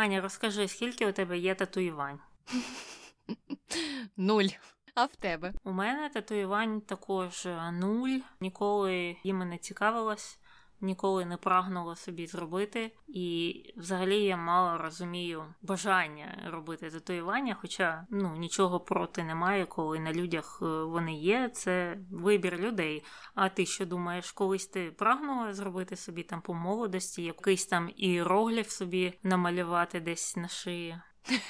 Аня, 0.00 0.20
розкажи, 0.20 0.68
скільки 0.68 1.06
у 1.06 1.12
тебе 1.12 1.38
є 1.38 1.54
татуювань? 1.54 2.18
Нуль. 4.16 4.48
А 4.94 5.04
в 5.04 5.16
тебе? 5.16 5.52
У 5.64 5.72
мене 5.72 6.08
татуювань 6.08 6.80
також 6.80 7.48
нуль. 7.72 8.18
Ніколи 8.40 9.16
їм 9.24 9.48
не 9.48 9.58
цікавилась 9.58 10.38
ніколи 10.80 11.24
не 11.24 11.36
прагнула 11.36 11.96
собі 11.96 12.26
зробити, 12.26 12.92
і 13.08 13.54
взагалі 13.76 14.24
я 14.24 14.36
мало 14.36 14.78
розумію 14.78 15.54
бажання 15.62 16.50
робити 16.52 16.90
татуювання, 16.90 17.56
хоча 17.60 18.06
ну 18.10 18.36
нічого 18.36 18.80
проти 18.80 19.24
немає, 19.24 19.66
коли 19.66 19.98
на 19.98 20.12
людях 20.12 20.58
е, 20.62 20.64
вони 20.64 21.14
є. 21.14 21.48
Це 21.48 21.98
вибір 22.10 22.58
людей. 22.58 23.04
А 23.34 23.48
ти 23.48 23.66
що 23.66 23.86
думаєш, 23.86 24.32
колись 24.32 24.66
ти 24.66 24.90
прагнула 24.90 25.52
зробити 25.52 25.96
собі 25.96 26.22
там 26.22 26.40
по 26.40 26.54
молодості, 26.54 27.22
якийсь 27.22 27.66
там 27.66 27.90
іерогліф 27.96 28.70
собі 28.70 29.18
намалювати 29.22 30.00
десь 30.00 30.36
на 30.36 30.48
шиї? 30.48 31.00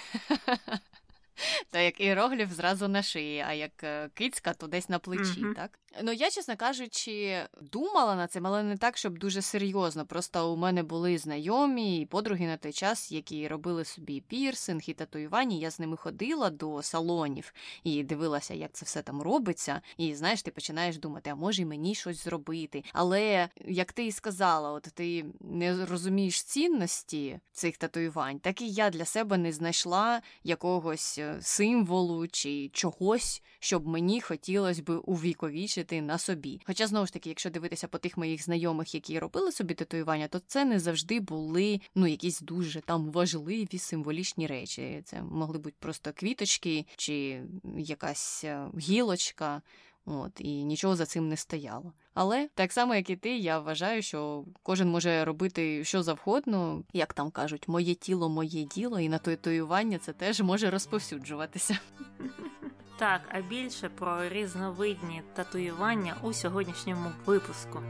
Та 1.70 1.78
як 1.78 2.00
іерогліф 2.00 2.50
зразу 2.50 2.88
на 2.88 3.02
шиї, 3.02 3.40
а 3.40 3.52
як 3.52 3.84
е, 3.84 4.10
кицька, 4.14 4.54
то 4.54 4.66
десь 4.66 4.88
на 4.88 4.98
плечі, 4.98 5.22
mm-hmm. 5.22 5.54
так? 5.54 5.78
Ну 6.02 6.12
я, 6.12 6.30
чесно 6.30 6.56
кажучи, 6.56 7.48
думала 7.60 8.14
на 8.14 8.26
цим, 8.26 8.46
але 8.46 8.62
не 8.62 8.76
так, 8.76 8.96
щоб 8.96 9.18
дуже 9.18 9.42
серйозно. 9.42 10.06
Просто 10.06 10.52
у 10.52 10.56
мене 10.56 10.82
були 10.82 11.18
знайомі 11.18 12.00
і 12.00 12.06
подруги 12.06 12.46
на 12.46 12.56
той 12.56 12.72
час, 12.72 13.12
які 13.12 13.48
робили 13.48 13.84
собі 13.84 14.20
пірсинг 14.20 14.82
і 14.86 14.94
татуювання. 14.94 15.56
Я 15.56 15.70
з 15.70 15.80
ними 15.80 15.96
ходила 15.96 16.50
до 16.50 16.82
салонів 16.82 17.52
і 17.84 18.02
дивилася, 18.02 18.54
як 18.54 18.72
це 18.72 18.84
все 18.84 19.02
там 19.02 19.22
робиться. 19.22 19.80
І 19.96 20.14
знаєш, 20.14 20.42
ти 20.42 20.50
починаєш 20.50 20.98
думати, 20.98 21.30
а 21.30 21.34
може 21.34 21.62
й 21.62 21.64
мені 21.64 21.94
щось 21.94 22.24
зробити. 22.24 22.84
Але 22.92 23.48
як 23.64 23.92
ти 23.92 24.06
і 24.06 24.12
сказала, 24.12 24.72
от 24.72 24.82
ти 24.82 25.24
не 25.40 25.86
розумієш 25.86 26.42
цінності 26.42 27.40
цих 27.52 27.76
татуювань, 27.76 28.38
так 28.38 28.60
і 28.62 28.70
я 28.70 28.90
для 28.90 29.04
себе 29.04 29.38
не 29.38 29.52
знайшла 29.52 30.22
якогось 30.44 31.18
е, 31.18 31.38
символу 31.40 32.28
чи 32.28 32.70
чогось, 32.72 33.42
щоб 33.58 33.86
мені 33.86 34.20
хотілося 34.20 34.82
би 34.82 34.96
увіковічити 34.96 35.79
на 35.90 36.18
собі. 36.18 36.60
Хоча 36.66 36.86
знову 36.86 37.06
ж 37.06 37.12
таки, 37.12 37.28
якщо 37.28 37.50
дивитися 37.50 37.88
по 37.88 37.98
тих 37.98 38.16
моїх 38.16 38.44
знайомих, 38.44 38.94
які 38.94 39.18
робили 39.18 39.52
собі 39.52 39.74
татуювання, 39.74 40.28
то 40.28 40.38
це 40.46 40.64
не 40.64 40.80
завжди 40.80 41.20
були 41.20 41.80
ну 41.94 42.06
якісь 42.06 42.40
дуже 42.40 42.80
там 42.80 43.10
важливі 43.10 43.78
символічні 43.78 44.46
речі. 44.46 45.02
Це 45.04 45.22
могли 45.22 45.58
бути 45.58 45.76
просто 45.78 46.12
квіточки 46.14 46.86
чи 46.96 47.42
якась 47.76 48.44
е, 48.44 48.66
гілочка. 48.78 49.62
От, 50.06 50.32
І 50.38 50.64
нічого 50.64 50.96
за 50.96 51.06
цим 51.06 51.28
не 51.28 51.36
стояло. 51.36 51.92
Але 52.14 52.48
так 52.54 52.72
само, 52.72 52.94
як 52.94 53.10
і 53.10 53.16
ти, 53.16 53.36
я 53.38 53.58
вважаю, 53.58 54.02
що 54.02 54.44
кожен 54.62 54.88
може 54.88 55.24
робити 55.24 55.84
що 55.84 56.02
завгодно, 56.02 56.82
як 56.92 57.14
там 57.14 57.30
кажуть, 57.30 57.68
моє 57.68 57.94
тіло, 57.94 58.28
моє 58.28 58.64
діло, 58.64 59.00
і 59.00 59.08
на 59.08 59.18
татуювання 59.18 59.98
це 59.98 60.12
теж 60.12 60.40
може 60.40 60.70
розповсюджуватися. 60.70 61.78
Так, 63.00 63.20
а 63.28 63.40
більше 63.40 63.88
про 63.88 64.28
різновидні 64.28 65.22
татуювання 65.34 66.16
у 66.22 66.32
сьогоднішньому 66.32 67.10
випуску. 67.26 67.82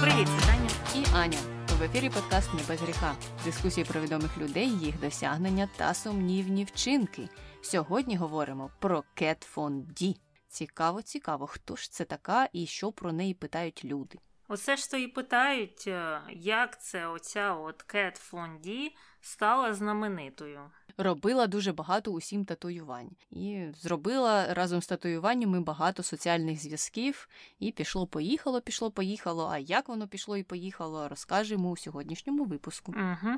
Привіт, 0.00 0.28
це 0.28 0.46
Таня 0.46 0.70
і 0.94 1.04
Аня. 1.14 1.38
В 1.78 1.82
ефірі 1.82 2.10
подкаст 2.10 2.54
«Не 2.54 2.60
без 2.68 2.80
гріха» 2.80 3.14
дискусії 3.44 3.84
про 3.84 4.00
відомих 4.00 4.38
людей, 4.38 4.70
їх 4.70 5.00
досягнення 5.00 5.68
та 5.76 5.94
сумнівні 5.94 6.64
вчинки. 6.64 7.28
Сьогодні 7.62 8.16
говоримо 8.16 8.70
про 8.78 9.04
Кет 9.14 9.42
Фон 9.42 9.82
Ді. 9.82 10.16
Цікаво, 10.48 11.02
цікаво, 11.02 11.46
хто 11.46 11.76
ж 11.76 11.92
це 11.92 12.04
така 12.04 12.48
і 12.52 12.66
що 12.66 12.92
про 12.92 13.12
неї 13.12 13.34
питають 13.34 13.84
люди. 13.84 14.18
Оце 14.48 14.76
ж 14.76 14.90
то 14.90 14.96
і 14.96 15.08
питають, 15.08 15.84
е, 15.86 16.20
як 16.30 16.82
це 16.82 17.06
оця 17.06 17.54
от 17.54 17.82
Кет 17.82 18.16
Фон 18.16 18.58
Ді 18.58 18.96
стала 19.20 19.74
знаменитою 19.74 20.70
робила 20.98 21.46
дуже 21.46 21.72
багато 21.72 22.12
усім 22.12 22.44
татуювань. 22.44 23.10
І 23.30 23.66
зробила 23.74 24.54
разом 24.54 24.82
з 24.82 24.86
татуюваннями 24.86 25.60
багато 25.60 26.02
соціальних 26.02 26.62
зв'язків. 26.62 27.28
І 27.58 27.72
пішло, 27.72 28.06
поїхало, 28.06 28.60
пішло, 28.60 28.90
поїхало. 28.90 29.48
А 29.52 29.58
як 29.58 29.88
воно 29.88 30.08
пішло 30.08 30.36
і 30.36 30.42
поїхало, 30.42 31.08
розкажемо 31.08 31.70
у 31.70 31.76
сьогоднішньому 31.76 32.44
випуску. 32.44 32.92
Угу. 32.92 33.32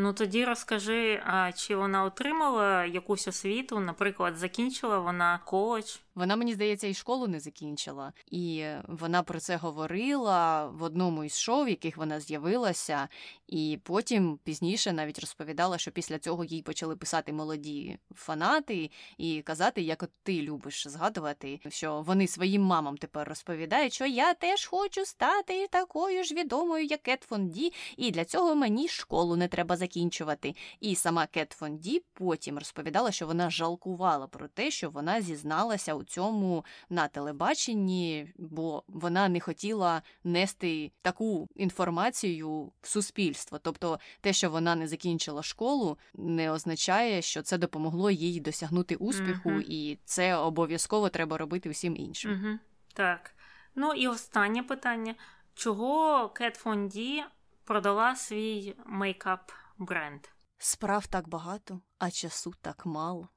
Ну 0.00 0.12
тоді 0.12 0.44
розкажи, 0.44 1.22
а 1.26 1.52
чи 1.52 1.76
вона 1.76 2.04
отримала 2.04 2.84
якусь 2.84 3.28
освіту? 3.28 3.80
Наприклад, 3.80 4.36
закінчила 4.36 4.98
вона 4.98 5.40
коледж? 5.44 5.96
Вона, 6.18 6.36
мені 6.36 6.54
здається, 6.54 6.86
і 6.86 6.94
школу 6.94 7.26
не 7.26 7.40
закінчила, 7.40 8.12
і 8.30 8.64
вона 8.88 9.22
про 9.22 9.40
це 9.40 9.56
говорила 9.56 10.66
в 10.66 10.82
одному 10.82 11.24
із 11.24 11.38
шоу, 11.38 11.64
в 11.64 11.68
яких 11.68 11.96
вона 11.96 12.20
з'явилася, 12.20 13.08
і 13.46 13.78
потім 13.82 14.38
пізніше 14.44 14.92
навіть 14.92 15.18
розповідала, 15.18 15.78
що 15.78 15.90
після 15.90 16.18
цього 16.18 16.44
їй 16.44 16.62
почали 16.62 16.96
писати 16.96 17.32
молоді 17.32 17.98
фанати 18.14 18.90
і 19.18 19.42
казати, 19.42 19.82
як 19.82 20.02
от 20.02 20.10
ти 20.22 20.42
любиш 20.42 20.88
згадувати, 20.88 21.60
що 21.68 22.00
вони 22.00 22.26
своїм 22.26 22.62
мамам 22.62 22.96
тепер 22.96 23.28
розповідають, 23.28 23.92
що 23.92 24.06
я 24.06 24.34
теж 24.34 24.66
хочу 24.66 25.04
стати 25.04 25.68
такою 25.70 26.24
ж 26.24 26.34
відомою, 26.34 26.84
як 26.84 27.02
Кет 27.02 27.22
Фон 27.22 27.48
Ді, 27.48 27.72
і 27.96 28.10
для 28.10 28.24
цього 28.24 28.54
мені 28.54 28.88
школу 28.88 29.36
не 29.36 29.48
треба 29.48 29.76
закінчувати. 29.88 30.54
І 30.80 30.94
сама 30.94 31.26
Кет 31.26 31.52
Фон 31.52 31.78
Ді 31.78 32.02
потім 32.12 32.58
розповідала, 32.58 33.10
що 33.10 33.26
вона 33.26 33.50
жалкувала 33.50 34.26
про 34.26 34.48
те, 34.48 34.70
що 34.70 34.90
вона 34.90 35.20
зізналася 35.20 35.94
у 35.94 36.04
цьому 36.04 36.64
на 36.90 37.08
телебаченні, 37.08 38.32
бо 38.38 38.82
вона 38.88 39.28
не 39.28 39.40
хотіла 39.40 40.02
нести 40.24 40.92
таку 41.02 41.48
інформацію 41.56 42.72
в 42.82 42.88
суспільство. 42.88 43.58
Тобто, 43.58 44.00
те, 44.20 44.32
що 44.32 44.50
вона 44.50 44.74
не 44.74 44.88
закінчила 44.88 45.42
школу, 45.42 45.98
не 46.14 46.50
означає, 46.50 47.22
що 47.22 47.42
це 47.42 47.58
допомогло 47.58 48.10
їй 48.10 48.40
досягнути 48.40 48.96
успіху, 48.96 49.50
uh 49.50 49.64
і 49.68 49.98
це 50.04 50.36
обов'язково 50.36 51.08
треба 51.08 51.38
робити 51.38 51.70
всім 51.70 51.96
іншим. 51.96 52.30
uh 52.30 52.58
Так. 52.94 53.34
Ну 53.74 53.92
і 53.92 54.08
останнє 54.08 54.62
питання: 54.62 55.14
чого 55.54 56.28
Кет 56.28 56.56
фон 56.56 56.97
Ді 56.97 57.24
продала 57.64 58.16
свій 58.16 58.74
мейкап 58.86 59.52
бренд? 59.78 60.20
Справ 60.58 61.06
так 61.06 61.28
багато, 61.28 61.80
а 61.98 62.10
часу 62.10 62.54
так 62.62 62.86
мало. 62.86 63.28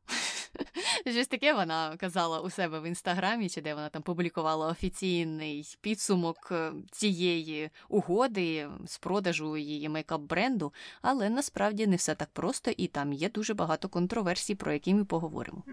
Щось 1.11 1.27
таке 1.27 1.53
вона 1.53 1.97
казала 1.97 2.41
у 2.41 2.49
себе 2.49 2.79
в 2.79 2.87
інстаграмі, 2.87 3.49
чи 3.49 3.61
де 3.61 3.73
вона 3.73 3.89
там 3.89 4.01
публікувала 4.01 4.67
офіційний 4.67 5.77
підсумок 5.81 6.37
е, 6.51 6.73
цієї 6.91 7.69
угоди 7.89 8.69
з 8.85 8.97
продажу 8.97 9.57
її 9.57 9.89
мейкап 9.89 10.21
бренду, 10.21 10.73
але 11.01 11.29
насправді 11.29 11.87
не 11.87 11.95
все 11.95 12.15
так 12.15 12.29
просто, 12.33 12.71
і 12.77 12.87
там 12.87 13.13
є 13.13 13.29
дуже 13.29 13.53
багато 13.53 13.89
контроверсій, 13.89 14.55
про 14.55 14.73
які 14.73 14.93
ми 14.93 15.05
поговоримо. 15.05 15.63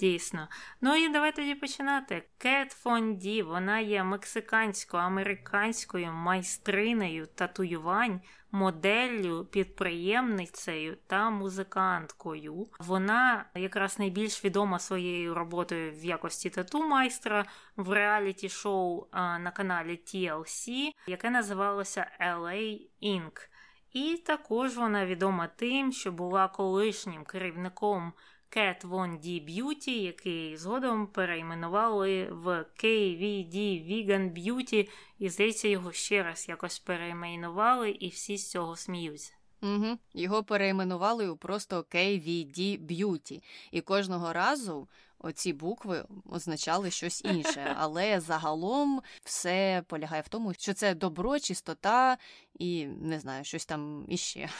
Дійсно. 0.00 0.48
Ну 0.80 0.96
і 0.96 1.08
давай 1.08 1.36
тоді 1.36 1.54
починати. 1.54 2.28
Кет 2.38 2.72
Фонді, 2.72 3.42
вона 3.42 3.80
є 3.80 4.04
мексикансько-американською 4.04 6.12
майстринею 6.12 7.26
татуювань 7.26 8.20
моделлю, 8.52 9.44
підприємницею 9.44 10.96
та 11.06 11.30
музиканткою. 11.30 12.66
Вона 12.78 13.44
якраз 13.54 13.98
найбільш 13.98 14.44
відома 14.44 14.78
своєю 14.78 15.34
роботою 15.34 15.92
в 15.92 16.04
якості 16.04 16.50
тату 16.50 16.88
майстра 16.88 17.44
в 17.76 17.92
реаліті 17.92 18.48
шоу 18.48 19.06
на 19.12 19.52
каналі 19.56 20.00
TLC, 20.06 20.90
яке 21.06 21.30
називалося 21.30 22.10
LA 22.20 22.80
Inc. 23.02 23.48
І 23.92 24.22
також 24.26 24.76
вона 24.76 25.06
відома 25.06 25.48
тим, 25.56 25.92
що 25.92 26.12
була 26.12 26.48
колишнім 26.48 27.24
керівником 27.24 28.12
Cat 28.56 28.84
Von 28.84 29.20
D 29.20 29.44
Beauty, 29.48 29.90
який 29.90 30.56
згодом 30.56 31.06
перейменували 31.06 32.28
в 32.30 32.66
KVD 32.84 33.56
Vegan 33.88 34.32
Beauty, 34.32 34.88
і 35.18 35.28
здається, 35.28 35.68
його 35.68 35.92
ще 35.92 36.22
раз 36.22 36.48
якось 36.48 36.78
перейменували, 36.78 37.90
і 37.90 38.08
всі 38.08 38.36
з 38.36 38.50
цього 38.50 38.76
сміються. 38.76 39.32
Угу. 39.62 39.98
Його 40.14 40.44
перейменували 40.44 41.28
у 41.28 41.36
просто 41.36 41.80
KVD 41.80 42.86
Beauty. 42.86 43.42
І 43.70 43.80
кожного 43.80 44.32
разу 44.32 44.88
оці 45.18 45.52
букви 45.52 46.04
означали 46.30 46.90
щось 46.90 47.24
інше. 47.24 47.74
Але 47.78 48.20
загалом 48.20 49.02
все 49.24 49.82
полягає 49.88 50.22
в 50.22 50.28
тому, 50.28 50.54
що 50.54 50.74
це 50.74 50.94
добро, 50.94 51.38
чистота 51.38 52.18
і 52.54 52.86
не 52.86 53.20
знаю, 53.20 53.44
щось 53.44 53.66
там 53.66 54.04
іще. 54.08 54.48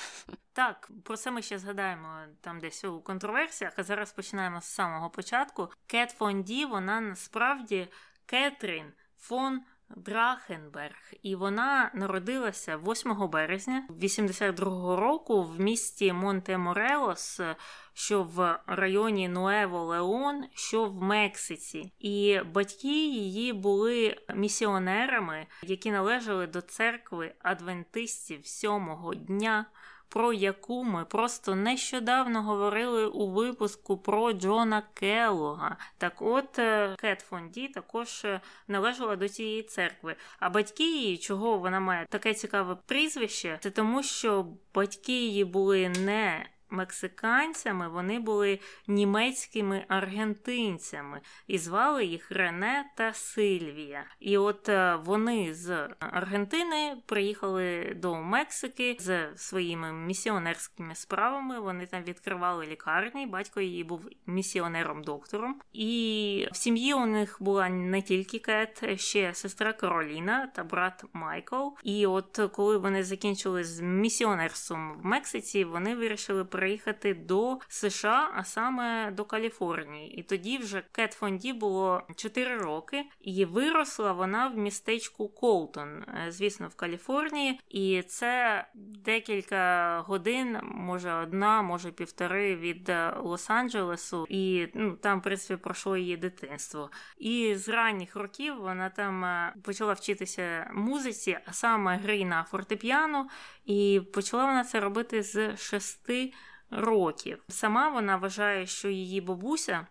Так, 0.52 0.90
про 1.04 1.16
це 1.16 1.30
ми 1.30 1.42
ще 1.42 1.58
згадаємо 1.58 2.08
там 2.40 2.60
десь 2.60 2.84
у 2.84 3.00
контроверсіях, 3.00 3.72
а 3.76 3.82
зараз 3.82 4.12
починаємо 4.12 4.60
з 4.60 4.64
самого 4.64 5.10
початку. 5.10 5.68
Кет 5.86 6.10
Фон 6.10 6.42
Ді, 6.42 6.64
вона 6.64 7.00
насправді 7.00 7.88
Кетрін 8.26 8.92
фон 9.18 9.62
Драхенберг, 9.96 11.12
і 11.22 11.34
вона 11.34 11.90
народилася 11.94 12.76
8 12.76 13.28
березня 13.28 13.86
82-го 13.90 14.96
року 14.96 15.42
в 15.42 15.60
місті 15.60 16.12
Монте-Морелос, 16.12 17.54
що 17.98 18.22
в 18.22 18.58
районі 18.66 19.28
Нуево 19.28 19.84
Леон, 19.84 20.44
що 20.54 20.84
в 20.84 21.02
Мексиці. 21.02 21.92
І 21.98 22.40
батьки 22.54 23.08
її 23.08 23.52
були 23.52 24.16
місіонерами, 24.34 25.46
які 25.62 25.90
належали 25.90 26.46
до 26.46 26.60
церкви 26.60 27.32
адвентистів 27.42 28.46
сьомого 28.46 29.14
дня 29.14 29.66
про 30.08 30.32
яку 30.32 30.84
ми 30.84 31.04
просто 31.04 31.54
нещодавно 31.54 32.42
говорили 32.42 33.06
у 33.06 33.30
випуску 33.30 33.98
про 33.98 34.32
Джона 34.32 34.82
Келлога. 34.94 35.76
Так 35.98 36.22
от 36.22 36.58
е, 36.58 36.96
Кет 36.98 37.20
Фонді 37.20 37.68
також 37.68 38.24
е, 38.24 38.40
належала 38.68 39.16
до 39.16 39.28
цієї 39.28 39.62
церкви. 39.62 40.16
А 40.38 40.50
батьки 40.50 40.84
її, 40.84 41.18
чого 41.18 41.58
вона 41.58 41.80
має 41.80 42.06
таке 42.06 42.34
цікаве 42.34 42.76
прізвище, 42.86 43.58
це 43.60 43.70
тому, 43.70 44.02
що 44.02 44.46
батьки 44.74 45.12
її 45.12 45.44
були 45.44 45.88
не 45.88 46.46
мексиканцями, 46.70 47.88
вони 47.88 48.18
були 48.18 48.58
німецькими 48.86 49.84
аргентинцями 49.88 51.20
і 51.46 51.58
звали 51.58 52.04
їх 52.04 52.30
Рене 52.30 52.84
та 52.96 53.12
Сильвія. 53.12 54.04
І 54.20 54.38
от 54.38 54.68
е, 54.68 54.98
вони 55.04 55.54
з 55.54 55.88
Аргентини 56.00 56.96
приїхали 57.06 57.96
до 57.96 58.14
Мексики 58.14 58.96
з 59.00 59.36
своїми 59.36 59.92
місіонерськими 59.92 60.94
справами. 60.94 61.60
Вони 61.60 61.86
там 61.86 62.02
відкривали 62.02 62.66
лікарні. 62.66 63.26
Батько 63.26 63.60
її 63.60 63.84
був 63.84 64.08
місіонером-доктором. 64.26 65.60
І 65.72 66.48
в 66.52 66.56
сім'ї 66.56 66.94
у 66.94 67.06
них 67.06 67.36
була 67.40 67.68
не 67.68 68.02
тільки 68.02 68.38
Кет, 68.38 69.00
ще 69.00 69.34
сестра 69.34 69.72
Кароліна 69.72 70.46
та 70.46 70.64
брат 70.64 71.04
Майкл. 71.12 71.68
І 71.82 72.06
от 72.06 72.40
коли 72.52 72.78
вони 72.78 73.04
закінчили 73.04 73.64
з 73.64 73.80
місіонерством 73.80 75.00
в 75.02 75.06
Мексиці, 75.06 75.64
вони 75.64 75.94
вирішили 75.94 76.44
переїхати 76.58 77.14
до 77.14 77.58
США, 77.68 78.30
а 78.34 78.44
саме 78.44 79.10
до 79.10 79.24
Каліфорнії. 79.24 80.18
І 80.20 80.22
тоді 80.22 80.58
вже 80.58 80.82
Кет 80.92 81.12
Фонді 81.12 81.52
було 81.52 82.02
4 82.16 82.56
роки, 82.56 83.04
і 83.20 83.44
виросла 83.44 84.12
вона 84.12 84.48
в 84.48 84.56
містечку 84.56 85.28
Колтон, 85.28 85.88
е, 85.88 86.26
звісно, 86.28 86.68
в 86.68 86.74
Каліфорнії. 86.74 87.60
І 87.68 88.02
це 88.02 88.64
декілька 88.74 90.00
годин, 90.00 90.58
може 90.62 91.12
одна, 91.12 91.62
може 91.62 91.92
півтори 91.92 92.56
від 92.56 92.88
е, 92.88 93.14
Лос-Анджелесу. 93.22 94.26
І 94.28 94.68
ну, 94.74 94.96
там, 94.96 95.20
в 95.20 95.22
принципі, 95.22 95.62
пройшло 95.62 95.96
її 95.96 96.16
дитинство. 96.16 96.90
І 97.18 97.54
з 97.56 97.68
ранніх 97.68 98.16
років 98.16 98.56
вона 98.60 98.90
там 98.90 99.24
е, 99.24 99.54
почала 99.64 99.92
вчитися 99.92 100.70
музиці, 100.74 101.38
а 101.46 101.52
саме 101.52 101.96
гри 101.96 102.24
на 102.24 102.44
фортепіано. 102.44 103.28
І 103.64 104.00
почала 104.14 104.44
вона 104.44 104.64
це 104.64 104.80
робити 104.80 105.22
з 105.22 105.56
шести 105.56 106.32
років. 106.70 107.42
Сама 107.48 107.88
вона 107.88 108.16
вважає, 108.16 108.66
що 108.66 108.88
її 108.88 109.20
бабуся. 109.20 109.86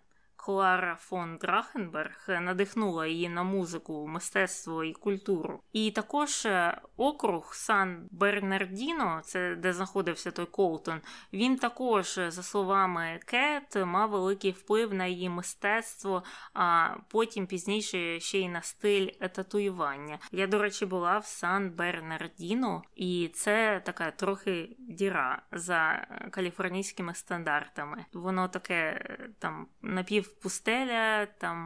Клара 0.47 0.95
фон 0.95 1.37
Драхенберг 1.37 2.25
надихнула 2.27 3.07
її 3.07 3.29
на 3.29 3.43
музику, 3.43 4.07
мистецтво 4.07 4.83
і 4.83 4.93
культуру. 4.93 5.59
І 5.73 5.91
також 5.91 6.45
е, 6.45 6.81
округ 6.97 7.53
Сан 7.53 8.07
Бернардіно, 8.11 9.21
це 9.23 9.55
де 9.55 9.73
знаходився 9.73 10.31
той 10.31 10.45
Колтон, 10.45 11.01
він 11.33 11.57
також, 11.57 12.17
е, 12.17 12.31
за 12.31 12.43
словами 12.43 13.19
Кет, 13.25 13.85
мав 13.85 14.09
великий 14.09 14.51
вплив 14.51 14.93
на 14.93 15.05
її 15.05 15.29
мистецтво, 15.29 16.23
а 16.53 16.89
потім 17.09 17.47
пізніше 17.47 18.19
ще 18.19 18.39
й 18.39 18.49
на 18.49 18.61
стиль 18.61 19.07
татуювання. 19.07 20.19
Я, 20.31 20.47
до 20.47 20.59
речі, 20.59 20.85
була 20.85 21.17
в 21.17 21.25
Сан 21.25 21.71
Бернардіно, 21.71 22.81
і 22.95 23.31
це 23.33 23.81
така 23.85 24.11
трохи 24.11 24.75
діра 24.79 25.41
за 25.51 26.07
каліфорнійськими 26.31 27.13
стандартами. 27.13 28.05
Воно 28.13 28.47
таке 28.47 28.75
е, 28.75 29.29
там 29.39 29.67
напів 29.81 30.36
пустеля, 30.41 31.25
там 31.25 31.57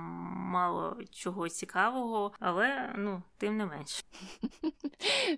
мало 0.51 0.97
чого 1.11 1.49
цікавого, 1.49 2.31
але 2.39 2.93
ну, 2.95 3.23
тим 3.37 3.57
не 3.57 3.65
менш. 3.65 4.05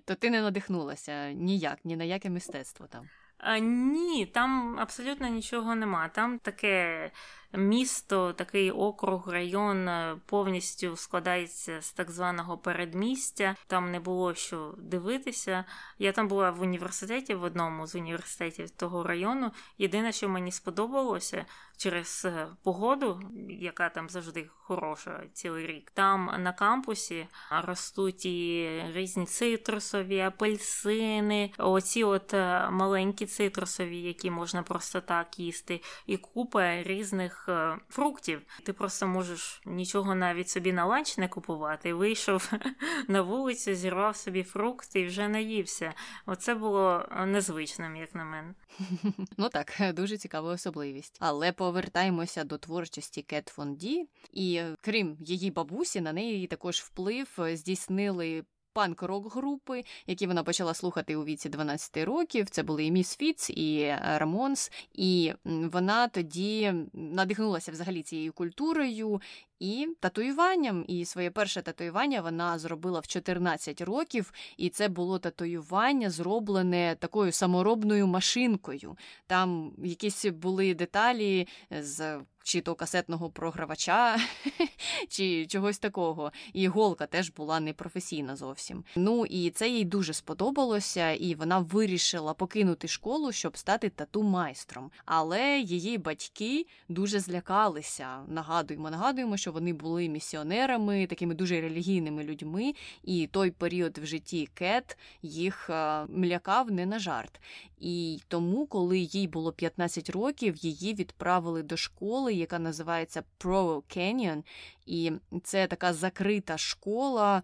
То 0.04 0.14
ти 0.14 0.30
не 0.30 0.42
надихнулася 0.42 1.32
ніяк, 1.32 1.78
ні 1.84 1.96
на 1.96 2.04
яке 2.04 2.30
мистецтво 2.30 2.86
там. 2.86 3.08
А, 3.38 3.58
Ні, 3.58 4.26
там 4.26 4.78
абсолютно 4.78 5.28
нічого 5.28 5.74
нема. 5.74 6.08
Там 6.08 6.38
таке 6.38 7.10
місто, 7.56 8.32
такий 8.32 8.70
округ, 8.70 9.28
район 9.28 9.88
е, 9.88 10.16
повністю 10.26 10.96
складається 10.96 11.82
з 11.82 11.92
так 11.92 12.10
званого 12.10 12.58
передмістя. 12.58 13.56
Там 13.66 13.90
не 13.90 14.00
було 14.00 14.34
що 14.34 14.74
дивитися. 14.78 15.64
Я 15.98 16.12
там 16.12 16.28
була 16.28 16.50
в 16.50 16.60
університеті 16.60 17.34
в 17.34 17.42
одному 17.42 17.86
з 17.86 17.94
університетів 17.94 18.70
того 18.70 19.02
району. 19.02 19.50
Єдине, 19.78 20.12
що 20.12 20.28
мені 20.28 20.52
сподобалося 20.52 21.46
через 21.76 22.24
е, 22.24 22.46
погоду, 22.62 23.20
яка 23.48 23.88
там 23.88 24.08
завжди 24.08 24.50
хороша 24.56 25.22
цілий 25.32 25.66
рік. 25.66 25.90
Там 25.90 26.30
на 26.38 26.52
кампусі 26.52 27.26
ростуть 27.50 28.26
і 28.26 28.70
різні 28.92 29.26
цитрусові, 29.26 30.20
апельсини, 30.20 31.50
оці 31.58 32.04
от 32.04 32.34
е, 32.34 32.70
маленькі 32.70 33.26
цитрусові, 33.26 34.00
які 34.00 34.30
можна 34.30 34.62
просто 34.62 35.00
так 35.00 35.38
їсти, 35.38 35.80
і 36.06 36.16
купа 36.16 36.82
різних 36.82 37.43
Е, 37.48 37.78
фруктів. 37.88 38.42
Ти 38.62 38.72
просто 38.72 39.06
можеш 39.06 39.62
нічого 39.66 40.14
навіть 40.14 40.48
собі 40.48 40.72
на 40.72 40.84
ланч 40.84 41.18
не 41.18 41.28
купувати. 41.28 41.94
Вийшов 41.94 42.52
на 43.08 43.22
вулицю, 43.22 43.74
зірвав 43.74 44.16
собі 44.16 44.42
фрукти 44.42 45.00
і 45.00 45.06
вже 45.06 45.28
наївся. 45.28 45.92
Оце 46.26 46.54
було 46.54 47.08
е, 47.10 47.26
незвичним, 47.26 47.96
як 47.96 48.14
на 48.14 48.24
мене. 48.24 48.54
Ну 49.36 49.48
так, 49.48 49.94
дуже 49.94 50.16
цікава 50.16 50.52
особливість. 50.52 51.16
Але 51.20 51.52
повертаємося 51.52 52.44
до 52.44 52.58
творчості 52.58 53.22
Кет 53.22 53.48
фон 53.48 53.78
Ді, 53.78 54.08
і 54.32 54.62
крім 54.80 55.16
її 55.20 55.50
бабусі, 55.50 56.00
на 56.00 56.12
неї 56.12 56.46
також 56.46 56.76
вплив 56.76 57.28
здійснили 57.38 58.44
панк-рок 58.74 59.34
групи, 59.34 59.84
які 60.06 60.26
вона 60.26 60.42
почала 60.42 60.74
слухати 60.74 61.16
у 61.16 61.24
віці 61.24 61.48
12 61.48 61.96
років. 61.96 62.50
Це 62.50 62.62
були 62.62 62.84
і 62.84 62.90
Misfits, 62.90 63.50
і 63.50 63.94
Ramones. 64.02 64.72
І 64.92 65.32
вона 65.44 66.08
тоді 66.08 66.74
надихнулася 66.92 67.72
взагалі 67.72 68.02
цією 68.02 68.32
культурою 68.32 69.20
і 69.60 69.88
татуюванням. 70.00 70.84
І 70.88 71.04
своє 71.04 71.30
перше 71.30 71.62
татуювання 71.62 72.20
вона 72.20 72.58
зробила 72.58 73.00
в 73.00 73.06
14 73.06 73.80
років, 73.80 74.32
і 74.56 74.68
це 74.68 74.88
було 74.88 75.18
татуювання, 75.18 76.10
зроблене 76.10 76.96
такою 76.98 77.32
саморобною 77.32 78.06
машинкою. 78.06 78.96
Там 79.26 79.72
якісь 79.84 80.24
були 80.24 80.74
деталі 80.74 81.48
з 81.70 82.20
чи 82.44 82.60
то 82.60 82.74
касетного 82.74 83.30
програвача, 83.30 84.18
чи 85.08 85.46
чогось 85.46 85.78
такого. 85.78 86.32
І 86.52 86.68
голка 86.68 87.06
теж 87.06 87.30
була 87.30 87.60
непрофесійна 87.60 88.36
зовсім. 88.36 88.84
Ну 88.96 89.26
і 89.26 89.50
це 89.50 89.68
їй 89.68 89.84
дуже 89.84 90.12
сподобалося, 90.12 91.10
і 91.10 91.34
вона 91.34 91.58
вирішила 91.58 92.34
покинути 92.34 92.88
школу, 92.88 93.32
щоб 93.32 93.56
стати 93.56 93.88
тату-майстром. 93.88 94.90
Але 95.04 95.58
її 95.58 95.98
батьки 95.98 96.66
дуже 96.88 97.20
злякалися. 97.20 98.22
Нагадуємо, 98.28 98.90
нагадуємо, 98.90 99.36
що 99.36 99.52
вони 99.52 99.72
були 99.72 100.08
місіонерами, 100.08 101.06
такими 101.06 101.34
дуже 101.34 101.60
релігійними 101.60 102.24
людьми, 102.24 102.74
і 103.02 103.26
той 103.26 103.50
період 103.50 103.98
в 103.98 104.06
житті 104.06 104.48
Кет 104.54 104.98
їх 105.22 105.70
е, 105.70 106.06
млякав 106.08 106.70
не 106.70 106.86
на 106.86 106.98
жарт. 106.98 107.40
І 107.78 108.20
тому, 108.28 108.66
коли 108.66 108.98
їй 108.98 109.28
було 109.28 109.52
15 109.52 110.10
років, 110.10 110.56
її 110.56 110.94
відправили 110.94 111.62
до 111.62 111.76
школи, 111.76 112.33
яка 112.34 112.58
називається 112.58 113.22
Pro 113.40 113.82
Canyon, 113.96 114.42
і 114.86 115.12
це 115.42 115.66
така 115.66 115.92
закрита 115.92 116.58
школа 116.58 117.42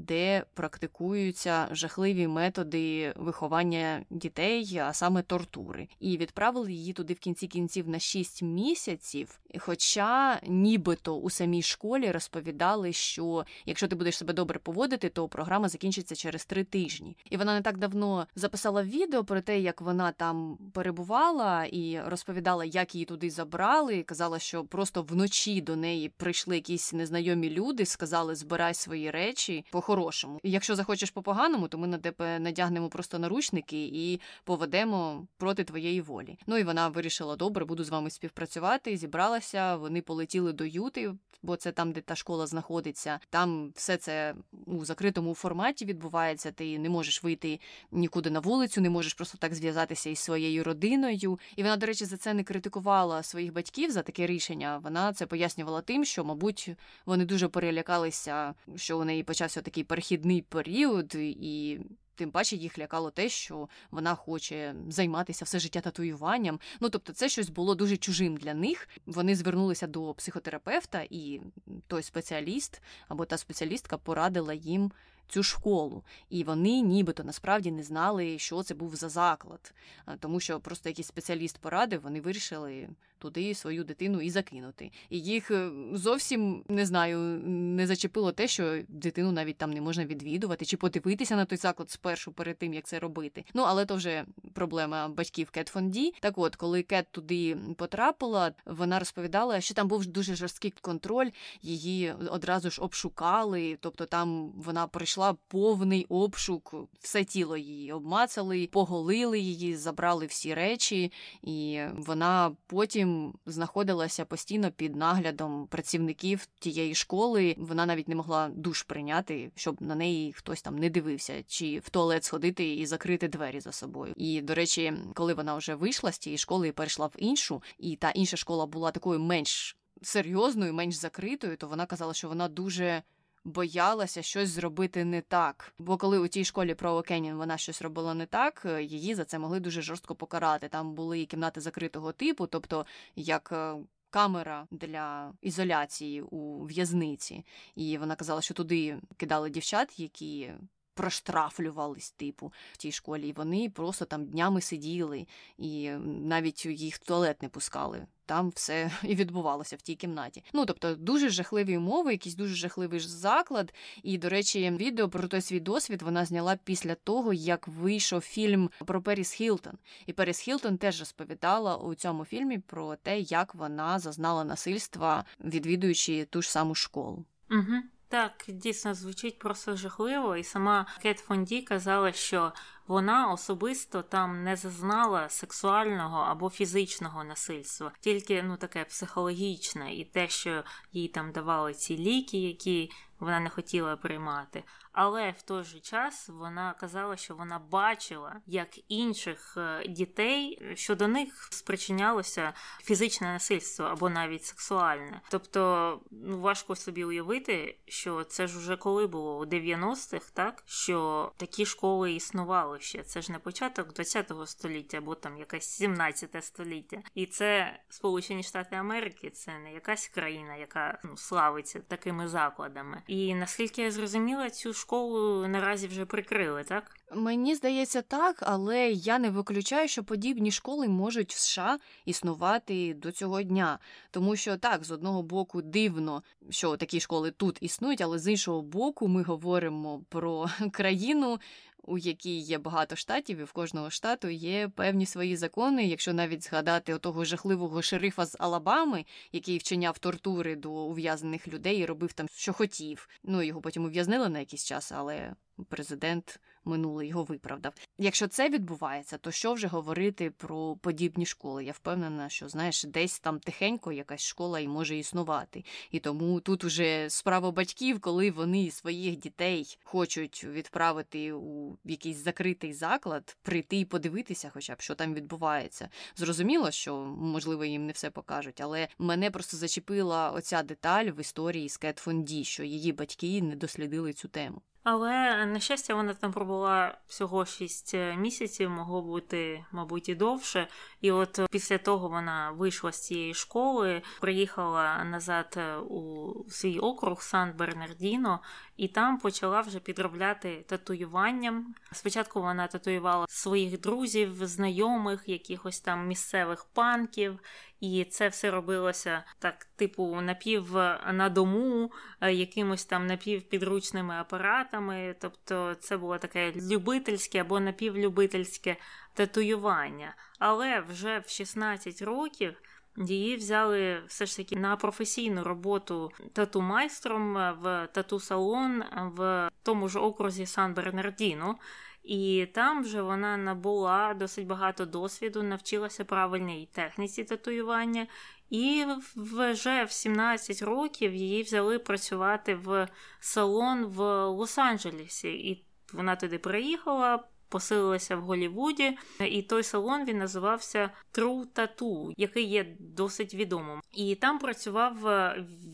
де 0.00 0.44
практикуються 0.54 1.68
жахливі 1.70 2.26
методи 2.26 3.12
виховання 3.16 4.04
дітей, 4.10 4.78
а 4.78 4.92
саме 4.92 5.22
тортури, 5.22 5.88
і 6.00 6.16
відправили 6.16 6.72
її 6.72 6.92
туди 6.92 7.14
в 7.14 7.18
кінці 7.18 7.46
кінців 7.46 7.88
на 7.88 7.98
6 7.98 8.42
місяців. 8.42 9.40
Хоча 9.58 10.40
нібито 10.46 11.16
у 11.16 11.30
самій 11.30 11.62
школі 11.62 12.10
розповідали, 12.10 12.92
що 12.92 13.44
якщо 13.66 13.88
ти 13.88 13.96
будеш 13.96 14.16
себе 14.16 14.32
добре 14.32 14.58
поводити, 14.58 15.08
то 15.08 15.28
програма 15.28 15.68
закінчиться 15.68 16.14
через 16.14 16.44
три 16.44 16.64
тижні. 16.64 17.16
І 17.30 17.36
вона 17.36 17.54
не 17.54 17.62
так 17.62 17.78
давно 17.78 18.26
записала 18.34 18.82
відео 18.82 19.24
про 19.24 19.40
те, 19.40 19.60
як 19.60 19.80
вона 19.80 20.12
там 20.12 20.58
перебувала, 20.72 21.64
і 21.64 22.00
розповідала, 22.06 22.64
як 22.64 22.94
її 22.94 23.04
туди 23.04 23.30
забрали. 23.30 23.96
І 23.96 24.02
Казала, 24.02 24.38
що 24.38 24.64
просто 24.64 25.02
вночі 25.02 25.60
до 25.60 25.76
неї 25.76 26.08
прийшли 26.08 26.54
якісь 26.54 26.92
незнайомі 26.92 27.50
люди, 27.50 27.86
сказали 27.86 28.34
збирай 28.34 28.74
свої 28.74 29.10
речі 29.10 29.64
по-хорошому. 29.90 30.40
Якщо 30.42 30.76
захочеш 30.76 31.10
по-поганому, 31.10 31.68
то 31.68 31.78
ми 31.78 31.86
на 31.86 31.98
тебе 31.98 32.38
надягнемо 32.38 32.88
просто 32.88 33.18
наручники 33.18 33.90
і 33.92 34.20
поведемо 34.44 35.26
проти 35.36 35.64
твоєї 35.64 36.00
волі. 36.00 36.38
Ну 36.46 36.58
і 36.58 36.62
вона 36.62 36.88
вирішила: 36.88 37.36
добре, 37.36 37.64
буду 37.64 37.84
з 37.84 37.88
вами 37.88 38.10
співпрацювати. 38.10 38.96
Зібралася. 38.96 39.76
Вони 39.76 40.02
полетіли 40.02 40.52
до 40.52 40.64
Юти, 40.64 41.14
бо 41.42 41.56
це 41.56 41.72
там, 41.72 41.92
де 41.92 42.00
та 42.00 42.16
школа 42.16 42.46
знаходиться. 42.46 43.20
Там 43.30 43.72
все 43.74 43.96
це 43.96 44.34
у 44.66 44.84
закритому 44.84 45.34
форматі 45.34 45.84
відбувається. 45.84 46.52
Ти 46.52 46.78
не 46.78 46.88
можеш 46.88 47.22
вийти 47.22 47.60
нікуди 47.90 48.30
на 48.30 48.40
вулицю, 48.40 48.80
не 48.80 48.90
можеш 48.90 49.14
просто 49.14 49.38
так 49.38 49.54
зв'язатися 49.54 50.10
із 50.10 50.18
своєю 50.18 50.64
родиною. 50.64 51.38
І 51.56 51.62
вона, 51.62 51.76
до 51.76 51.86
речі, 51.86 52.04
за 52.04 52.16
це 52.16 52.34
не 52.34 52.44
критикувала 52.44 53.22
своїх 53.22 53.52
батьків 53.52 53.90
за 53.90 54.02
таке 54.02 54.26
рішення. 54.26 54.80
Вона 54.84 55.12
це 55.12 55.26
пояснювала 55.26 55.80
тим, 55.80 56.04
що, 56.04 56.24
мабуть, 56.24 56.70
вони 57.06 57.24
дуже 57.24 57.48
перелякалися, 57.48 58.54
що 58.76 58.98
у 58.98 59.04
неї 59.04 59.22
почався 59.22 59.62
такий 59.62 59.69
перехідний 59.84 60.42
період, 60.42 61.14
і 61.14 61.80
тим 62.14 62.30
паче 62.30 62.56
їх 62.56 62.78
лякало 62.78 63.10
те, 63.10 63.28
що 63.28 63.68
вона 63.90 64.14
хоче 64.14 64.74
займатися 64.88 65.44
все 65.44 65.58
життя 65.58 65.80
татуюванням. 65.80 66.60
Ну 66.80 66.90
тобто, 66.90 67.12
це 67.12 67.28
щось 67.28 67.50
було 67.50 67.74
дуже 67.74 67.96
чужим 67.96 68.36
для 68.36 68.54
них. 68.54 68.88
Вони 69.06 69.36
звернулися 69.36 69.86
до 69.86 70.14
психотерапевта, 70.14 71.06
і 71.10 71.40
той 71.86 72.02
спеціаліст 72.02 72.82
або 73.08 73.24
та 73.24 73.38
спеціалістка 73.38 73.98
порадила 73.98 74.54
їм 74.54 74.92
цю 75.28 75.42
школу, 75.42 76.04
і 76.30 76.44
вони 76.44 76.80
нібито 76.80 77.24
насправді 77.24 77.70
не 77.70 77.82
знали, 77.82 78.38
що 78.38 78.62
це 78.62 78.74
був 78.74 78.96
за 78.96 79.08
заклад, 79.08 79.74
тому 80.18 80.40
що 80.40 80.60
просто 80.60 80.88
якийсь 80.88 81.08
спеціаліст 81.08 81.58
порадив, 81.58 82.00
вони 82.02 82.20
вирішили 82.20 82.88
туди 83.20 83.54
свою 83.54 83.84
дитину 83.84 84.20
і 84.20 84.30
закинути. 84.30 84.90
І 85.10 85.20
їх 85.20 85.50
е, 85.50 85.70
зовсім 85.92 86.64
не 86.68 86.86
знаю, 86.86 87.18
не 87.46 87.86
зачепило 87.86 88.32
те, 88.32 88.48
що 88.48 88.82
дитину 88.88 89.32
навіть 89.32 89.56
там 89.56 89.70
не 89.70 89.80
можна 89.80 90.04
відвідувати 90.04 90.64
чи 90.64 90.76
подивитися 90.76 91.36
на 91.36 91.44
той 91.44 91.58
заклад 91.58 91.90
спершу 91.90 92.32
перед 92.32 92.58
тим, 92.58 92.74
як 92.74 92.84
це 92.84 92.98
робити. 92.98 93.44
Ну 93.54 93.62
але 93.62 93.86
то 93.86 93.94
вже 93.94 94.24
проблема 94.54 95.08
батьків 95.08 95.50
Кет 95.50 95.68
Фонді. 95.68 96.14
Так, 96.20 96.38
от, 96.38 96.56
коли 96.56 96.82
Кет 96.82 97.06
туди 97.10 97.56
потрапила, 97.76 98.52
вона 98.66 98.98
розповідала, 98.98 99.60
що 99.60 99.74
там 99.74 99.88
був 99.88 100.06
дуже 100.06 100.34
жорсткий 100.34 100.74
контроль, 100.80 101.30
її 101.62 102.12
одразу 102.30 102.70
ж 102.70 102.82
обшукали, 102.82 103.78
тобто 103.80 104.06
там 104.06 104.52
вона 104.56 104.86
пройшла 104.86 105.36
повний 105.48 106.06
обшук, 106.08 106.74
все 107.00 107.24
тіло 107.24 107.56
її 107.56 107.92
обмацали, 107.92 108.68
поголили 108.72 109.38
її, 109.38 109.76
забрали 109.76 110.26
всі 110.26 110.54
речі, 110.54 111.12
і 111.42 111.80
вона 111.96 112.52
потім 112.66 113.09
потім 113.10 113.34
знаходилася 113.46 114.24
постійно 114.24 114.70
під 114.70 114.96
наглядом 114.96 115.66
працівників 115.66 116.48
тієї 116.58 116.94
школи. 116.94 117.56
Вона 117.58 117.86
навіть 117.86 118.08
не 118.08 118.14
могла 118.14 118.48
душ 118.48 118.82
прийняти, 118.82 119.50
щоб 119.54 119.82
на 119.82 119.94
неї 119.94 120.32
хтось 120.32 120.62
там 120.62 120.78
не 120.78 120.90
дивився, 120.90 121.42
чи 121.46 121.78
в 121.78 121.90
туалет 121.90 122.24
сходити 122.24 122.74
і 122.74 122.86
закрити 122.86 123.28
двері 123.28 123.60
за 123.60 123.72
собою. 123.72 124.12
І 124.16 124.40
до 124.40 124.54
речі, 124.54 124.92
коли 125.14 125.34
вона 125.34 125.54
вже 125.54 125.74
вийшла 125.74 126.12
з 126.12 126.18
тієї 126.18 126.38
школи 126.38 126.68
і 126.68 126.72
перейшла 126.72 127.06
в 127.06 127.14
іншу, 127.18 127.62
і 127.78 127.96
та 127.96 128.10
інша 128.10 128.36
школа 128.36 128.66
була 128.66 128.90
такою 128.90 129.20
менш 129.20 129.76
серйозною, 130.02 130.74
менш 130.74 130.94
закритою, 130.94 131.56
то 131.56 131.68
вона 131.68 131.86
казала, 131.86 132.14
що 132.14 132.28
вона 132.28 132.48
дуже 132.48 133.02
боялася 133.44 134.22
щось 134.22 134.48
зробити 134.48 135.04
не 135.04 135.20
так. 135.20 135.72
Бо 135.78 135.96
коли 135.96 136.18
у 136.18 136.28
тій 136.28 136.44
школі 136.44 136.74
про 136.74 137.02
Кенін 137.02 137.34
вона 137.34 137.58
щось 137.58 137.82
робила 137.82 138.14
не 138.14 138.26
так, 138.26 138.62
е, 138.64 138.82
її 138.82 139.14
за 139.14 139.24
це 139.24 139.38
могли 139.38 139.60
дуже 139.60 139.82
жорстко 139.82 140.14
покарати. 140.14 140.68
Там 140.68 140.94
були 140.94 141.24
кімнати 141.26 141.60
закритого 141.60 142.12
типу, 142.12 142.46
тобто 142.46 142.86
як. 143.16 143.52
Е, 143.52 143.74
камера 144.10 144.66
для 144.70 145.32
ізоляції 145.40 146.22
у 146.22 146.64
в'язниці, 146.64 147.44
і 147.74 147.98
вона 147.98 148.16
казала, 148.16 148.40
що 148.40 148.54
туди 148.54 148.98
кидали 149.16 149.50
дівчат, 149.50 150.00
які 150.00 150.52
проштрафлювались, 151.00 152.10
типу, 152.10 152.52
в 152.72 152.76
тій 152.76 152.92
школі. 152.92 153.28
І 153.28 153.32
вони 153.32 153.70
просто 153.70 154.04
там 154.04 154.26
днями 154.26 154.60
сиділи, 154.60 155.26
і 155.58 155.90
навіть 156.06 156.66
їх 156.66 156.94
в 156.94 156.98
туалет 156.98 157.42
не 157.42 157.48
пускали. 157.48 158.06
Там 158.26 158.50
все 158.50 158.90
і 159.02 159.14
відбувалося 159.14 159.76
в 159.76 159.82
тій 159.82 159.94
кімнаті. 159.94 160.44
Ну 160.52 160.66
тобто 160.66 160.94
дуже 160.94 161.28
жахливі 161.28 161.76
умови, 161.76 162.12
якийсь 162.12 162.34
дуже 162.34 162.54
жахливий 162.54 163.00
заклад. 163.00 163.74
І, 164.02 164.18
до 164.18 164.28
речі, 164.28 164.70
відео 164.70 165.08
про 165.08 165.28
той 165.28 165.40
свій 165.40 165.60
досвід 165.60 166.02
вона 166.02 166.24
зняла 166.24 166.58
після 166.64 166.94
того, 166.94 167.32
як 167.32 167.68
вийшов 167.68 168.20
фільм 168.20 168.70
про 168.86 169.02
Періс 169.02 169.32
Хілтон. 169.32 169.74
І 170.06 170.12
Періс 170.12 170.38
Хілтон 170.38 170.78
теж 170.78 171.00
розповідала 171.00 171.76
у 171.76 171.94
цьому 171.94 172.24
фільмі 172.24 172.58
про 172.58 172.96
те, 172.96 173.20
як 173.20 173.54
вона 173.54 173.98
зазнала 173.98 174.44
насильства, 174.44 175.24
відвідуючи 175.44 176.24
ту 176.24 176.42
ж 176.42 176.50
саму 176.50 176.74
школу. 176.74 177.24
Угу. 177.50 177.82
Так, 178.10 178.44
дійсно 178.48 178.94
звучить 178.94 179.38
просто 179.38 179.76
жахливо, 179.76 180.36
і 180.36 180.44
сама 180.44 180.86
Кет 181.02 181.18
Фонді 181.18 181.62
казала, 181.62 182.12
що 182.12 182.52
вона 182.86 183.32
особисто 183.32 184.02
там 184.02 184.44
не 184.44 184.56
зазнала 184.56 185.28
сексуального 185.28 186.18
або 186.18 186.50
фізичного 186.50 187.24
насильства, 187.24 187.92
тільки 188.00 188.42
ну 188.42 188.56
таке 188.56 188.84
психологічне, 188.84 189.94
і 189.94 190.04
те, 190.04 190.28
що 190.28 190.64
їй 190.92 191.08
там 191.08 191.32
давали 191.32 191.74
ці 191.74 191.98
ліки, 191.98 192.38
які 192.38 192.90
вона 193.20 193.40
не 193.40 193.50
хотіла 193.50 193.96
приймати. 193.96 194.64
Але 194.92 195.30
в 195.30 195.42
той 195.42 195.64
же 195.64 195.80
час 195.80 196.28
вона 196.28 196.74
казала, 196.80 197.16
що 197.16 197.34
вона 197.34 197.58
бачила, 197.58 198.36
як 198.46 198.90
інших 198.90 199.54
е, 199.56 199.88
дітей 199.88 200.62
щодо 200.74 201.08
них 201.08 201.48
спричинялося 201.50 202.52
фізичне 202.82 203.32
насильство 203.32 203.84
або 203.84 204.10
навіть 204.10 204.44
сексуальне. 204.44 205.20
Тобто, 205.30 206.00
ну 206.10 206.40
важко 206.40 206.76
собі 206.76 207.04
уявити, 207.04 207.78
що 207.86 208.24
це 208.24 208.46
ж 208.46 208.58
уже 208.58 208.76
коли 208.76 209.06
було 209.06 209.38
у 209.38 209.44
90-х, 209.44 210.30
так 210.32 210.62
що 210.66 211.32
такі 211.36 211.66
школи 211.66 212.12
існували 212.12 212.80
ще. 212.80 213.02
Це 213.02 213.22
ж 213.22 213.32
не 213.32 213.38
початок 213.38 213.92
20-го 213.92 214.46
століття, 214.46 214.98
або 214.98 215.14
там 215.14 215.36
якесь 215.36 215.64
17 215.64 216.44
століття, 216.44 217.02
і 217.14 217.26
це 217.26 217.80
Сполучені 217.88 218.42
Штати 218.42 218.76
Америки, 218.76 219.30
це 219.30 219.58
не 219.58 219.72
якась 219.72 220.08
країна, 220.08 220.56
яка 220.56 220.98
ну 221.04 221.16
славиться 221.16 221.80
такими 221.80 222.28
закладами. 222.28 223.02
І 223.10 223.34
наскільки 223.34 223.82
я 223.82 223.90
зрозуміла, 223.90 224.50
цю 224.50 224.72
школу 224.72 225.46
наразі 225.48 225.86
вже 225.86 226.04
прикрили, 226.04 226.64
так? 226.64 226.96
Мені 227.14 227.54
здається, 227.54 228.02
так, 228.02 228.36
але 228.40 228.90
я 228.90 229.18
не 229.18 229.30
виключаю, 229.30 229.88
що 229.88 230.04
подібні 230.04 230.50
школи 230.50 230.88
можуть 230.88 231.32
в 231.32 231.38
США 231.38 231.78
існувати 232.04 232.94
до 232.94 233.12
цього 233.12 233.42
дня. 233.42 233.78
Тому 234.10 234.36
що 234.36 234.56
так, 234.56 234.84
з 234.84 234.90
одного 234.90 235.22
боку, 235.22 235.62
дивно, 235.62 236.22
що 236.50 236.76
такі 236.76 237.00
школи 237.00 237.30
тут 237.30 237.58
існують, 237.60 238.00
але 238.00 238.18
з 238.18 238.30
іншого 238.30 238.62
боку, 238.62 239.08
ми 239.08 239.22
говоримо 239.22 240.02
про 240.08 240.46
країну, 240.72 241.38
у 241.82 241.98
якій 241.98 242.38
є 242.38 242.58
багато 242.58 242.96
штатів, 242.96 243.38
і 243.38 243.44
в 243.44 243.52
кожного 243.52 243.90
штату 243.90 244.28
є 244.28 244.68
певні 244.68 245.06
свої 245.06 245.36
закони. 245.36 245.86
Якщо 245.86 246.12
навіть 246.12 246.44
згадати 246.44 246.98
того 246.98 247.24
жахливого 247.24 247.82
шерифа 247.82 248.26
з 248.26 248.36
Алабами, 248.38 249.04
який 249.32 249.58
вчиняв 249.58 249.98
тортури 249.98 250.56
до 250.56 250.70
ув'язнених 250.70 251.48
людей 251.48 251.78
і 251.78 251.86
робив 251.86 252.12
там, 252.12 252.26
що 252.28 252.52
хотів. 252.52 253.08
Ну 253.22 253.42
його 253.42 253.60
потім 253.60 253.84
ув'язнили 253.84 254.28
на 254.28 254.38
якийсь 254.38 254.64
час, 254.64 254.92
але 254.92 255.34
президент 255.68 256.40
минулий 256.64 257.08
його 257.08 257.24
виправдав. 257.24 257.74
Якщо 257.98 258.28
це 258.28 258.48
відбувається, 258.48 259.18
то 259.18 259.30
що 259.30 259.52
вже 259.52 259.66
говорити 259.66 260.30
про 260.30 260.76
подібні 260.76 261.26
школи? 261.26 261.64
Я 261.64 261.72
впевнена, 261.72 262.28
що 262.28 262.48
знаєш, 262.48 262.84
десь 262.84 263.20
там 263.20 263.40
тихенько 263.40 263.92
якась 263.92 264.20
школа 264.22 264.60
і 264.60 264.68
може 264.68 264.96
існувати. 264.96 265.64
І 265.90 265.98
тому 265.98 266.40
тут 266.40 266.64
уже 266.64 267.10
справа 267.10 267.50
батьків, 267.50 268.00
коли 268.00 268.30
вони 268.30 268.70
своїх 268.70 269.16
дітей 269.16 269.78
хочуть 269.84 270.44
відправити 270.44 271.32
у 271.32 271.78
якийсь 271.84 272.16
закритий 272.16 272.72
заклад, 272.72 273.36
прийти 273.42 273.76
і 273.76 273.84
подивитися, 273.84 274.50
хоча 274.54 274.74
б 274.74 274.80
що 274.80 274.94
там 274.94 275.14
відбувається. 275.14 275.88
Зрозуміло, 276.16 276.70
що 276.70 276.96
можливо 277.18 277.64
їм 277.64 277.86
не 277.86 277.92
все 277.92 278.10
покажуть, 278.10 278.60
але 278.60 278.88
мене 278.98 279.30
просто 279.30 279.56
зачепила 279.56 280.30
оця 280.30 280.62
деталь 280.62 281.04
в 281.04 281.20
історії 281.20 281.68
з 281.68 281.76
Кет 281.76 281.98
Фонді, 281.98 282.44
що 282.44 282.64
її 282.64 282.92
батьки 282.92 283.42
не 283.42 283.56
дослідили 283.56 284.12
цю 284.12 284.28
тему. 284.28 284.62
Але 284.82 285.46
на 285.46 285.60
щастя, 285.60 285.94
вона 285.94 286.14
там 286.14 286.32
пробула 286.32 286.98
всього 287.06 287.44
6 287.44 287.94
е, 287.94 288.16
місяців, 288.16 288.70
могло 288.70 289.02
бути, 289.02 289.64
мабуть, 289.72 290.08
і 290.08 290.14
довше. 290.14 290.68
І 291.00 291.12
от 291.12 291.40
після 291.50 291.78
того 291.78 292.08
вона 292.08 292.50
вийшла 292.50 292.92
з 292.92 293.06
цієї 293.06 293.34
школи, 293.34 294.02
приїхала 294.20 295.04
назад 295.04 295.54
е, 295.56 295.76
у 295.76 296.32
свій 296.50 296.78
округ 296.78 297.22
Сан 297.22 297.54
Бернардіно, 297.58 298.40
і 298.80 298.88
там 298.88 299.18
почала 299.18 299.60
вже 299.60 299.80
підробляти 299.80 300.64
татуюванням. 300.68 301.74
Спочатку 301.92 302.42
вона 302.42 302.66
татуювала 302.66 303.26
своїх 303.28 303.80
друзів, 303.80 304.46
знайомих, 304.46 305.22
якихось 305.26 305.80
там 305.80 306.08
місцевих 306.08 306.64
панків. 306.64 307.38
І 307.80 308.04
це 308.04 308.28
все 308.28 308.50
робилося 308.50 309.24
так, 309.38 309.64
типу, 309.64 310.20
напів 310.20 310.72
на 311.12 311.28
дому, 311.28 311.92
е, 312.20 312.32
якимось 312.32 312.84
там 312.84 313.06
напівпідручними 313.06 314.14
апаратами. 314.14 315.16
Тобто 315.20 315.74
це 315.74 315.96
було 315.96 316.18
таке 316.18 316.52
любительське 316.52 317.40
або 317.40 317.60
напівлюбительське 317.60 318.76
татуювання. 319.14 320.14
Але 320.38 320.80
вже 320.80 321.18
в 321.18 321.28
16 321.28 322.02
років 322.02 322.54
Її 322.96 323.36
взяли 323.36 324.02
все 324.06 324.26
ж 324.26 324.36
таки 324.36 324.56
на 324.56 324.76
професійну 324.76 325.44
роботу 325.44 326.10
тату 326.32 326.60
майстром 326.60 327.34
в 327.34 327.88
тату 327.92 328.20
салон 328.20 328.82
в 329.16 329.50
тому 329.62 329.88
ж 329.88 329.98
окрузі 329.98 330.46
Сан 330.46 330.74
Бернардіно. 330.74 331.56
І 332.02 332.46
там 332.54 332.82
вже 332.82 333.02
вона 333.02 333.36
набула 333.36 334.14
досить 334.14 334.46
багато 334.46 334.86
досвіду, 334.86 335.42
навчилася 335.42 336.04
правильній 336.04 336.68
техніці 336.72 337.24
татуювання, 337.24 338.06
і 338.50 338.86
вже 339.16 339.84
в 339.84 339.92
17 339.92 340.62
років 340.62 341.14
її 341.14 341.42
взяли 341.42 341.78
працювати 341.78 342.54
в 342.54 342.88
салон 343.20 343.84
в 343.84 344.00
Лос-Анджелесі. 344.28 345.28
І 345.28 345.64
вона 345.92 346.16
туди 346.16 346.38
приїхала. 346.38 347.24
Поселилася 347.50 348.16
в 348.16 348.20
Голівуді, 348.20 348.98
і 349.20 349.42
той 349.42 349.62
салон 349.62 350.04
він 350.04 350.18
називався 350.18 350.90
True 351.14 351.44
Tattoo, 351.54 352.12
який 352.16 352.44
є 352.44 352.76
досить 352.78 353.34
відомим. 353.34 353.80
І 353.92 354.14
там 354.14 354.38
працював 354.38 354.96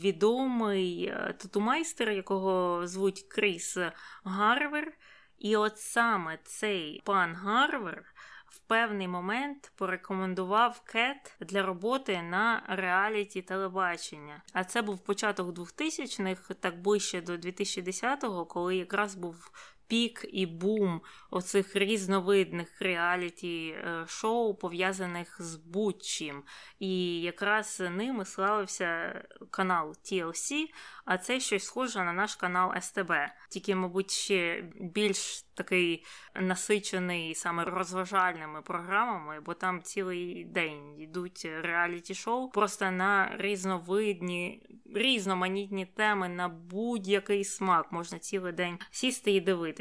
відомий 0.02 1.14
тату-майстер, 1.38 2.10
якого 2.10 2.86
звуть 2.86 3.22
Кріс 3.22 3.78
Гарвер. 4.24 4.92
І 5.38 5.56
от 5.56 5.78
саме 5.78 6.38
цей 6.44 7.02
пан 7.04 7.34
Гарвер 7.34 8.04
в 8.48 8.58
певний 8.58 9.08
момент 9.08 9.72
порекомендував 9.76 10.80
Кет 10.84 11.36
для 11.40 11.62
роботи 11.62 12.22
на 12.22 12.62
реаліті 12.68 13.42
телебачення. 13.42 14.42
А 14.52 14.64
це 14.64 14.82
був 14.82 14.98
початок 14.98 15.48
2000-х, 15.48 16.54
так 16.54 16.82
ближче 16.82 17.20
до 17.20 17.32
2010-го, 17.32 18.46
коли 18.46 18.76
якраз 18.76 19.14
був 19.14 19.50
пік 19.88 20.26
і 20.32 20.46
бум 20.46 21.00
оцих 21.30 21.76
різновидних 21.76 22.82
реаліті 22.82 23.68
е, 23.68 24.04
шоу, 24.08 24.54
пов'язаних 24.54 25.36
з 25.38 25.56
будь-чим. 25.56 26.42
І 26.78 27.20
якраз 27.20 27.82
ними 27.90 28.24
славився 28.24 29.22
канал 29.50 29.96
TLC, 30.04 30.66
а 31.04 31.18
це 31.18 31.40
щось 31.40 31.64
схоже 31.64 32.04
на 32.04 32.12
наш 32.12 32.36
канал 32.36 32.72
СТБ. 32.80 33.12
Тільки, 33.50 33.74
мабуть, 33.74 34.10
ще 34.10 34.64
більш 34.80 35.42
такий 35.54 36.04
насичений 36.34 37.34
саме 37.34 37.64
розважальними 37.64 38.62
програмами, 38.62 39.40
бо 39.40 39.54
там 39.54 39.82
цілий 39.82 40.44
день 40.44 41.00
йдуть 41.00 41.48
реаліті-шоу 41.62 42.50
просто 42.50 42.90
на 42.90 43.36
різновидні, 43.38 44.62
різноманітні 44.94 45.86
теми 45.86 46.28
на 46.28 46.48
будь-який 46.48 47.44
смак. 47.44 47.92
Можна 47.92 48.18
цілий 48.18 48.52
день 48.52 48.78
сісти 48.90 49.32
і 49.32 49.40
дивитися. 49.40 49.75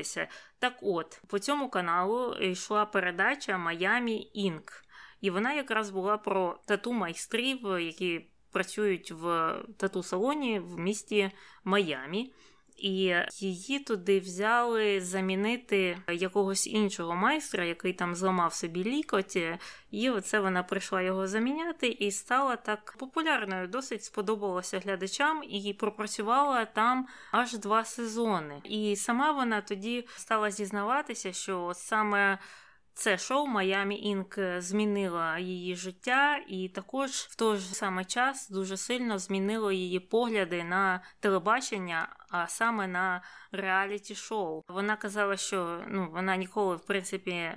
Так 0.60 0.74
от, 0.82 1.22
по 1.28 1.40
цьому 1.40 1.70
каналу 1.70 2.36
йшла 2.36 2.86
передача 2.86 3.58
Майами 3.58 4.12
Інк. 4.14 4.86
І 5.22 5.30
вона 5.30 5.54
якраз 5.54 5.90
була 5.90 6.18
про 6.18 6.60
тату 6.66 6.94
майстрів, 6.94 7.80
які 7.80 8.30
працюють 8.52 9.12
в 9.12 9.56
тату-салоні 9.78 10.60
в 10.60 10.80
місті 10.80 11.32
Майамі. 11.64 12.34
І 12.78 13.14
її 13.40 13.80
туди 13.80 14.20
взяли 14.20 15.02
замінити 15.02 15.98
якогось 16.08 16.68
іншого 16.68 17.16
майстра, 17.16 17.66
який 17.66 17.94
там 17.94 18.16
зламав 18.16 18.54
собі 18.54 18.84
лікоть, 18.84 19.38
і 19.92 20.10
оце 20.10 20.40
вона 20.40 20.64
прийшла 20.64 21.02
його 21.02 21.28
заміняти 21.28 21.88
і 21.88 22.12
стала 22.12 22.56
так 22.56 22.96
популярною. 23.00 23.68
Досить 23.68 24.04
сподобалося 24.04 24.80
глядачам 24.80 25.44
і 25.44 25.74
пропрацювала 25.74 26.66
там 26.66 27.08
аж 27.32 27.58
два 27.58 27.86
сезони. 27.86 28.62
І 28.64 28.96
сама 28.96 29.32
вона 29.32 29.62
тоді 29.62 30.08
стала 30.16 30.52
зізнаватися, 30.52 31.34
що 31.34 31.72
саме 31.76 32.40
це 32.98 33.18
шоу 33.18 33.48
Майами 33.48 33.96
Інк 33.96 34.40
змінило 34.58 35.38
її 35.40 35.76
життя, 35.76 36.40
і 36.48 36.70
також 36.70 37.10
в 37.10 37.36
той 37.36 37.58
же 37.58 37.76
саме 37.76 38.06
час 38.06 38.50
дуже 38.50 38.78
сильно 38.78 39.20
змінило 39.20 39.72
її 39.72 40.00
погляди 40.00 40.64
на 40.64 41.02
телебачення, 41.20 42.10
а 42.44 42.48
саме 42.48 42.88
на 42.88 43.22
реаліті 43.52 44.16
шоу. 44.16 44.64
Вона 44.68 44.96
казала, 44.96 45.38
що 45.38 45.84
ну 45.88 46.10
вона 46.12 46.36
ніколи 46.36 46.76
в 46.76 46.86
принципі 46.86 47.52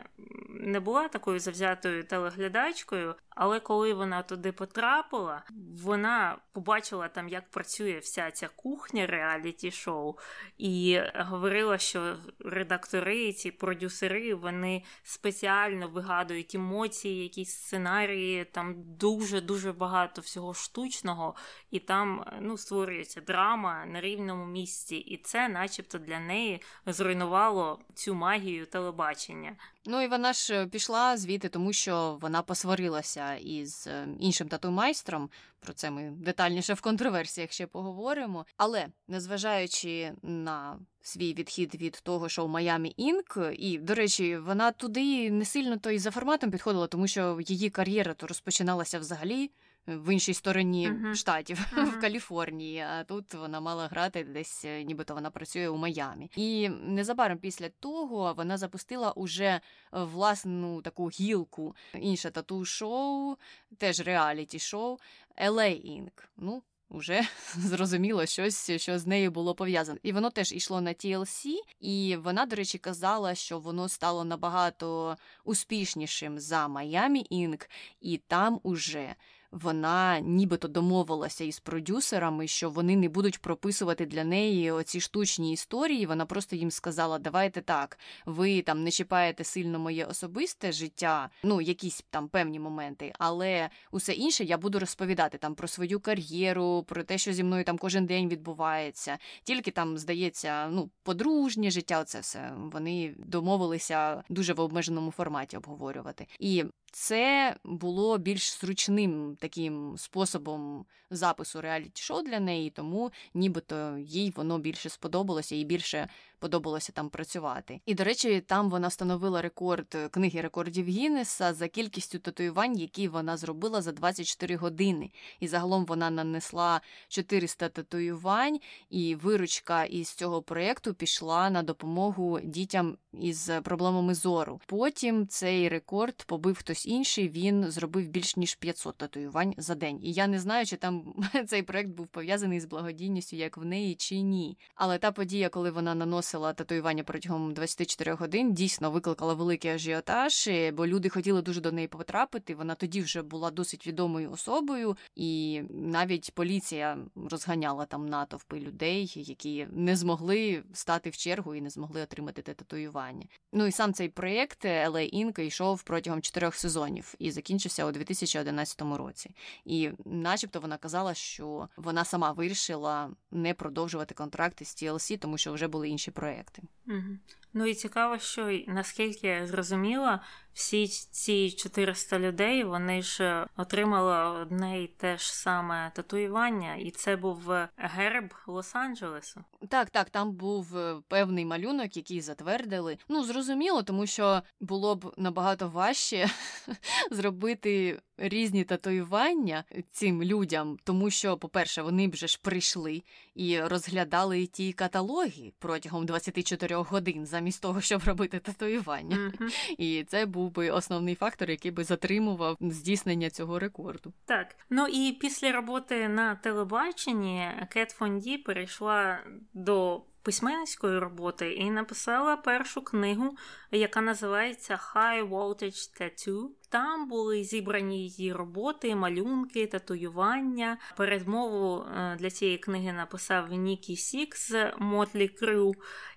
не 0.49 0.81
була 0.81 1.09
такою 1.09 1.41
завзятою 1.41 2.05
телеглядачкою, 2.05 3.15
але 3.31 3.61
коли 3.61 3.95
вона 3.95 4.23
туди 4.23 4.53
потрапила, 4.53 5.43
вона 5.83 6.39
побачила 6.53 7.09
там, 7.09 7.29
як 7.29 7.51
працює 7.51 7.99
вся 7.99 8.31
ця 8.31 8.49
кухня 8.49 9.07
реаліті 9.07 9.71
шоу, 9.71 10.15
і 10.59 11.01
говорила, 11.15 11.79
що 11.79 12.17
редактори, 12.41 13.33
ці 13.33 13.51
продюсери, 13.51 14.35
вони 14.35 14.85
спеціально 15.03 15.89
вигадують 15.89 16.55
емоції, 16.55 17.23
якісь 17.23 17.51
сценарії, 17.51 18.45
там 18.45 18.75
дуже 18.79 19.41
дуже 19.41 19.73
багато 19.73 20.21
всього 20.21 20.55
штучного, 20.55 21.35
і 21.71 21.79
там 21.79 22.25
ну 22.41 22.59
створюється 22.59 23.21
драма 23.21 23.87
на 23.87 24.01
рівному 24.01 24.47
місці, 24.47 24.68
і 24.97 25.21
це, 25.25 25.49
начебто, 25.49 25.99
для 25.99 26.21
неї 26.21 26.63
зруйнувало 26.87 27.81
цю 27.95 28.15
магію 28.15 28.67
телебачення. 28.67 29.57
Ну 29.87 30.03
і 30.03 30.07
вона 30.07 30.33
ж 30.33 30.67
пішла 30.67 31.17
звідти, 31.17 31.49
тому 31.49 31.73
що 31.73 32.19
вона 32.21 32.43
посварилася 32.43 33.35
із 33.35 33.87
е, 33.87 34.09
іншим 34.21 34.49
тату-майстром. 34.49 35.31
Про 35.61 35.73
це 35.73 35.91
ми 35.91 36.11
детальніше 36.17 36.75
в 36.75 36.81
контроверсіях 36.81 37.53
ще 37.53 37.67
поговоримо. 37.67 38.47
Але 38.57 38.87
незважаючи 39.09 40.13
на 40.23 40.79
свій 41.03 41.35
відхід 41.35 41.75
від 41.75 42.01
того, 42.03 42.29
шоу 42.29 42.49
Майами 42.49 42.89
Інк, 42.89 43.39
і, 43.59 43.79
до 43.79 43.95
речі, 43.95 44.37
вона 44.37 44.73
туди 44.73 45.31
не 45.31 45.45
сильно 45.45 45.77
то 45.77 45.91
і 45.91 45.99
за 45.99 46.11
форматом 46.11 46.51
підходила, 46.51 46.87
тому 46.87 47.09
що 47.09 47.39
її 47.41 47.71
кар'єра 47.71 48.15
то 48.15 48.27
розпочиналася 48.27 48.99
взагалі 48.99 49.51
в 49.89 50.13
іншій 50.13 50.35
стороні 50.35 50.91
uh-huh. 50.91 51.15
штатів 51.15 51.67
uh-huh. 51.73 51.85
в 51.99 52.01
Каліфорнії. 52.01 52.81
А 52.81 53.05
тут 53.05 53.35
вона 53.35 53.61
мала 53.61 53.87
грати 53.87 54.25
десь, 54.25 54.65
е, 54.65 54.85
нібито 54.85 55.15
вона 55.15 55.31
працює 55.31 55.69
у 55.69 55.77
Майамі. 55.77 56.31
І 56.37 56.69
незабаром 56.69 57.39
після 57.39 57.69
того 57.69 58.35
вона 58.37 58.59
запустила 58.59 59.13
уже 59.13 59.61
власну 59.93 60.83
таку 60.83 61.09
гілку 61.09 61.77
інше 61.95 62.31
тату-шоу, 62.31 63.37
теж 63.79 64.01
реаліті-шоу 64.01 64.99
LA 65.39 66.01
Inc. 66.01 66.13
Ну, 66.37 66.63
Уже 66.91 67.23
зрозуміло 67.57 68.27
щось, 68.27 68.71
що 68.71 68.99
з 68.99 69.07
нею 69.07 69.31
було 69.31 69.55
пов'язано. 69.55 69.99
І 70.03 70.13
воно 70.13 70.31
теж 70.31 70.53
йшло 70.53 70.81
на 70.81 70.91
TLC, 70.91 71.47
і 71.81 72.17
вона, 72.17 72.47
до 72.47 72.57
речі, 72.57 72.79
казала, 72.79 73.35
що 73.35 73.59
воно 73.59 73.89
стало 73.89 74.25
набагато 74.25 75.17
успішнішим 75.45 76.39
за 76.39 76.67
Miami 76.67 77.33
Inc., 77.33 77.69
і 78.01 78.17
там 78.17 78.61
уже 78.63 79.15
вона 79.53 80.21
нібито 80.21 80.69
домовилася 80.69 81.45
із 81.45 81.61
продюсерами, 81.61 82.47
що 82.47 82.71
вони 82.71 82.97
не 82.97 83.09
будуть 83.09 83.39
прописувати 83.39 84.07
для 84.07 84.25
неї 84.25 84.71
оці 84.71 85.01
штучні 85.01 85.53
історії. 85.53 86.07
Вона 86.07 86.27
просто 86.27 86.57
їм 86.57 86.71
сказала: 86.71 87.19
Давайте 87.19 87.61
так, 87.61 87.99
ви 88.27 88.63
там 88.63 88.85
не 88.85 88.91
чіпаєте 88.91 89.45
сильно 89.45 89.79
моє 89.79 90.05
особисте 90.05 90.73
життя, 90.73 91.31
ну 91.43 91.61
якісь 91.61 92.05
там 92.11 92.29
певні 92.29 92.61
моменти, 92.61 93.13
але 93.19 93.71
усе 93.91 94.13
інше 94.13 94.45
я 94.45 94.59
буду 94.59 94.79
розповідати 94.79 95.39
там 95.39 95.55
про 95.55 95.69
свою 95.69 96.01
кар'єру, 96.01 96.83
про 96.83 97.03
те, 97.03 97.19
що 97.19 97.33
зі 97.33 97.45
мною 97.45 97.65
там 97.65 97.79
кожен 97.79 98.07
день 98.07 98.29
відбувається. 98.29 99.19
Тільки 99.43 99.71
там 99.71 99.99
здається, 99.99 100.69
ну 100.69 100.91
подружнє 101.03 101.71
життя. 101.71 102.01
Оце 102.01 102.21
все 102.21 102.53
вони 102.73 103.15
домовилися 103.19 104.23
дуже 104.29 104.53
в 104.53 104.61
обмеженому 104.61 105.11
форматі 105.11 105.57
обговорювати. 105.57 106.27
І 106.39 106.65
це 106.93 107.57
було 107.65 108.19
більш 108.19 108.61
зручним 108.61 109.37
таким 109.41 109.95
способом 109.99 110.87
запису 111.11 111.61
реаліті-шоу 111.61 112.23
для 112.23 112.41
неї, 112.41 112.71
тому 112.71 113.11
нібито 113.35 113.99
їй 113.99 114.33
воно 114.37 114.59
більше 114.59 114.89
сподобалося 114.89 115.57
і 115.57 115.65
більше 115.65 116.09
подобалося 116.39 116.93
там 116.93 117.11
працювати. 117.11 117.81
І, 117.87 117.95
до 117.95 118.05
речі, 118.05 118.41
там 118.41 118.71
вона 118.71 118.89
встановила 118.89 119.43
рекорд 119.43 119.97
книги 120.11 120.41
рекордів 120.41 120.87
Гіннеса 120.87 121.55
за 121.55 121.69
кількістю 121.69 122.19
татуювань, 122.19 122.79
які 122.79 123.09
вона 123.09 123.37
зробила 123.37 123.83
за 123.83 123.93
24 123.93 124.57
години. 124.57 125.11
І 125.41 125.49
загалом 125.49 125.85
вона 125.85 126.11
нанесла 126.11 126.81
400 127.09 127.69
татуювань, 127.69 128.59
і 128.91 129.15
виручка 129.15 129.85
із 129.85 130.09
цього 130.09 130.43
проєкту 130.43 130.95
пішла 130.95 131.51
на 131.51 131.63
допомогу 131.63 132.41
дітям 132.45 132.97
із 133.13 133.51
проблемами 133.65 134.15
зору. 134.15 134.61
Потім 134.67 135.27
цей 135.29 135.69
рекорд 135.69 136.25
побив 136.27 136.59
хтось 136.59 136.87
інший. 136.87 137.29
Він 137.29 137.71
зробив 137.71 138.09
більш 138.09 138.37
ніж 138.37 138.55
500 138.55 138.97
татуювань 138.97 139.55
за 139.57 139.75
день. 139.75 140.01
І 140.03 140.13
я 140.13 140.27
не 140.27 140.41
знаю, 140.41 140.67
чи 140.67 140.77
там 140.77 141.15
цей 141.47 141.63
проект 141.63 141.91
був 141.91 142.07
пов'язаний 142.07 142.61
з 142.61 142.65
благодійністю, 142.65 143.37
як 143.37 143.57
в 143.57 143.65
неї, 143.65 143.95
чи 143.95 144.21
ні. 144.21 144.59
Але 144.75 144.99
та 144.99 145.13
подія, 145.13 145.49
коли 145.49 145.71
вона 145.71 145.95
наносила 145.95 146.28
наносила 146.29 146.53
татуювання 146.53 147.05
протягом 147.05 147.55
24 147.55 148.13
годин, 148.13 148.55
дійсно 148.55 148.91
викликала 148.91 149.35
великий 149.35 149.71
ажіотаж, 149.71 150.49
бо 150.73 150.87
люди 150.87 151.09
хотіли 151.09 151.43
дуже 151.43 151.61
до 151.61 151.73
неї 151.73 151.89
потрапити. 151.89 152.55
Вона 152.55 152.75
тоді 152.75 153.01
вже 153.01 153.23
була 153.23 153.51
досить 153.51 153.87
відомою 153.87 154.33
особою, 154.33 154.97
і 155.17 155.63
навіть 155.71 156.35
поліція 156.35 156.99
розганяла 157.31 157.85
там 157.85 158.07
натовпи 158.07 158.61
людей, 158.61 159.13
які 159.17 159.67
не 159.71 159.97
змогли 159.97 160.63
стати 160.73 161.11
в 161.11 161.17
чергу 161.17 161.55
і 161.55 161.61
не 161.61 161.71
змогли 161.71 162.03
отримати 162.03 162.43
те 162.43 162.55
татуювання. 162.55 163.27
Ну 163.53 163.67
і 163.67 163.73
сам 163.73 163.93
цей 163.93 164.09
проєкт 164.09 164.65
LA 164.65 165.25
Inc. 165.25 165.41
йшов 165.41 165.83
протягом 165.83 166.23
чотирьох 166.23 166.55
сезонів 166.55 167.15
і 167.19 167.31
закінчився 167.31 167.87
у 167.87 167.93
2011 167.93 168.83
році. 168.83 169.31
І, 169.65 169.91
начебто, 170.05 170.61
вона 170.61 170.77
казала, 170.77 171.15
що 171.15 171.69
вона 171.77 172.05
сама 172.05 172.33
вирішила 172.33 173.11
не 173.31 173.55
продовжувати 173.55 174.15
контракти 174.15 174.65
з 174.65 174.77
TLC, 174.77 175.19
тому 175.19 175.39
що 175.39 175.53
вже 175.53 175.69
були 175.69 175.89
інші 175.89 176.11
проекти. 176.21 176.63
Угу. 176.87 177.19
Ну 177.55 177.67
і 177.67 177.75
цікаво, 177.75 178.19
що 178.19 178.61
наскільки 178.67 179.27
я 179.27 179.47
зрозуміла, 179.47 180.21
всі 180.59 180.89
ці 180.89 181.51
400 181.51 182.19
людей 182.19 182.65
вони 182.65 183.03
ж 183.03 183.47
отримали 183.57 184.41
одне 184.41 184.83
і 184.83 184.87
те 184.87 185.19
ж 185.19 185.35
саме 185.35 185.93
татуювання, 185.95 186.75
і 186.75 186.91
це 186.91 187.17
був 187.17 187.53
герб 187.77 188.35
Лос-Анджелесу. 188.47 189.39
Так, 189.69 189.91
так, 189.91 190.11
там 190.11 190.33
був 190.33 190.79
е, 190.79 190.97
певний 191.09 191.45
малюнок, 191.45 191.97
який 191.97 192.21
затвердили. 192.21 192.99
Ну, 193.09 193.25
зрозуміло, 193.25 193.83
тому 193.83 194.07
що 194.07 194.43
було 194.61 194.97
б 194.97 195.15
набагато 195.17 195.69
важче 195.69 196.31
зробити 197.11 198.01
різні 198.17 198.65
татуювання 198.65 199.65
цим 199.93 200.23
людям, 200.23 200.77
тому 200.85 201.11
що, 201.11 201.37
по-перше, 201.37 201.83
вони 201.83 202.09
б 202.09 202.13
вже 202.13 202.27
ж 202.27 202.39
прийшли 202.43 203.03
і 203.35 203.61
розглядали 203.61 204.47
ті 204.47 204.73
каталоги 204.73 205.53
протягом 205.59 206.07
24 206.07 206.77
годин, 206.77 207.27
замість 207.27 207.63
того, 207.63 207.81
щоб 207.81 208.03
робити 208.05 208.39
татуювання. 208.39 209.17
Mm-hmm. 209.17 209.75
І 209.79 210.05
це 210.05 210.27
був 210.27 210.48
би 210.51 210.71
основний 210.71 211.15
фактор, 211.15 211.51
який 211.51 211.71
би 211.71 211.85
затримував 211.85 212.57
здійснення 212.61 213.31
цього 213.31 213.59
рекорду. 213.59 214.13
Так, 214.25 214.57
ну 214.71 214.87
і 214.87 215.13
після 215.21 215.53
роботи 215.53 216.09
на 216.09 216.35
телебаченні 216.35 217.49
Кет 217.71 217.91
Фонді 217.91 218.39
перейшла 218.39 219.19
до 219.53 220.03
письменницької 220.23 220.99
роботи 220.99 221.53
і 221.53 221.71
написала 221.71 222.37
першу 222.37 222.83
книгу, 222.83 223.37
яка 223.71 224.01
називається 224.01 224.81
High 224.95 225.29
Voltage 225.29 226.01
Tattoo. 226.01 226.49
Там 226.71 227.09
були 227.09 227.45
зібрані 227.45 228.09
її 228.09 228.33
роботи, 228.33 228.95
малюнки, 228.95 229.67
татуювання. 229.67 230.79
Передмову 230.97 231.85
е, 231.85 232.17
для 232.17 232.31
цієї 232.31 232.59
книги 232.59 232.93
написав 232.93 233.53
Нікі 233.53 233.97
Сікс 233.97 234.55
Мотлі 234.79 235.29
Крю. 235.29 235.75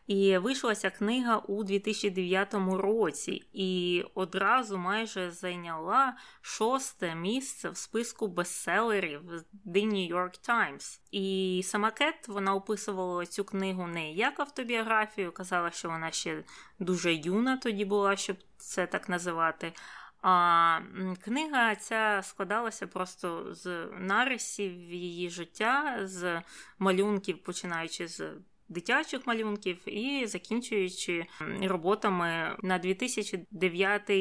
І 0.08 0.38
вийшла 0.38 0.76
ця 0.76 0.90
книга 0.90 1.38
у 1.38 1.64
2009 1.64 2.54
році, 2.72 3.44
і 3.54 4.04
одразу 4.16 4.78
майже 4.78 5.32
зайняла 5.32 6.18
шосте 6.42 7.16
місце 7.16 7.70
в 7.70 7.78
списку 7.78 8.28
бестселерів 8.28 9.22
The 9.66 9.94
New 9.94 10.14
York 10.14 10.50
Times. 10.50 11.00
І 11.12 11.62
сама 11.66 11.92
Кет 11.92 12.28
вона 12.28 12.56
описувала 12.56 13.26
цю 13.26 13.44
книгу 13.44 13.88
не 13.88 14.12
як 14.12 14.40
автобіографію, 14.40 15.32
казала, 15.32 15.72
що 15.72 15.90
вона 15.90 16.12
ще 16.12 16.44
дуже 16.80 17.14
юна 17.14 17.58
тоді 17.58 17.86
була, 17.86 18.16
щоб 18.16 18.38
це 18.58 18.88
так 18.88 19.10
називати. 19.10 19.74
А 20.22 20.80
книга 21.24 21.76
ця 21.76 22.22
складалася 22.24 22.88
просто 22.88 23.54
з 23.54 23.88
нарисів 24.00 24.94
її 24.94 25.30
життя, 25.30 26.00
з 26.04 26.42
малюнків, 26.80 27.44
починаючи 27.44 28.08
з 28.08 28.30
дитячих 28.70 29.28
малюнків 29.28 29.78
і 29.86 30.26
закінчуючи 30.28 31.26
роботами 31.62 32.58
на 32.64 32.78
2009 32.78 34.12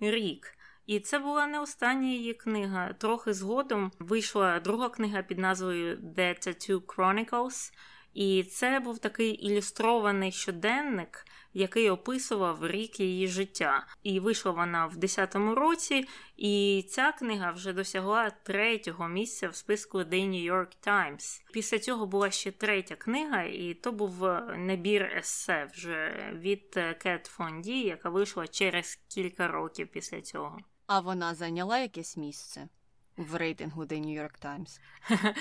рік. 0.00 0.52
І 0.86 1.00
це 1.00 1.18
була 1.18 1.46
не 1.46 1.60
остання 1.60 2.08
її 2.08 2.34
книга. 2.34 2.92
Трохи 2.92 3.32
згодом 3.32 3.92
вийшла 3.98 4.60
друга 4.60 4.88
книга 4.88 5.22
під 5.22 5.38
назвою 5.38 5.96
The 5.96 6.48
Tattoo 6.48 6.80
Chronicles. 6.80 7.72
І 8.16 8.44
це 8.44 8.80
був 8.80 8.98
такий 8.98 9.30
ілюстрований 9.30 10.32
щоденник, 10.32 11.26
який 11.54 11.90
описував 11.90 12.66
рік 12.66 13.00
її 13.00 13.28
життя. 13.28 13.86
І 14.02 14.20
вийшла 14.20 14.52
вона 14.52 14.86
в 14.86 14.96
10-му 14.96 15.54
році, 15.54 16.08
і 16.36 16.84
ця 16.90 17.12
книга 17.12 17.50
вже 17.50 17.72
досягла 17.72 18.30
третього 18.30 19.08
місця 19.08 19.48
в 19.48 19.56
списку 19.56 19.98
The 19.98 20.30
New 20.30 20.52
York 20.52 20.76
Times. 20.86 21.42
Після 21.52 21.78
цього 21.78 22.06
була 22.06 22.30
ще 22.30 22.52
третя 22.52 22.96
книга, 22.96 23.42
і 23.42 23.74
то 23.74 23.92
був 23.92 24.22
набір 24.56 25.02
есе 25.02 25.70
вже 25.74 26.30
від 26.34 26.80
Кет 26.98 27.26
Фонді, 27.26 27.80
яка 27.80 28.10
вийшла 28.10 28.46
через 28.46 28.94
кілька 29.08 29.48
років 29.48 29.88
після 29.88 30.20
цього. 30.20 30.58
А 30.86 31.00
вона 31.00 31.34
зайняла 31.34 31.78
якесь 31.78 32.16
місце? 32.16 32.68
В 33.16 33.34
рейтингу 33.34 33.82
The 33.82 34.00
New 34.00 34.22
York 34.22 34.44
Times? 34.44 34.80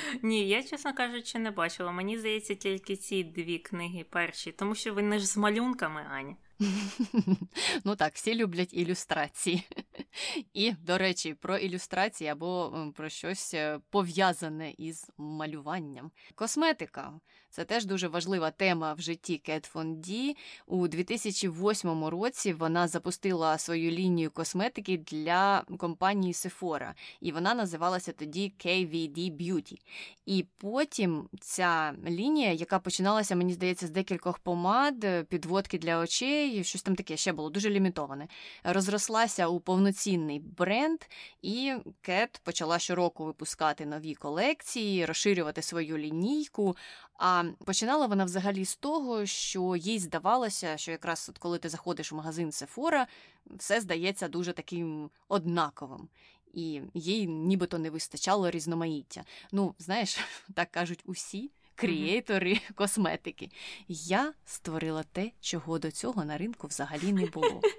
Ні, 0.22 0.48
я, 0.48 0.64
чесно 0.64 0.94
кажучи, 0.94 1.40
не 1.40 1.52
бачила. 1.52 1.92
Мені 1.92 2.18
здається, 2.18 2.56
тільки 2.56 2.96
ці 2.96 3.24
дві 3.24 3.58
книги 3.58 4.06
перші, 4.10 4.52
тому 4.52 4.76
що 4.76 4.94
вони 4.94 5.20
ж 5.20 5.26
з 5.26 5.38
малюнками, 5.38 6.06
Аня. 6.12 6.36
Ну 7.84 7.96
так, 7.96 8.14
всі 8.16 8.36
люблять 8.36 8.74
ілюстрації. 8.74 9.68
І, 10.54 10.72
до 10.72 10.98
речі, 10.98 11.34
про 11.34 11.58
ілюстрації 11.58 12.30
або 12.30 12.74
про 12.96 13.10
щось 13.10 13.54
е, 13.54 13.80
пов'язане 13.90 14.74
із 14.78 15.10
малюванням. 15.18 16.12
Косметика 16.36 17.14
це 17.56 17.66
теж 17.66 17.86
дуже 17.86 18.08
важлива 18.08 18.52
тема 18.52 18.94
в 18.94 19.02
житті 19.02 19.38
Кет 19.38 19.66
Фон 19.66 20.02
Ді. 20.02 20.38
У 20.66 20.88
2008 20.88 22.06
році 22.06 22.54
вона 22.54 22.88
запустила 22.88 23.58
свою 23.58 23.92
лінію 23.92 24.32
косметики 24.32 24.98
для 24.98 25.64
компанії 25.78 26.34
Sephora, 26.34 26.94
і 27.22 27.32
вона 27.32 27.54
називалася 27.54 28.12
тоді 28.12 28.54
KVD 28.66 29.32
Beauty. 29.32 29.78
І 30.26 30.46
потім 30.58 31.30
ця 31.42 31.94
лінія, 32.08 32.52
яка 32.52 32.80
починалася, 32.80 33.36
мені 33.36 33.54
здається, 33.54 33.88
з 33.88 33.90
декількох 33.90 34.40
помад, 34.40 35.28
підводки 35.30 35.78
для 35.78 36.00
очей, 36.00 36.45
щось 36.64 36.82
там 36.82 36.96
таке 36.96 37.18
ще 37.18 37.34
було 37.34 37.50
дуже 37.50 37.70
лімітоване, 37.70 38.28
розрослася 38.64 39.48
у 39.48 39.60
повноцінний 39.60 40.40
бренд, 40.40 41.00
і 41.42 41.74
Кет 42.02 42.42
почала 42.44 42.80
щороку 42.80 43.26
випускати 43.26 43.86
нові 43.86 44.16
колекції, 44.16 45.06
розширювати 45.06 45.62
свою 45.62 45.98
лінійку. 45.98 46.78
А 47.18 47.44
починала 47.66 48.06
вона 48.08 48.26
взагалі 48.26 48.66
з 48.66 48.76
того, 48.76 49.26
що 49.26 49.76
їй 49.76 50.00
здавалося, 50.00 50.78
що 50.78 50.92
якраз 50.92 51.28
от 51.30 51.38
коли 51.38 51.58
ти 51.58 51.70
заходиш 51.70 52.12
в 52.12 52.16
магазин 52.16 52.52
Сефора, 52.52 53.08
все 53.46 53.82
здається 53.82 54.28
дуже 54.28 54.54
таким 54.54 55.10
однаковим. 55.28 56.10
І 56.54 56.82
їй 56.94 57.28
нібито 57.28 57.78
не 57.78 57.90
вистачало 57.90 58.52
різноманіття. 58.52 59.24
Ну, 59.52 59.76
знаєш, 59.80 60.18
так 60.54 60.72
кажуть 60.72 61.04
усі 61.06 61.52
крієйтори 61.76 62.54
mm-hmm. 62.54 62.74
косметики. 62.76 63.50
Я 63.88 64.34
створила 64.46 65.04
те, 65.04 65.32
чого 65.42 65.80
до 65.80 65.92
цього 65.92 66.26
на 66.26 66.38
ринку 66.38 66.68
взагалі 66.68 67.14
не 67.14 67.26
було. 67.26 67.62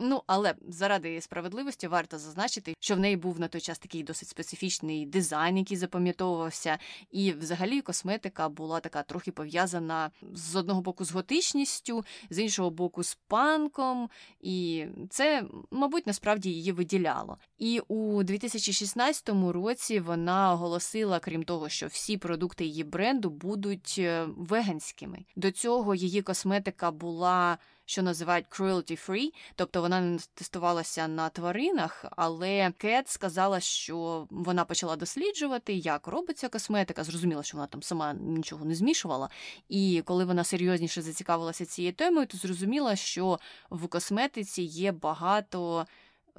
Ну, 0.00 0.22
але 0.26 0.54
заради 0.68 1.20
справедливості 1.20 1.88
варто 1.88 2.18
зазначити, 2.18 2.74
що 2.80 2.96
в 2.96 2.98
неї 2.98 3.16
був 3.16 3.40
на 3.40 3.48
той 3.48 3.60
час 3.60 3.78
такий 3.78 4.02
досить 4.02 4.28
специфічний 4.28 5.06
дизайн, 5.06 5.58
який 5.58 5.76
запам'ятовувався, 5.76 6.78
і 7.10 7.32
взагалі 7.32 7.80
косметика 7.80 8.48
була 8.48 8.80
така 8.80 9.02
трохи 9.02 9.32
пов'язана 9.32 10.10
з 10.34 10.56
одного 10.56 10.80
боку 10.80 11.04
з 11.04 11.12
готичністю, 11.12 12.04
з 12.30 12.38
іншого 12.38 12.70
боку, 12.70 13.02
з 13.02 13.14
панком, 13.14 14.10
і 14.40 14.86
це, 15.10 15.44
мабуть, 15.70 16.06
насправді 16.06 16.50
її 16.50 16.72
виділяло. 16.72 17.38
І 17.58 17.80
у 17.88 18.22
2016 18.22 19.28
році 19.28 20.00
вона 20.00 20.52
оголосила, 20.52 21.20
крім 21.20 21.42
того, 21.42 21.68
що 21.68 21.86
всі 21.86 22.16
продукти 22.16 22.64
її 22.64 22.84
бренду 22.84 23.30
будуть 23.40 23.96
е, 23.98 24.26
веганськими. 24.36 25.24
До 25.36 25.50
цього 25.50 25.94
її 25.94 26.22
косметика 26.22 26.90
була 26.90 27.58
що 27.88 28.02
називають 28.02 28.46
cruelty-free, 28.50 29.32
тобто 29.54 29.80
вона 29.80 30.00
не 30.00 30.18
тестувалася 30.34 31.08
на 31.08 31.28
тваринах, 31.28 32.04
але 32.10 32.72
Кет 32.78 33.08
сказала, 33.08 33.60
що 33.60 34.26
вона 34.30 34.64
почала 34.64 34.96
досліджувати, 34.96 35.74
як 35.74 36.06
робиться 36.06 36.48
косметика. 36.48 37.04
Зрозуміла, 37.04 37.42
що 37.42 37.56
вона 37.56 37.66
там 37.66 37.82
сама 37.82 38.14
нічого 38.14 38.64
не 38.64 38.74
змішувала. 38.74 39.30
І 39.68 40.02
коли 40.04 40.24
вона 40.24 40.44
серйозніше 40.44 41.02
зацікавилася 41.02 41.66
цією 41.66 41.92
темою, 41.92 42.26
то 42.26 42.38
зрозуміла, 42.38 42.96
що 42.96 43.38
в 43.70 43.88
косметиці 43.88 44.62
є 44.62 44.92
багато. 44.92 45.86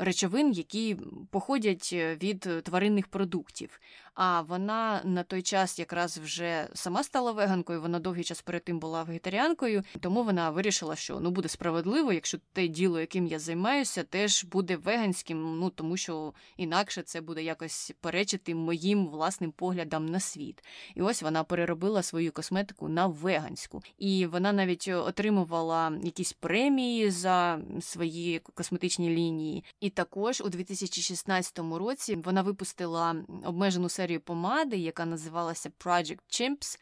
Речовин, 0.02 0.52
які 0.52 0.98
походять 1.32 1.94
від 1.94 2.64
тваринних 2.64 3.08
продуктів. 3.08 3.80
А 4.22 4.42
вона 4.42 5.02
на 5.04 5.24
той 5.24 5.42
час 5.42 5.80
якраз 5.80 6.18
вже 6.18 6.68
сама 6.74 7.04
стала 7.04 7.32
веганкою. 7.32 7.82
Вона 7.82 8.00
довгий 8.00 8.24
час 8.24 8.42
перед 8.42 8.64
тим 8.64 8.80
була 8.80 9.04
вегетаріанкою, 9.04 9.84
тому 10.00 10.24
вона 10.24 10.50
вирішила, 10.50 10.96
що 10.96 11.20
ну 11.20 11.32
буде 11.32 11.50
справедливо, 11.50 12.14
якщо 12.14 12.38
те 12.54 12.68
діло, 12.68 13.00
яким 13.00 13.28
я 13.28 13.40
займаюся, 13.40 14.04
теж 14.04 14.44
буде 14.44 14.76
веганським. 14.76 15.60
Ну 15.60 15.70
тому 15.70 15.98
що 15.98 16.34
інакше 16.58 17.02
це 17.02 17.22
буде 17.22 17.44
якось 17.44 17.94
перечити 18.02 18.56
моїм 18.56 19.08
власним 19.08 19.52
поглядам 19.52 20.06
на 20.06 20.20
світ. 20.20 20.64
І 20.96 21.02
ось 21.02 21.22
вона 21.22 21.44
переробила 21.44 22.04
свою 22.04 22.32
косметику 22.32 22.90
на 22.90 23.08
веганську, 23.08 23.82
і 23.98 24.26
вона 24.26 24.54
навіть 24.54 24.88
отримувала 24.88 26.00
якісь 26.04 26.34
премії 26.34 27.12
за 27.12 27.60
свої 27.82 28.40
косметичні 28.40 29.10
лінії. 29.10 29.64
І 29.80 29.90
також 29.90 30.42
у 30.42 30.50
2016 30.50 31.60
році 31.60 32.16
вона 32.16 32.42
випустила 32.42 33.16
обмежену 33.44 33.90
серію 33.90 34.09
помади, 34.18 34.78
яка 34.78 35.06
називалася 35.06 35.72
Project 35.80 36.20
Chimps, 36.30 36.80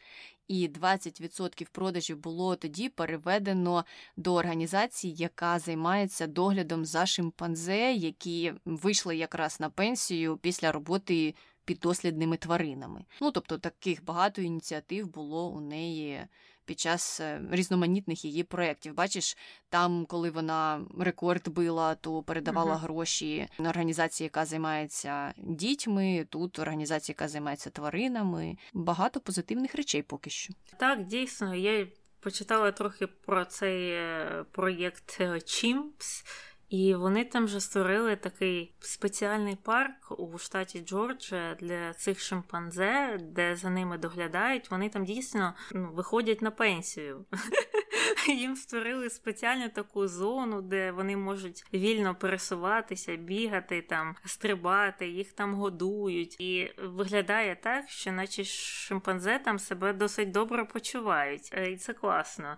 і 0.48 0.68
20% 0.68 1.66
продажів 1.72 2.18
було 2.18 2.56
тоді 2.56 2.88
переведено 2.88 3.84
до 4.16 4.34
організації, 4.34 5.14
яка 5.14 5.58
займається 5.58 6.26
доглядом 6.26 6.84
за 6.84 7.06
шимпанзе, 7.06 7.92
які 7.92 8.52
вийшли 8.64 9.16
якраз 9.16 9.60
на 9.60 9.70
пенсію 9.70 10.36
після 10.36 10.72
роботи 10.72 11.34
піддослідними 11.64 12.36
тваринами. 12.36 13.04
Ну 13.20 13.30
тобто 13.30 13.58
таких 13.58 14.04
багато 14.04 14.42
ініціатив 14.42 15.08
було 15.08 15.50
у 15.50 15.60
неї 15.60 16.20
під 16.68 16.80
час 16.80 17.20
е, 17.20 17.40
різноманітних 17.50 18.24
її 18.24 18.42
проєктів. 18.42 18.94
Бачиш, 18.94 19.36
там, 19.68 20.06
коли 20.06 20.30
вона 20.30 20.80
рекорд 20.98 21.48
била, 21.48 21.94
то 21.94 22.22
передавала 22.22 22.74
uh-huh. 22.74 22.78
гроші 22.78 23.48
на 23.58 23.68
організації, 23.70 24.24
яка 24.24 24.44
займається 24.44 25.34
дітьми. 25.36 26.26
Тут 26.30 26.58
організація, 26.58 27.14
яка 27.18 27.28
займається 27.28 27.70
тваринами. 27.70 28.56
Багато 28.72 29.20
позитивних 29.20 29.74
речей 29.74 30.02
поки 30.02 30.30
що. 30.30 30.54
Так, 30.78 31.04
дійсно, 31.06 31.54
я 31.54 31.86
почитала 32.20 32.72
трохи 32.72 33.06
про 33.06 33.44
цей 33.44 33.90
е, 33.90 34.44
проєкт 34.52 35.20
Chimps. 35.20 36.24
І 36.68 36.94
вони 36.94 37.24
там 37.24 37.44
вже 37.44 37.60
створили 37.60 38.16
такий 38.16 38.74
спеціальний 38.80 39.56
парк 39.56 40.12
у 40.18 40.38
штаті 40.38 40.80
Джорджія 40.80 41.56
для 41.60 41.94
цих 41.94 42.20
шимпанзе, 42.20 43.18
де 43.20 43.56
за 43.56 43.70
ними 43.70 43.98
доглядають. 43.98 44.70
Вони 44.70 44.88
там 44.88 45.04
дійсно 45.04 45.54
ну, 45.72 45.90
виходять 45.92 46.42
на 46.42 46.50
пенсію. 46.50 47.24
Їм 48.28 48.56
створили 48.56 49.10
спеціальну 49.10 49.68
таку 49.68 50.08
зону, 50.08 50.62
де 50.62 50.92
вони 50.92 51.16
можуть 51.16 51.64
вільно 51.74 52.14
пересуватися, 52.14 53.16
бігати, 53.16 53.82
там, 53.82 54.16
стрибати, 54.24 55.08
їх 55.08 55.32
там 55.32 55.54
годують. 55.54 56.40
І 56.40 56.72
виглядає 56.78 57.56
так, 57.56 57.88
що 57.88 58.12
наче 58.12 58.44
шимпанзе 58.44 59.38
там 59.44 59.58
себе 59.58 59.92
досить 59.92 60.30
добре 60.30 60.64
почувають. 60.64 61.50
Е, 61.52 61.70
і 61.70 61.76
це 61.76 61.92
класно. 61.92 62.56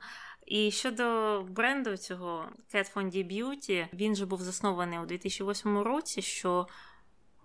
І 0.51 0.71
щодо 0.71 1.43
бренду 1.49 1.97
цього 1.97 2.49
Cat 2.75 2.95
Von 2.95 3.05
D 3.05 3.33
Beauty, 3.33 3.89
він 3.93 4.17
же 4.17 4.27
був 4.27 4.43
заснований 4.43 4.99
у 4.99 5.07
2008 5.07 5.79
році. 5.79 6.23
що 6.23 6.67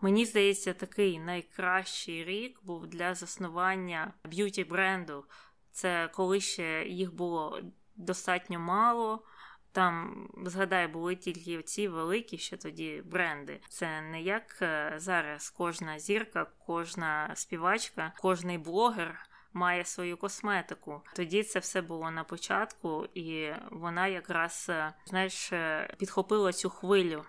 Мені 0.02 0.26
здається, 0.26 0.74
такий 0.74 1.20
найкращий 1.20 2.24
рік 2.24 2.60
був 2.63 2.88
для 2.88 3.15
заснування 3.15 4.13
б'юті 4.24 4.63
бренду. 4.63 5.26
Це 5.72 6.10
коли 6.13 6.41
ще 6.41 6.86
їх 6.88 7.13
було 7.13 7.62
достатньо 7.96 8.60
мало. 8.60 9.24
Там, 9.72 10.28
згадай, 10.46 10.88
були 10.88 11.15
тільки 11.15 11.63
ці 11.63 11.88
великі 11.88 12.38
ще 12.38 12.58
тоді 12.58 13.04
бренди. 13.06 13.60
Це 13.70 14.02
не 14.02 14.22
як 14.22 14.58
е, 14.62 14.94
зараз 14.98 15.50
кожна 15.50 16.00
зірка, 16.00 16.48
кожна 16.65 17.32
співачка, 17.36 18.13
кожний 18.22 18.58
блогер 18.58 19.30
має 19.56 19.86
свою 19.86 20.18
косметику. 20.18 21.02
Тоді 21.15 21.44
це 21.44 21.60
все 21.60 21.82
було 21.82 22.12
на 22.12 22.24
початку, 22.24 23.08
і 23.13 23.52
вона 23.72 24.08
якраз 24.08 24.68
е, 24.70 24.94
знаєш 25.06 25.54
е, 25.54 25.94
підхопила 25.98 26.54
цю 26.54 26.70
хвилю. 26.70 27.24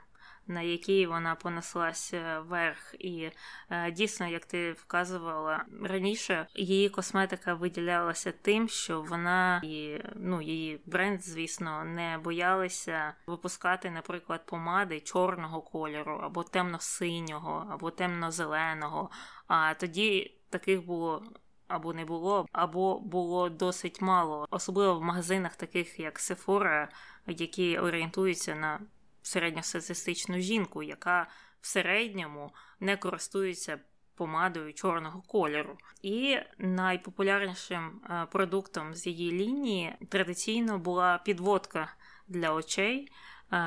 На 0.49 0.63
якій 0.63 1.07
вона 1.07 1.35
понеслася 1.35 2.41
вверх, 2.41 2.95
і 2.99 3.31
е, 3.71 3.91
дійсно, 3.91 4.27
як 4.27 4.47
ти 4.47 4.73
вказувала 4.73 5.65
раніше, 5.83 6.47
її 6.55 6.89
косметика 6.89 7.55
виділялася 7.55 8.33
тим, 8.33 8.69
що 8.69 9.03
вона 9.03 9.61
і 9.65 10.01
ну 10.15 10.43
її 10.43 10.81
бренд, 10.87 11.23
звісно, 11.23 11.85
не 11.85 12.19
боялися 12.19 13.15
випускати, 13.27 13.91
наприклад, 13.91 14.47
помади 14.47 15.01
чорного 15.01 15.63
кольору, 15.63 16.21
або 16.23 16.43
темно-синього, 16.43 17.67
або 17.71 17.91
темно-зеленого. 17.91 19.11
А 19.47 19.75
тоді 19.75 20.41
таких 20.51 20.87
було 20.87 21.23
або 21.69 21.93
не 21.93 22.05
було, 22.05 22.47
або 22.53 23.01
було 23.01 23.49
досить 23.49 24.01
мало, 24.01 24.47
особливо 24.51 24.99
в 24.99 25.03
магазинах, 25.03 25.57
таких 25.57 26.01
як 26.01 26.19
Sephora, 26.19 26.89
які 27.27 27.79
орієнтуються 27.79 28.55
на 28.55 28.81
середньостатистичну 29.23 30.39
жінку, 30.39 30.83
яка 30.83 31.27
в 31.61 31.67
середньому 31.67 32.53
не 32.81 32.97
користується 32.97 33.79
помадою 34.15 34.73
чорного 34.75 35.23
кольору. 35.23 35.79
І 36.03 36.39
найпопулярнішим 36.59 38.01
е, 38.11 38.27
продуктом 38.33 38.95
з 38.95 39.07
її 39.07 39.33
лінії 39.33 39.95
традиційно 40.09 40.79
була 40.79 41.19
підводка 41.19 41.95
для 42.29 42.53
очей 42.53 43.13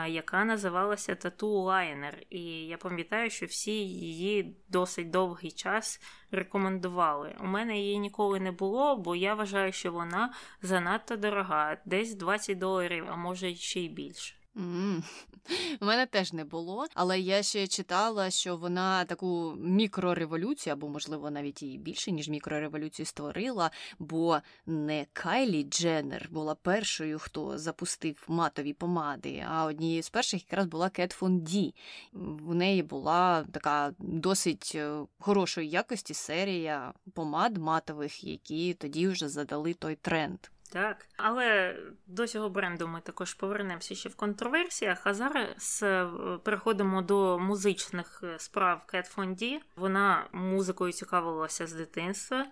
яка 0.07 0.45
називалася 0.45 1.15
Тату 1.15 1.47
Лайнер. 1.47 2.23
І 2.29 2.41
я 2.67 2.77
пам'ятаю, 2.77 3.29
що 3.29 3.45
всі 3.45 3.71
її 3.87 4.55
досить 4.69 5.09
довгий 5.09 5.51
час 5.51 6.01
рекомендували. 6.31 7.35
У 7.39 7.45
мене 7.45 7.77
її 7.77 7.99
ніколи 7.99 8.39
не 8.39 8.51
було, 8.51 8.95
бо 8.95 9.15
я 9.15 9.33
вважаю, 9.33 9.71
що 9.71 9.91
вона 9.91 10.33
занадто 10.61 11.17
дорога, 11.17 11.77
десь 11.85 12.15
20 12.15 12.57
доларів, 12.57 13.05
а 13.09 13.15
може 13.15 13.55
ще 13.55 13.79
й 13.79 13.89
більше. 13.89 14.38
У 15.81 15.85
мене 15.85 16.05
теж 16.05 16.33
не 16.33 16.45
було, 16.45 16.85
але 16.93 17.19
я 17.19 17.43
ще 17.43 17.67
читала, 17.67 18.29
що 18.29 18.57
вона 18.57 19.05
таку 19.05 19.53
мікрореволюцію, 19.59 20.73
або, 20.73 20.89
можливо, 20.89 21.31
навіть 21.31 21.63
і 21.63 21.77
більше, 21.77 22.11
ніж 22.11 22.29
мікрореволюцію 22.29 23.05
створила, 23.05 23.71
бо 23.99 24.39
не 24.65 25.05
Кайлі 25.13 25.63
Дженнер 25.63 26.29
була 26.31 26.55
першою, 26.55 27.19
хто 27.19 27.57
запустив 27.57 28.23
матові 28.27 28.73
помади, 28.73 29.45
а 29.49 29.65
однією 29.65 30.03
з 30.03 30.09
перших 30.09 30.43
якраз 30.43 30.65
була 30.65 30.89
Кет 30.89 31.11
Фон 31.11 31.39
Ді. 31.39 31.75
В 32.13 32.55
неї 32.55 32.83
була 32.83 33.45
така 33.51 33.93
досить 33.99 34.71
е, 34.75 34.99
хорошої 35.19 35.69
якості 35.69 36.13
серія 36.13 36.93
помад 37.13 37.57
матових, 37.57 38.23
які 38.23 38.73
тоді 38.73 39.07
вже 39.07 39.29
задали 39.29 39.73
той 39.73 39.95
тренд. 39.95 40.39
Так, 40.71 41.05
але 41.17 41.75
до 42.07 42.27
цього 42.27 42.49
бренду 42.49 42.87
ми 42.87 43.01
також 43.01 43.33
повернемося 43.33 43.95
ще 43.95 44.09
в 44.09 44.15
контроверсіях. 44.15 45.01
А 45.03 45.13
зараз 45.13 45.79
е, 45.83 46.09
переходимо 46.43 47.01
до 47.01 47.39
музичних 47.39 48.21
е, 48.23 48.39
справ 48.39 48.85
Кет 48.85 49.05
Фонді. 49.05 49.59
Вона 49.75 50.27
музикою 50.31 50.91
цікавилася 50.91 51.67
з 51.67 51.73
дитинства, 51.73 52.45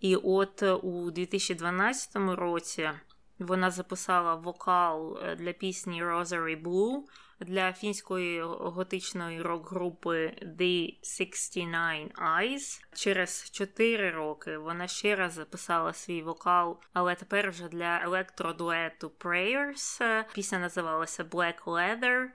і 0.00 0.16
от 0.16 0.62
е, 0.62 0.72
у 0.72 1.10
2012 1.10 2.16
році 2.16 2.90
вона 3.38 3.70
записала 3.70 4.34
вокал 4.34 5.18
для 5.38 5.52
пісні 5.52 6.04
Rosary 6.04 6.62
Blue 6.62 6.98
для 7.40 7.72
фінської 7.72 8.42
готичної 8.42 9.42
рок-групи 9.42 10.32
The 10.42 10.98
69 11.02 12.12
Eyes. 12.14 12.80
Через 12.94 13.50
4 13.50 14.10
роки 14.10 14.58
вона 14.58 14.86
ще 14.86 15.16
раз 15.16 15.32
записала 15.32 15.92
свій 15.92 16.22
вокал, 16.22 16.80
але 16.92 17.14
тепер 17.14 17.50
вже 17.50 17.68
для 17.68 18.00
електродуету 18.02 19.12
Prayers. 19.18 20.24
Пісня 20.34 20.58
називалася 20.58 21.24
Black 21.24 21.64
Leather. 21.64 22.26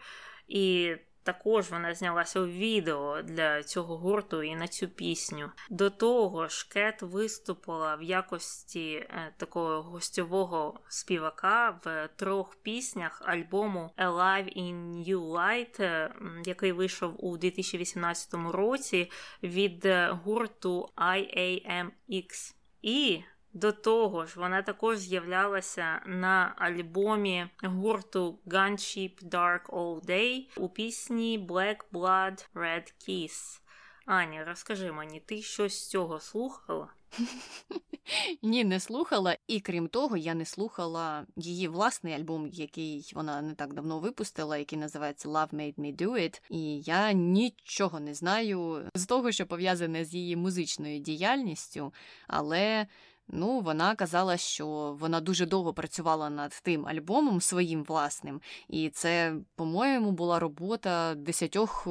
І 0.47 0.95
також 1.25 1.69
вона 1.69 1.95
знялася 1.95 2.39
у 2.39 2.45
відео 2.45 3.21
для 3.21 3.63
цього 3.63 3.97
гурту 3.97 4.43
і 4.43 4.55
на 4.55 4.67
цю 4.67 4.87
пісню. 4.87 5.51
До 5.69 5.89
того 5.89 6.47
ж, 6.47 6.69
Кет 6.69 7.01
виступила 7.01 7.95
в 7.95 8.03
якості 8.03 8.91
е, 8.91 9.33
такого 9.37 9.81
гостьового 9.81 10.79
співака 10.87 11.79
в 11.85 12.09
трьох 12.15 12.55
піснях 12.55 13.21
альбому 13.25 13.91
Alive 13.97 14.57
in 14.57 14.75
New 15.07 15.31
Light, 15.31 15.81
е, 15.81 16.13
який 16.45 16.71
вийшов 16.71 17.25
у 17.25 17.37
2018 17.37 18.33
році 18.51 19.11
від 19.43 19.87
гурту 20.09 20.89
IAMX. 20.97 22.55
І 22.81 23.23
до 23.55 23.71
того 23.71 24.25
ж, 24.25 24.39
вона 24.39 24.61
також 24.61 24.97
з'являлася 24.97 26.01
на 26.05 26.55
альбомі 26.57 27.47
гурту 27.63 28.39
Gunship 28.45 29.23
Dark 29.23 29.65
All 29.65 30.05
Day 30.05 30.47
у 30.57 30.69
пісні 30.69 31.47
Black 31.49 31.77
Blood 31.93 32.47
Red 32.55 32.93
Kiss. 33.07 33.61
Аня, 34.05 34.45
розкажи 34.45 34.91
мені, 34.91 35.19
ти 35.19 35.41
щось 35.41 35.73
з 35.73 35.89
цього 35.89 36.19
слухала? 36.19 36.87
Ні, 38.41 38.63
не 38.63 38.79
слухала, 38.79 39.37
і 39.47 39.59
крім 39.59 39.87
того, 39.87 40.17
я 40.17 40.33
не 40.33 40.45
слухала 40.45 41.25
її 41.35 41.67
власний 41.67 42.13
альбом, 42.13 42.47
який 42.47 43.11
вона 43.15 43.41
не 43.41 43.53
так 43.53 43.73
давно 43.73 43.99
випустила, 43.99 44.57
який 44.57 44.79
називається 44.79 45.29
Love 45.29 45.49
Made 45.49 45.75
Me 45.75 45.95
Do 45.95 46.11
It. 46.11 46.41
І 46.49 46.81
я 46.81 47.11
нічого 47.11 47.99
не 47.99 48.13
знаю 48.13 48.89
з 48.95 49.05
того, 49.05 49.31
що 49.31 49.45
пов'язане 49.45 50.05
з 50.05 50.13
її 50.13 50.35
музичною 50.35 50.99
діяльністю, 50.99 51.93
але 52.27 52.87
Ну, 53.27 53.59
вона 53.59 53.95
казала, 53.95 54.37
що 54.37 54.67
вона 54.99 55.21
дуже 55.21 55.45
довго 55.45 55.73
працювала 55.73 56.29
над 56.29 56.61
тим 56.63 56.87
альбомом 56.87 57.41
своїм 57.41 57.83
власним, 57.83 58.41
і 58.69 58.89
це, 58.89 59.35
по-моєму, 59.55 60.11
була 60.11 60.39
робота 60.39 61.15
десятьох 61.15 61.87
е, 61.87 61.89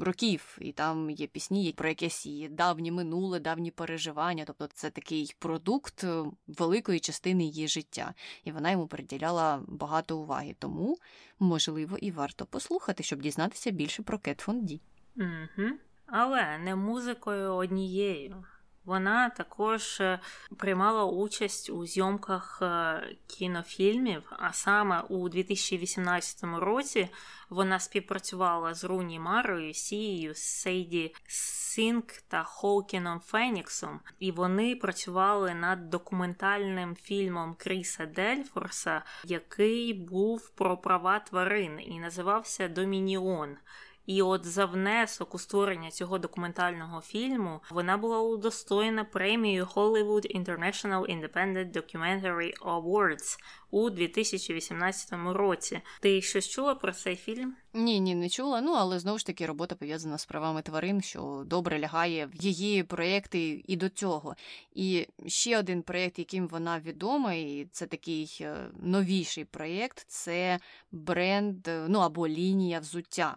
років. 0.00 0.58
І 0.60 0.72
там 0.72 1.10
є 1.10 1.26
пісні 1.26 1.74
про 1.76 1.88
якесь 1.88 2.26
її 2.26 2.48
давнє 2.48 2.92
минуле, 2.92 3.40
давні 3.40 3.70
переживання. 3.70 4.44
Тобто 4.46 4.68
це 4.74 4.90
такий 4.90 5.34
продукт 5.38 6.04
е, 6.04 6.24
великої 6.46 7.00
частини 7.00 7.44
її 7.44 7.68
життя, 7.68 8.14
і 8.44 8.52
вона 8.52 8.70
йому 8.70 8.86
приділяла 8.86 9.62
багато 9.68 10.18
уваги. 10.18 10.56
Тому, 10.58 10.98
можливо, 11.38 11.98
і 11.98 12.10
варто 12.10 12.46
послухати, 12.46 13.02
щоб 13.02 13.20
дізнатися 13.20 13.70
більше 13.70 14.02
про 14.02 14.18
Кет 14.18 14.40
Фонді. 14.40 14.80
Угу. 15.16 15.68
Але 16.06 16.58
не 16.58 16.76
музикою 16.76 17.54
однією. 17.54 18.44
Вона 18.86 19.30
також 19.30 20.00
е, 20.00 20.20
приймала 20.56 21.04
участь 21.04 21.70
у 21.70 21.86
зйомках 21.86 22.58
е, 22.62 23.16
кінофільмів, 23.26 24.22
а 24.38 24.52
саме 24.52 25.00
у 25.00 25.28
2018 25.28 26.44
році 26.44 27.08
вона 27.50 27.80
співпрацювала 27.80 28.74
з 28.74 28.84
Руні 28.84 29.18
Марою, 29.18 29.74
Сією, 29.74 30.32
Сейді 30.34 31.14
Сінк 31.26 32.12
та 32.12 32.44
Хоукіном 32.44 33.20
Феніксом, 33.20 34.00
і 34.18 34.32
вони 34.32 34.76
працювали 34.76 35.54
над 35.54 35.90
документальним 35.90 36.96
фільмом 36.96 37.54
Кріса 37.58 38.06
Дельфорса, 38.06 39.02
який 39.24 39.94
був 39.94 40.50
про 40.50 40.76
права 40.76 41.18
тварин 41.18 41.80
і 41.80 42.00
називався 42.00 42.68
Домініон. 42.68 43.56
І 44.06 44.22
от 44.22 44.46
за 44.46 44.64
внесок 44.64 45.34
у 45.34 45.38
створення 45.38 45.90
цього 45.90 46.18
документального 46.18 47.00
фільму 47.00 47.60
вона 47.70 47.96
була 47.96 48.20
удостоєна 48.20 49.04
премією 49.04 49.64
Hollywood 49.64 50.40
International 50.40 51.16
Independent 51.16 51.72
Documentary 51.72 52.52
Awards 52.60 53.38
у 53.70 53.90
2018 53.90 55.08
році. 55.12 55.80
Ти 56.00 56.22
щось 56.22 56.48
чула 56.48 56.74
про 56.74 56.92
цей 56.92 57.16
фільм? 57.16 57.56
Ні, 57.74 58.00
ні, 58.00 58.14
не 58.14 58.28
чула. 58.28 58.60
Ну 58.60 58.72
але 58.72 58.98
знову 58.98 59.18
ж 59.18 59.26
таки 59.26 59.46
робота 59.46 59.74
пов'язана 59.74 60.18
з 60.18 60.26
правами 60.26 60.62
тварин, 60.62 61.02
що 61.02 61.42
добре 61.46 61.80
лягає 61.80 62.26
в 62.26 62.34
її 62.34 62.82
проєкти 62.82 63.62
і 63.66 63.76
до 63.76 63.88
цього. 63.88 64.36
І 64.74 65.06
ще 65.26 65.58
один 65.58 65.82
проєкт, 65.82 66.18
яким 66.18 66.48
вона 66.48 66.80
відома, 66.80 67.34
і 67.34 67.68
це 67.72 67.86
такий 67.86 68.38
е, 68.40 68.70
новіший 68.82 69.44
проєкт, 69.44 70.04
це 70.08 70.58
бренд, 70.92 71.68
е, 71.68 71.86
ну 71.88 71.98
або 71.98 72.28
лінія 72.28 72.80
взуття. 72.80 73.36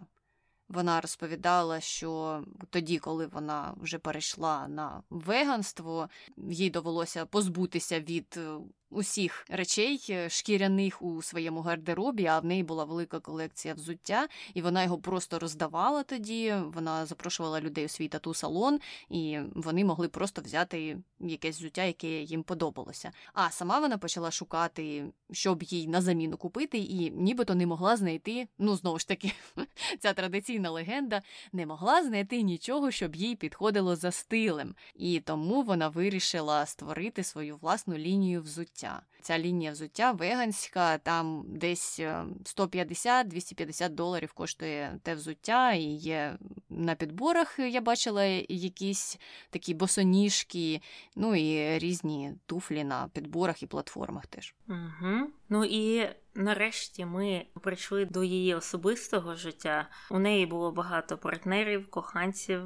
Вона 0.70 1.00
розповідала, 1.00 1.80
що 1.80 2.42
тоді, 2.70 2.98
коли 2.98 3.26
вона 3.26 3.74
вже 3.76 3.98
перейшла 3.98 4.68
на 4.68 5.02
веганство, 5.10 6.08
їй 6.36 6.70
довелося 6.70 7.26
позбутися 7.26 8.00
від 8.00 8.34
е, 8.36 8.58
усіх 8.90 9.46
речей 9.48 10.06
е, 10.10 10.28
шкіряних 10.28 11.02
у 11.02 11.22
своєму 11.22 11.60
гардеробі, 11.60 12.26
а 12.26 12.38
в 12.38 12.44
неї 12.44 12.62
була 12.62 12.84
велика 12.84 13.20
колекція 13.20 13.74
взуття, 13.74 14.28
і 14.54 14.62
вона 14.62 14.82
його 14.82 14.98
просто 14.98 15.38
роздавала 15.38 16.02
тоді. 16.02 16.54
Вона 16.74 17.06
запрошувала 17.06 17.60
людей 17.60 17.84
у 17.84 17.88
свій 17.88 18.08
тату 18.08 18.34
салон, 18.34 18.80
і 19.08 19.38
вони 19.54 19.84
могли 19.84 20.08
просто 20.08 20.42
взяти 20.42 20.98
якесь 21.20 21.58
взуття, 21.58 21.84
яке 21.84 22.08
їм 22.08 22.42
подобалося. 22.42 23.12
А 23.32 23.50
сама 23.50 23.78
вона 23.78 23.98
почала 23.98 24.30
шукати, 24.30 25.04
щоб 25.32 25.62
їй 25.62 25.88
на 25.88 26.00
заміну 26.00 26.36
купити, 26.36 26.78
і 26.78 27.10
нібито 27.10 27.54
не 27.54 27.66
могла 27.66 27.96
знайти. 27.96 28.48
Ну 28.58 28.76
знову 28.76 28.98
ж 28.98 29.08
таки, 29.08 29.32
ця 29.98 30.12
традиційна 30.12 30.70
легенда 30.70 31.22
не 31.52 31.66
могла 31.66 32.04
знайти 32.04 32.42
нічого, 32.42 32.90
щоб 32.90 33.16
їй 33.16 33.36
підходило 33.36 33.96
за 33.96 34.10
стилем. 34.10 34.74
І 34.94 35.20
тому 35.20 35.62
вона 35.62 35.88
вирішила 35.88 36.66
створити 36.66 37.24
свою 37.24 37.56
власну 37.56 37.96
лінію 37.96 38.42
взуття 38.42 38.79
взуття. 38.80 39.02
Ця 39.22 39.38
лінія 39.38 39.72
взуття 39.72 40.12
веганська, 40.12 40.98
там 40.98 41.44
десь 41.48 42.00
150-250 42.00 43.84
е, 43.84 43.88
доларів 43.88 44.32
коштує 44.32 44.98
те 45.02 45.14
взуття, 45.14 45.72
і 45.72 45.82
є 45.82 46.38
на 46.68 46.94
підборах 46.94 47.58
я 47.58 47.80
бачила 47.80 48.24
якісь 48.48 49.18
такі 49.50 49.74
босоніжки, 49.74 50.80
ну 51.16 51.34
і 51.34 51.78
різні 51.78 52.32
туфлі 52.46 52.84
на 52.84 53.08
підборах 53.12 53.62
і 53.62 53.66
платформах 53.66 54.26
теж. 54.26 54.54
Угу. 54.68 55.30
Ну 55.48 55.64
і 55.64 56.08
нарешті 56.40 57.06
ми 57.06 57.46
прийшли 57.62 58.04
до 58.04 58.24
її 58.24 58.54
особистого 58.54 59.34
життя. 59.34 59.88
У 60.10 60.18
неї 60.18 60.46
було 60.46 60.72
багато 60.72 61.18
партнерів, 61.18 61.90
коханців, 61.90 62.62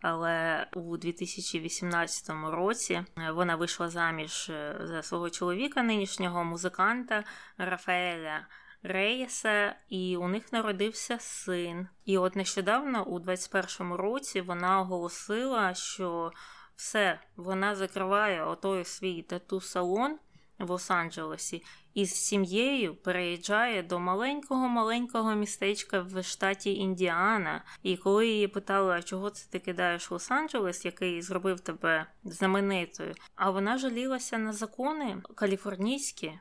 але 0.00 0.66
у 0.74 0.96
2018 0.96 2.30
році 2.30 3.04
вона 3.32 3.56
вийшла 3.56 3.88
заміж 3.88 4.52
за 4.80 5.02
свого 5.02 5.30
чоловіка, 5.30 5.82
нинішнього 5.82 6.44
музиканта 6.44 7.24
Рафаеля. 7.58 8.46
Рейса, 8.82 9.74
і 9.88 10.16
у 10.16 10.28
них 10.28 10.52
народився 10.52 11.18
син. 11.18 11.88
І 12.04 12.18
от 12.18 12.36
нещодавно, 12.36 13.04
у 13.04 13.18
21-му 13.18 13.96
році, 13.96 14.40
вона 14.40 14.80
оголосила, 14.80 15.74
що 15.74 16.32
все, 16.76 17.20
вона 17.36 17.74
закриває 17.74 18.44
отой 18.44 18.84
свій 18.84 19.22
тату-салон 19.22 20.18
в 20.58 20.70
Лос-Анджелесі 20.70 21.62
і 21.94 22.06
з 22.06 22.14
сім'єю 22.14 22.94
переїжджає 22.94 23.82
до 23.82 23.98
маленького-маленького 23.98 25.34
містечка 25.34 26.00
в 26.00 26.22
штаті 26.22 26.74
Індіана. 26.74 27.64
І 27.82 27.96
коли 27.96 28.28
її 28.28 28.48
питали, 28.48 28.92
а 28.92 29.02
чого 29.02 29.30
це 29.30 29.50
ти 29.50 29.58
кидаєш 29.58 30.10
Лос-Анджелес, 30.10 30.84
який 30.84 31.22
зробив 31.22 31.60
тебе 31.60 32.06
знаменитою, 32.24 33.14
а 33.34 33.50
вона 33.50 33.78
жалілася 33.78 34.38
на 34.38 34.52
закони 34.52 35.22
каліфорнійські. 35.34 36.32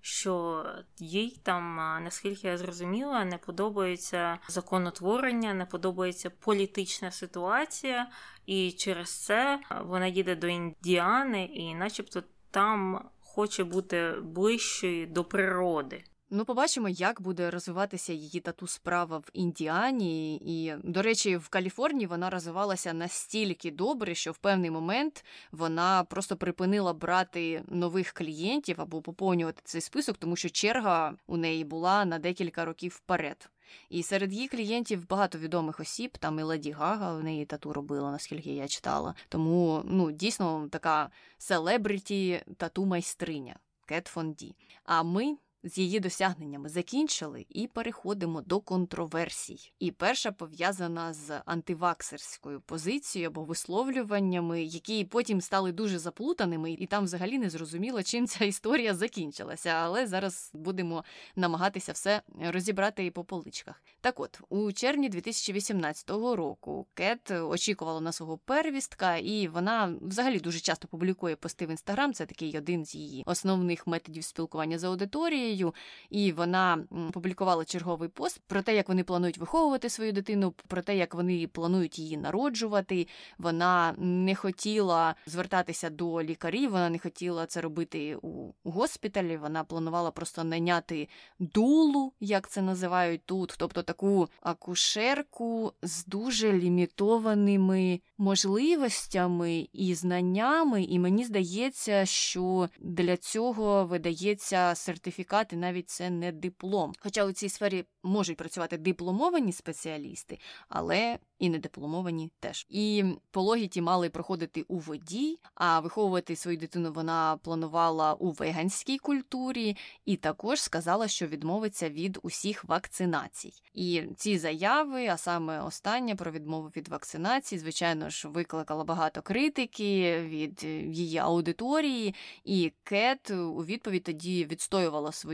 Що 0.00 0.64
їй 0.98 1.40
там, 1.42 1.76
наскільки 2.04 2.48
я 2.48 2.58
зрозуміла, 2.58 3.24
не 3.24 3.38
подобається 3.38 4.38
законотворення, 4.48 5.54
не 5.54 5.66
подобається 5.66 6.30
політична 6.30 7.10
ситуація, 7.10 8.06
і 8.46 8.72
через 8.72 9.24
це 9.24 9.60
вона 9.84 10.06
їде 10.06 10.36
до 10.36 10.46
Індіани, 10.46 11.44
і, 11.44 11.74
начебто, 11.74 12.22
там 12.50 13.08
хоче 13.36 13.64
бути 13.64 14.14
ближчою 14.22 15.06
до 15.06 15.24
природи. 15.24 16.04
Ну, 16.30 16.44
побачимо, 16.44 16.88
як 16.88 17.20
буде 17.20 17.50
розвиватися 17.50 18.12
її 18.12 18.40
тату 18.40 18.66
справа 18.66 19.18
в 19.18 19.30
Індіані. 19.32 20.36
І, 20.36 20.74
до 20.84 21.02
речі, 21.02 21.36
в 21.36 21.48
Каліфорнії 21.48 22.06
вона 22.06 22.30
розвивалася 22.30 22.92
настільки 22.92 23.70
добре, 23.70 24.14
що 24.14 24.32
в 24.32 24.38
певний 24.38 24.70
момент 24.70 25.24
вона 25.52 26.04
просто 26.04 26.36
припинила 26.36 26.92
брати 26.92 27.62
нових 27.68 28.12
клієнтів 28.12 28.80
або 28.80 29.02
поповнювати 29.02 29.62
цей 29.64 29.80
список, 29.80 30.16
тому 30.16 30.36
що 30.36 30.48
черга 30.48 31.14
у 31.26 31.36
неї 31.36 31.64
була 31.64 32.04
на 32.04 32.18
декілька 32.18 32.64
років 32.64 32.92
вперед. 32.92 33.50
І 33.88 34.02
серед 34.02 34.32
її 34.32 34.48
клієнтів 34.48 35.08
багато 35.08 35.38
відомих 35.38 35.80
осіб, 35.80 36.18
там 36.18 36.38
і 36.38 36.42
Леді 36.42 36.70
Гага 36.70 37.14
в 37.14 37.24
неї 37.24 37.44
тату 37.44 37.72
робила, 37.72 38.10
наскільки 38.10 38.54
я 38.54 38.68
читала. 38.68 39.14
Тому 39.28 39.82
ну 39.84 40.12
дійсно 40.12 40.68
така 40.68 41.10
селебриті 41.38 42.42
тату 42.56 42.84
майстриня 42.84 43.56
Кет 43.86 44.06
Фонді. 44.06 44.54
А 44.84 45.02
ми 45.02 45.36
з 45.66 45.78
її 45.78 46.00
досягненнями 46.00 46.68
закінчили 46.68 47.46
і 47.48 47.66
переходимо 47.66 48.42
до 48.42 48.60
контроверсій. 48.60 49.72
І 49.78 49.90
перша 49.90 50.32
пов'язана 50.32 51.14
з 51.14 51.40
антиваксерською 51.44 52.60
позицією 52.60 53.28
або 53.28 53.44
висловлюваннями, 53.44 54.62
які 54.62 55.04
потім 55.04 55.40
стали 55.40 55.72
дуже 55.72 55.98
заплутаними, 55.98 56.72
і 56.72 56.86
там 56.86 57.04
взагалі 57.04 57.38
не 57.38 57.50
зрозуміло, 57.50 58.02
чим 58.02 58.26
ця 58.26 58.44
історія 58.44 58.94
закінчилася. 58.94 59.70
Але 59.70 60.06
зараз 60.06 60.50
будемо 60.54 61.04
намагатися 61.36 61.92
все 61.92 62.22
розібрати 62.40 63.06
і 63.06 63.10
по 63.10 63.24
поличках. 63.24 63.82
Так 64.00 64.20
от, 64.20 64.40
у 64.48 64.72
червні 64.72 65.08
2018 65.08 66.10
року 66.10 66.86
Кет 66.94 67.30
очікувала 67.30 68.00
на 68.00 68.12
свого 68.12 68.38
первістка, 68.38 69.16
і 69.16 69.48
вона 69.48 69.94
взагалі 70.00 70.40
дуже 70.40 70.60
часто 70.60 70.88
публікує 70.88 71.36
пости 71.36 71.66
в 71.66 71.70
інстаграм. 71.70 72.14
Це 72.14 72.26
такий 72.26 72.58
один 72.58 72.84
з 72.84 72.94
її 72.94 73.22
основних 73.26 73.86
методів 73.86 74.24
спілкування 74.24 74.78
з 74.78 74.84
аудиторією 74.84 75.55
аудиторію, 75.56 75.74
і 76.10 76.32
вона 76.32 76.78
публікувала 77.12 77.64
черговий 77.64 78.08
пост 78.08 78.40
про 78.46 78.62
те, 78.62 78.76
як 78.76 78.88
вони 78.88 79.04
планують 79.04 79.38
виховувати 79.38 79.88
свою 79.88 80.12
дитину, 80.12 80.54
про 80.66 80.82
те, 80.82 80.96
як 80.96 81.14
вони 81.14 81.46
планують 81.46 81.98
її 81.98 82.16
народжувати. 82.16 83.06
Вона 83.38 83.94
не 83.98 84.34
хотіла 84.34 85.14
звертатися 85.26 85.90
до 85.90 86.22
лікарів, 86.22 86.70
вона 86.70 86.90
не 86.90 86.98
хотіла 86.98 87.46
це 87.46 87.60
робити 87.60 88.16
у 88.22 88.52
госпіталі. 88.64 89.36
Вона 89.36 89.64
планувала 89.64 90.10
просто 90.10 90.44
найняти 90.44 91.08
дулу, 91.38 92.12
як 92.20 92.48
це 92.48 92.62
називають 92.62 93.22
тут, 93.26 93.54
тобто 93.58 93.82
таку 93.82 94.28
акушерку 94.40 95.72
з 95.82 96.04
дуже 96.04 96.52
лімітованими 96.52 98.00
можливостями 98.18 99.68
і 99.72 99.94
знаннями. 99.94 100.82
І 100.82 100.98
мені 100.98 101.24
здається, 101.24 102.06
що 102.06 102.68
для 102.80 103.16
цього 103.16 103.84
видається 103.84 104.74
сертифікат, 104.74 105.35
і 105.42 105.56
навіть 105.56 105.88
це 105.88 106.10
не 106.10 106.32
диплом. 106.32 106.92
Хоча 106.98 107.24
у 107.24 107.32
цій 107.32 107.48
сфері 107.48 107.84
можуть 108.02 108.36
працювати 108.36 108.78
дипломовані 108.78 109.52
спеціалісти, 109.52 110.38
але 110.68 111.18
і 111.38 111.48
недипломовані 111.48 112.30
теж. 112.40 112.66
І 112.68 113.04
пологі 113.30 113.68
ті 113.68 113.82
мали 113.82 114.10
проходити 114.10 114.62
у 114.68 114.78
воді, 114.78 115.38
а 115.54 115.80
виховувати 115.80 116.36
свою 116.36 116.56
дитину 116.56 116.92
вона 116.92 117.38
планувала 117.42 118.14
у 118.14 118.30
веганській 118.30 118.98
культурі, 118.98 119.76
і 120.04 120.16
також 120.16 120.60
сказала, 120.60 121.08
що 121.08 121.26
відмовиться 121.26 121.90
від 121.90 122.18
усіх 122.22 122.64
вакцинацій. 122.64 123.52
І 123.74 124.02
ці 124.16 124.38
заяви, 124.38 125.06
а 125.06 125.16
саме 125.16 125.62
остання 125.62 126.16
про 126.16 126.30
відмову 126.30 126.68
від 126.76 126.88
вакцинації, 126.88 127.58
звичайно 127.58 128.10
ж, 128.10 128.28
викликала 128.28 128.84
багато 128.84 129.22
критики 129.22 130.20
від 130.20 130.64
її 130.96 131.18
аудиторії, 131.18 132.14
і 132.44 132.72
Кет 132.84 133.30
у 133.30 133.64
відповідь 133.64 134.02
тоді 134.02 134.44
відстоювала 134.44 135.12
свою 135.12 135.25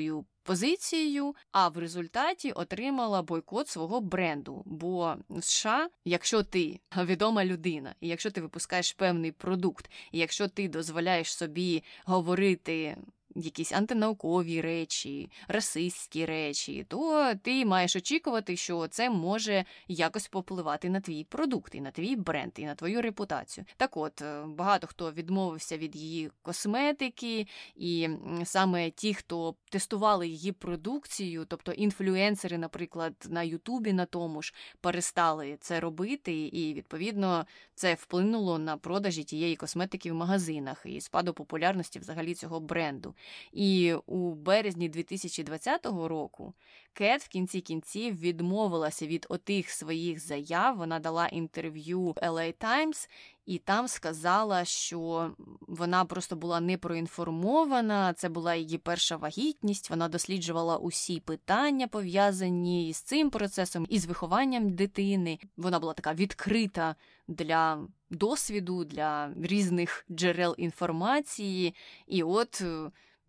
позицією, 0.42 1.34
а 1.52 1.68
в 1.68 1.78
результаті 1.78 2.52
отримала 2.52 3.22
бойкот 3.22 3.68
свого 3.68 4.00
бренду. 4.00 4.62
Бо 4.66 5.16
в 5.28 5.42
США, 5.42 5.88
якщо 6.04 6.42
ти 6.42 6.80
відома 6.96 7.44
людина, 7.44 7.94
і 8.00 8.08
якщо 8.08 8.30
ти 8.30 8.40
випускаєш 8.40 8.92
певний 8.92 9.32
продукт, 9.32 9.90
і 10.12 10.18
якщо 10.18 10.48
ти 10.48 10.68
дозволяєш 10.68 11.34
собі 11.34 11.82
говорити 12.04 12.96
якісь 13.36 13.72
антинаукові 13.72 14.60
речі, 14.60 15.30
расистські 15.48 16.26
речі, 16.26 16.86
то 16.88 17.32
ти 17.42 17.64
маєш 17.64 17.96
очікувати, 17.96 18.56
що 18.56 18.88
це 18.88 19.10
може 19.10 19.64
якось 19.88 20.28
попливати 20.28 20.90
на 20.90 21.00
твій 21.00 21.24
продукт, 21.24 21.74
і 21.74 21.80
на 21.80 21.90
твій 21.90 22.16
бренд, 22.16 22.52
і 22.56 22.64
на 22.64 22.74
твою 22.74 23.02
репутацію. 23.02 23.64
Так 23.76 23.96
от 23.96 24.22
е, 24.22 24.44
багато 24.46 24.86
хто 24.86 25.12
відмовився 25.12 25.76
від 25.76 25.96
її 25.96 26.30
косметики, 26.42 27.46
і 27.76 28.08
саме 28.44 28.90
ті, 28.90 29.14
хто 29.14 29.54
тестували 29.70 30.28
її 30.28 30.52
продукцію, 30.52 31.44
тобто 31.48 31.72
інфлюенсери, 31.72 32.58
наприклад, 32.58 33.14
на 33.28 33.42
Ютубі 33.42 33.92
на 33.92 34.06
тому 34.06 34.42
ж 34.42 34.54
перестали 34.80 35.56
це 35.60 35.80
робити, 35.80 36.32
і 36.46 36.74
відповідно 36.74 37.46
це 37.74 37.94
вплинуло 37.94 38.58
на 38.58 38.76
продажі 38.76 39.24
тієї 39.24 39.56
косметики 39.56 40.12
в 40.12 40.14
магазинах 40.14 40.82
і 40.84 41.00
спаду 41.00 41.34
популярності 41.34 41.98
взагалі 41.98 42.34
цього 42.34 42.60
бренду. 42.60 43.14
І 43.52 43.94
у 44.06 44.34
березні 44.34 44.88
2020 44.88 45.86
року 45.86 46.54
Кет 46.94 47.22
в 47.22 47.28
кінці 47.28 47.60
кінців 47.60 48.20
відмовилася 48.20 49.06
від 49.06 49.26
отих 49.28 49.70
своїх 49.70 50.26
заяв. 50.26 50.76
Вона 50.76 50.98
дала 50.98 51.26
інтерв'ю 51.26 52.00
LA 52.02 52.54
Times 52.54 53.08
і 53.46 53.58
там 53.58 53.88
сказала, 53.88 54.64
що 54.64 55.30
вона 55.60 56.04
просто 56.04 56.36
була 56.36 56.60
непроінформована. 56.60 58.12
Це 58.12 58.28
була 58.28 58.54
її 58.54 58.78
перша 58.78 59.16
вагітність. 59.16 59.90
Вона 59.90 60.08
досліджувала 60.08 60.76
усі 60.76 61.20
питання, 61.20 61.88
пов'язані 61.88 62.92
з 62.92 63.02
цим 63.02 63.30
процесом 63.30 63.86
і 63.88 63.98
з 63.98 64.06
вихованням 64.06 64.70
дитини. 64.70 65.38
Вона 65.56 65.78
була 65.78 65.92
така 65.92 66.14
відкрита 66.14 66.96
для 67.28 67.88
досвіду, 68.10 68.84
для 68.84 69.32
різних 69.42 70.04
джерел 70.10 70.54
інформації. 70.58 71.74
І 72.06 72.22
от 72.22 72.62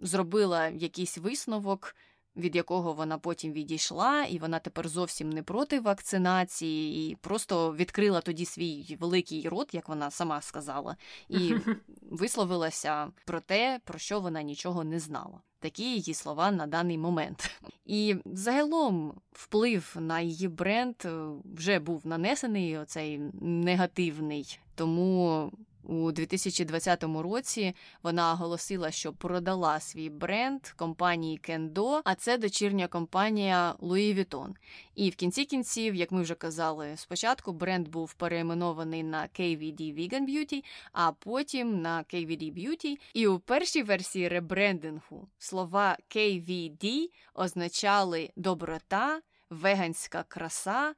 зробила 0.04 0.68
якийсь 0.68 1.18
висновок, 1.18 1.96
від 2.36 2.56
якого 2.56 2.94
вона 2.94 3.18
потім 3.18 3.54
відійшла, 3.54 4.24
і 4.24 4.38
вона 4.38 4.60
тепер 4.60 4.90
зовсім 4.90 5.30
не 5.30 5.44
проти 5.44 5.80
вакцинації, 5.80 7.12
і 7.12 7.16
просто 7.16 7.76
відкрила 7.76 8.22
тоді 8.22 8.46
свій 8.46 8.98
великий 9.00 9.50
рот, 9.50 9.74
як 9.74 9.90
вона 9.90 10.12
сама 10.12 10.42
сказала, 10.42 10.98
і 11.30 11.56
висловилася 12.02 13.12
про 13.26 13.40
те, 13.40 13.80
про 13.84 14.00
що 14.00 14.20
вона 14.20 14.42
нічого 14.42 14.84
не 14.84 15.00
знала. 15.00 15.42
Такі 15.60 15.84
її 15.84 16.14
слова 16.14 16.52
на 16.52 16.68
даний 16.68 16.98
момент. 16.98 17.52
І 17.86 18.16
загалом 18.26 19.14
вплив 19.32 19.96
на 20.00 20.22
її 20.22 20.48
бренд 20.48 20.96
е, 21.06 21.28
вже 21.56 21.80
був 21.80 22.08
нанесений 22.08 22.78
оцей 22.78 23.22
негативний, 23.42 24.60
тому 24.76 25.52
у 25.84 26.12
2020 26.12 27.04
році 27.04 27.76
вона 28.04 28.34
оголосила, 28.34 28.92
що 28.92 29.14
продала 29.14 29.80
свій 29.80 30.10
бренд 30.10 30.68
компанії 30.68 31.40
Kendo, 31.50 32.02
а 32.04 32.16
це 32.16 32.38
дочірня 32.38 32.88
компанія 32.88 33.76
Louis 33.80 34.18
Vuitton. 34.18 34.50
І 34.96 35.10
в 35.10 35.16
кінці 35.16 35.46
кінців, 35.46 35.96
як 35.96 36.12
ми 36.12 36.22
вже 36.22 36.36
казали, 36.36 36.94
спочатку 36.96 37.52
бренд 37.52 37.88
був 37.88 38.14
переименований 38.14 39.04
на 39.04 39.22
KVD 39.40 39.82
Vegan 39.82 40.26
Beauty, 40.30 40.64
а 40.92 41.12
потім 41.12 41.82
на 41.82 42.04
KVD 42.04 42.54
Beauty. 42.54 42.98
І 43.14 43.28
у 43.28 43.40
першій 43.40 43.84
версії 43.84 44.28
ребрендингу 44.28 45.28
слова 45.38 45.98
KVD 46.16 47.10
означали 47.34 48.30
доброта, 48.36 49.22
веганська 49.50 50.24
краса 50.28 50.94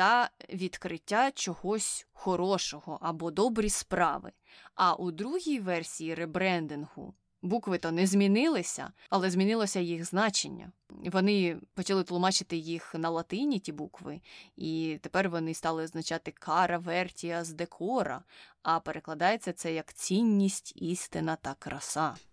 та 0.00 0.30
відкриття 0.52 1.30
чогось 1.30 2.06
хорошого 2.12 2.98
або 3.02 3.30
добрі 3.30 3.70
справи. 3.70 4.32
А 4.74 4.94
у 4.94 5.10
другій 5.10 5.58
версії 5.58 6.14
ребрендингу 6.14 7.14
букви 7.42 7.78
то 7.78 7.90
не 7.90 8.06
змінилися, 8.06 8.92
але 9.10 9.30
змінилося 9.30 9.80
їх 9.80 10.04
значення. 10.04 10.72
Вони 10.88 11.56
почали 11.74 12.04
тлумачити 12.04 12.56
їх 12.56 12.94
на 12.94 13.10
латині, 13.10 13.58
ті 13.58 13.72
букви, 13.72 14.20
і 14.56 14.98
тепер 15.02 15.30
вони 15.30 15.54
стали 15.54 15.84
означати 15.84 16.30
кара 16.30 16.78
вертія 16.78 17.44
з 17.44 17.52
декора, 17.52 18.22
а 18.62 18.80
перекладається 18.80 19.52
це 19.52 19.74
як 19.74 19.92
цінність, 19.92 20.72
істина 20.76 21.36
та 21.36 21.54
краса. 21.54 22.14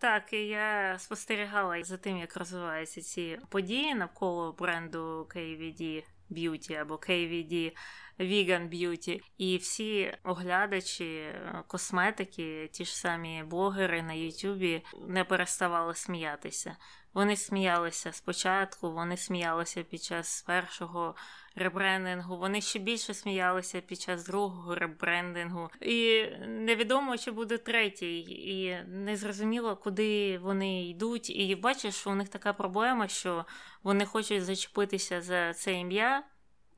Так, 0.00 0.32
і 0.32 0.46
я 0.46 0.98
спостерігала 0.98 1.84
за 1.84 1.96
тим, 1.96 2.18
як 2.18 2.36
розвиваються 2.36 3.02
ці 3.02 3.38
події 3.48 3.94
навколо 3.94 4.52
бренду 4.52 5.28
KVD 5.34 6.04
Beauty 6.30 6.72
або 6.74 6.94
KVD 6.94 7.72
Vegan 8.18 8.68
Beauty. 8.68 9.20
І 9.38 9.56
всі 9.56 10.14
оглядачі 10.24 11.34
косметики, 11.66 12.68
ті 12.72 12.84
ж 12.84 12.96
самі 12.96 13.44
блогери 13.46 14.02
на 14.02 14.12
Ютубі 14.12 14.82
не 15.08 15.24
переставали 15.24 15.94
сміятися. 15.94 16.76
Вони 17.14 17.36
сміялися 17.36 18.12
спочатку, 18.12 18.92
вони 18.92 19.16
сміялися 19.16 19.82
під 19.82 20.02
час 20.02 20.42
першого 20.42 21.14
ребрендингу, 21.54 22.36
вони 22.36 22.60
ще 22.60 22.78
більше 22.78 23.14
сміялися 23.14 23.80
під 23.80 24.00
час 24.00 24.26
другого 24.26 24.74
ребрендингу. 24.74 25.70
І 25.80 26.24
невідомо, 26.46 27.16
чи 27.16 27.30
буде 27.30 27.58
третій, 27.58 28.20
і 28.20 28.84
не 28.88 29.16
зрозуміло, 29.16 29.76
куди 29.76 30.38
вони 30.38 30.88
йдуть. 30.88 31.30
І 31.30 31.54
бачиш, 31.54 32.06
у 32.06 32.14
них 32.14 32.28
така 32.28 32.52
проблема, 32.52 33.08
що 33.08 33.44
вони 33.82 34.06
хочуть 34.06 34.44
зачепитися 34.44 35.20
за 35.20 35.54
це 35.54 35.72
ім'я. 35.72 36.24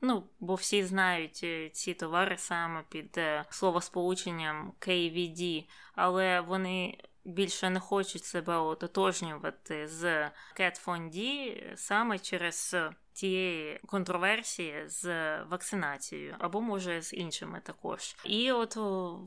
Ну, 0.01 0.23
бо 0.39 0.55
всі 0.55 0.83
знають 0.83 1.39
е, 1.43 1.69
ці 1.69 1.93
товари 1.93 2.37
саме 2.37 2.83
під 2.89 3.17
е, 3.17 3.45
словосполученням 3.49 4.73
KVD, 4.79 5.67
але 5.95 6.41
вони 6.41 6.97
більше 7.25 7.69
не 7.69 7.79
хочуть 7.79 8.23
себе 8.23 8.57
ототожнювати 8.57 9.87
з 9.87 10.03
Cat 10.59 10.85
Fondi 10.85 11.61
саме 11.75 12.19
через 12.19 12.75
тієї 13.13 13.79
контроверсії 13.85 14.83
з 14.87 15.37
вакцинацією, 15.43 16.35
або 16.39 16.61
може 16.61 17.01
з 17.01 17.13
іншими 17.13 17.61
також. 17.63 18.15
І 18.25 18.51
от 18.51 18.75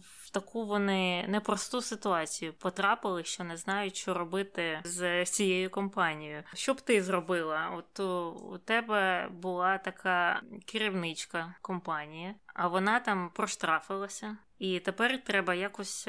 в 0.01 0.30
таку 0.32 0.66
вони 0.66 1.24
непросту 1.28 1.80
ситуацію 1.80 2.53
потрапили, 2.53 3.24
що 3.24 3.45
не 3.45 3.57
знають, 3.57 3.97
що 3.97 4.14
робити 4.14 4.80
з 4.85 5.24
цією 5.24 5.70
компанією. 5.70 6.43
Що 6.55 6.74
б 6.74 6.80
ти 6.80 7.03
зробила? 7.03 7.70
От 7.70 8.01
у 8.41 8.59
тебе 8.59 9.28
була 9.30 9.78
така 9.78 10.43
керівничка 10.66 11.55
компанії, 11.62 12.35
а 12.55 12.68
вона 12.68 13.01
там 13.01 13.30
проштрафилася, 13.35 14.37
і 14.59 14.80
тепер 14.80 15.24
треба 15.24 15.55
якось. 15.55 16.09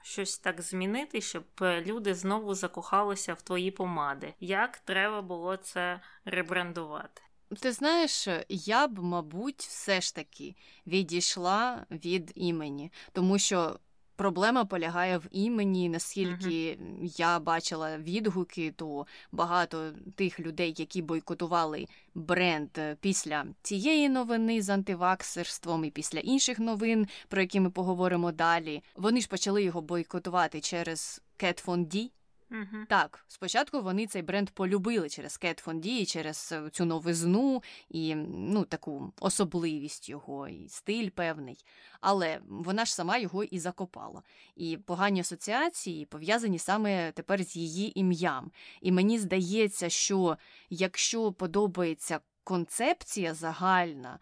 Е, 0.00 0.04
щось 0.04 0.38
так 0.38 0.60
змінити, 0.62 1.20
щоб 1.20 1.44
е, 1.62 1.80
люди 1.84 2.14
знову 2.14 2.54
закохалися 2.54 3.34
в 3.34 3.42
твої 3.42 3.70
помади. 3.70 4.34
Як 4.40 4.78
треба 4.78 5.22
було 5.22 5.56
це 5.56 6.00
ребрендувати? 6.24 7.22
Ти 7.60 7.72
знаєш, 7.72 8.28
я 8.48 8.88
б, 8.88 8.98
мабуть, 8.98 9.60
все 9.60 10.00
ж 10.00 10.14
таки 10.14 10.54
відійшла 10.86 11.86
від 11.90 12.32
імені, 12.34 12.92
тому 13.12 13.38
що 13.38 13.78
Проблема 14.20 14.64
полягає 14.64 15.18
в 15.18 15.26
імені. 15.30 15.88
Наскільки 15.88 16.48
uh-huh. 16.48 17.14
я 17.18 17.38
бачила 17.38 17.98
відгуки, 17.98 18.72
то 18.76 19.06
багато 19.32 19.92
тих 20.14 20.40
людей, 20.40 20.74
які 20.78 21.02
бойкотували 21.02 21.86
бренд 22.14 22.68
після 23.00 23.44
цієї 23.62 24.08
новини 24.08 24.62
з 24.62 24.70
антиваксерством 24.70 25.84
і 25.84 25.90
після 25.90 26.18
інших 26.18 26.58
новин, 26.58 27.08
про 27.28 27.40
які 27.40 27.60
ми 27.60 27.70
поговоримо 27.70 28.32
далі, 28.32 28.82
вони 28.96 29.20
ж 29.20 29.28
почали 29.28 29.62
його 29.62 29.82
бойкотувати 29.82 30.60
через 30.60 31.22
Von 31.38 31.86
D, 31.86 32.10
Угу. 32.52 32.84
Так, 32.88 33.24
спочатку 33.28 33.82
вони 33.82 34.06
цей 34.06 34.22
бренд 34.22 34.50
полюбили 34.50 35.08
через 35.08 35.36
Кет 35.36 35.58
Фонді, 35.58 36.06
через 36.06 36.52
е, 36.52 36.70
цю 36.70 36.84
новизну 36.84 37.62
і 37.88 38.14
ну, 38.14 38.64
таку 38.64 39.12
особливість 39.20 40.08
його, 40.08 40.48
і 40.48 40.68
стиль 40.68 41.08
певний. 41.08 41.64
Але 42.00 42.40
вона 42.48 42.84
ж 42.84 42.94
сама 42.94 43.18
його 43.18 43.44
і 43.44 43.58
закопала. 43.58 44.22
І 44.56 44.76
погані 44.76 45.20
асоціації 45.20 46.06
пов'язані 46.06 46.58
саме 46.58 47.12
тепер 47.12 47.44
з 47.44 47.56
її 47.56 48.00
ім'ям. 48.00 48.50
І 48.80 48.92
мені 48.92 49.18
здається, 49.18 49.88
що 49.88 50.38
якщо 50.70 51.32
подобається 51.32 52.20
концепція 52.50 53.34
загальна 53.34 54.18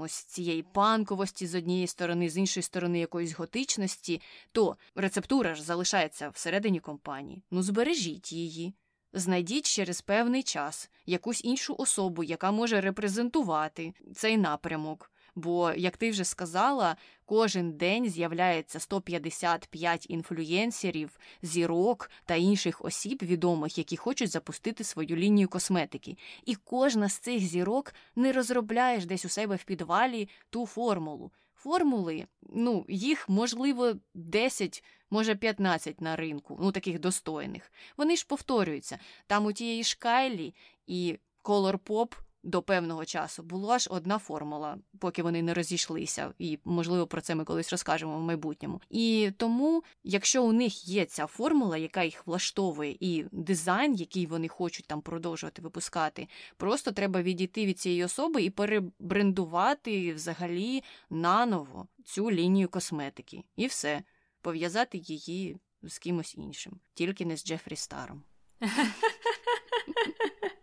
ось 0.00 0.12
цієї 0.12 0.62
панковості 0.62 1.46
з 1.46 1.54
однієї 1.54 1.86
сторони, 1.86 2.28
з 2.28 2.36
іншої 2.38 2.64
сторони 2.64 2.98
якоїсь 2.98 3.32
готичності, 3.32 4.20
то 4.52 4.76
рецептура 4.94 5.54
ж 5.54 5.62
залишається 5.62 6.28
всередині 6.28 6.80
компанії. 6.80 7.42
Ну, 7.50 7.62
збережіть 7.62 8.32
її. 8.32 8.74
Знайдіть 9.12 9.66
через 9.66 10.00
певний 10.00 10.42
час 10.42 10.90
якусь 11.06 11.44
іншу 11.44 11.74
особу, 11.78 12.24
яка 12.24 12.50
може 12.50 12.80
репрезентувати 12.80 13.94
цей 14.14 14.36
напрямок. 14.36 15.10
Бо, 15.36 15.72
як 15.76 15.96
ти 15.96 16.10
вже 16.10 16.24
сказала, 16.24 16.96
кожен 17.24 17.72
день 17.72 18.10
з'являється 18.10 18.80
155 18.80 20.06
інфлюєнсерів, 20.10 21.18
зірок 21.42 22.10
та 22.24 22.34
інших 22.34 22.84
осіб 22.84 23.18
відомих, 23.22 23.78
які 23.78 23.96
хочуть 23.96 24.30
запустити 24.30 24.84
свою 24.84 25.16
лінію 25.16 25.48
косметики. 25.48 26.16
І 26.44 26.54
кожна 26.54 27.08
з 27.08 27.18
цих 27.18 27.40
зірок 27.40 27.94
не 28.16 28.32
розробляєш 28.32 29.06
десь 29.06 29.24
у 29.24 29.28
себе 29.28 29.56
в 29.56 29.64
підвалі 29.64 30.28
ту 30.50 30.66
формулу. 30.66 31.32
Формули, 31.54 32.26
ну, 32.42 32.84
їх 32.88 33.28
можливо 33.28 33.92
10, 34.14 34.84
може 35.10 35.34
15 35.34 36.00
на 36.00 36.16
ринку, 36.16 36.58
ну 36.62 36.72
таких 36.72 36.98
достойних. 36.98 37.72
Вони 37.96 38.16
ж 38.16 38.26
повторюються. 38.26 38.98
Там 39.26 39.46
у 39.46 39.52
тієї 39.52 39.84
шкайлі 39.84 40.54
і 40.86 41.18
Color 41.44 41.78
Pop 41.78 42.12
до 42.46 42.62
певного 42.62 43.04
часу 43.04 43.42
була 43.42 43.78
ж 43.78 43.90
одна 43.90 44.18
формула, 44.18 44.78
поки 44.98 45.22
вони 45.22 45.42
не 45.42 45.54
розійшлися, 45.54 46.34
і 46.38 46.58
можливо 46.64 47.06
про 47.06 47.20
це 47.20 47.34
ми 47.34 47.44
колись 47.44 47.70
розкажемо 47.70 48.18
в 48.18 48.20
майбутньому. 48.20 48.80
І 48.90 49.30
тому, 49.36 49.82
якщо 50.04 50.44
у 50.44 50.52
них 50.52 50.88
є 50.88 51.04
ця 51.04 51.26
формула, 51.26 51.76
яка 51.76 52.02
їх 52.02 52.26
влаштовує, 52.26 52.96
і 53.00 53.24
дизайн, 53.32 53.94
який 53.94 54.26
вони 54.26 54.48
хочуть 54.48 54.86
там 54.86 55.00
продовжувати 55.00 55.62
випускати, 55.62 56.28
просто 56.56 56.92
треба 56.92 57.22
відійти 57.22 57.66
від 57.66 57.78
цієї 57.78 58.04
особи 58.04 58.42
і 58.42 58.50
перебрендувати 58.50 60.14
взагалі 60.14 60.82
наново 61.10 61.86
цю 62.04 62.30
лінію 62.30 62.68
косметики, 62.68 63.44
і 63.56 63.66
все 63.66 64.02
пов'язати 64.40 64.98
її 64.98 65.56
з 65.82 65.98
кимось 65.98 66.34
іншим, 66.36 66.80
тільки 66.94 67.26
не 67.26 67.36
з 67.36 67.44
Джефрі 67.44 67.76
Старом. 67.76 68.22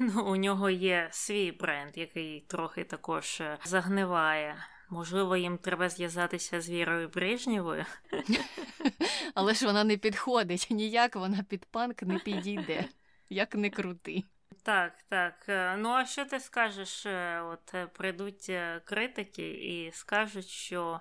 Ну, 0.14 0.24
У 0.24 0.36
нього 0.36 0.70
є 0.70 1.08
свій 1.12 1.52
бренд, 1.52 1.98
який 1.98 2.40
трохи 2.40 2.84
також 2.84 3.40
е, 3.40 3.58
загниває. 3.64 4.56
Можливо, 4.90 5.36
їм 5.36 5.58
треба 5.58 5.88
зв'язатися 5.88 6.60
з 6.60 6.70
Вірою 6.70 7.08
Брежнєвою. 7.08 7.84
Але 9.34 9.54
ж 9.54 9.66
вона 9.66 9.84
не 9.84 9.96
підходить, 9.96 10.66
ніяк 10.70 11.16
вона 11.16 11.42
під 11.42 11.64
панк 11.64 12.02
не 12.02 12.18
підійде, 12.18 12.84
як 13.28 13.54
не 13.54 13.70
крути. 13.70 14.22
Так, 14.62 14.92
так. 15.08 15.34
Е, 15.48 15.76
ну 15.76 15.88
а 15.88 16.06
що 16.06 16.24
ти 16.24 16.40
скажеш? 16.40 17.06
Е, 17.06 17.40
от 17.40 17.92
прийдуть 17.92 18.52
критики 18.84 19.50
і 19.50 19.92
скажуть, 19.92 20.48
що 20.48 21.00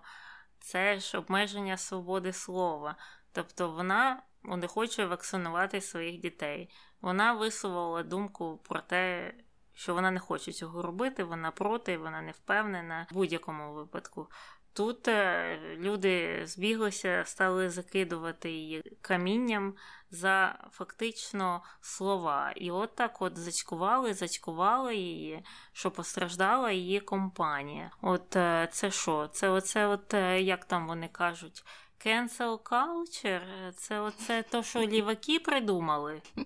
це 0.59 0.99
ж 0.99 1.17
обмеження 1.17 1.77
свободи 1.77 2.33
слова. 2.33 2.95
Тобто 3.31 3.71
вона 3.71 4.21
не 4.43 4.67
хоче 4.67 5.05
вакцинувати 5.05 5.81
своїх 5.81 6.21
дітей. 6.21 6.69
Вона 7.01 7.33
висловила 7.33 8.03
думку 8.03 8.59
про 8.63 8.79
те, 8.79 9.33
що 9.73 9.93
вона 9.93 10.11
не 10.11 10.19
хоче 10.19 10.51
цього 10.51 10.81
робити, 10.81 11.23
вона 11.23 11.51
проти, 11.51 11.97
вона 11.97 12.21
не 12.21 12.31
впевнена 12.31 13.07
в 13.11 13.13
будь-якому 13.13 13.73
випадку. 13.73 14.27
Тут 14.73 15.07
е, 15.07 15.59
люди 15.77 16.41
збіглися, 16.45 17.23
стали 17.25 17.69
закидувати 17.69 18.51
її 18.51 18.97
камінням 19.01 19.73
за 20.11 20.67
фактично 20.71 21.63
слова. 21.81 22.51
І 22.55 22.71
от 22.71 22.95
так 22.95 23.21
от 23.21 23.37
зацькували, 23.37 24.13
зацькували 24.13 24.95
її, 24.95 25.43
що 25.73 25.91
постраждала 25.91 26.71
її 26.71 26.99
компанія. 26.99 27.91
От 28.01 28.35
е, 28.35 28.69
це 28.71 28.91
що? 28.91 29.27
Це 29.27 29.49
оце, 29.49 29.87
от 29.87 30.13
е, 30.13 30.41
як 30.41 30.65
там 30.65 30.87
вони 30.87 31.07
кажуть, 31.07 31.63
Cancel 32.05 32.59
culture? 32.59 33.71
Це 33.75 33.99
оце 33.99 34.43
то, 34.43 34.63
що 34.63 34.79
ліваки 34.79 35.39
придумали. 35.39 36.21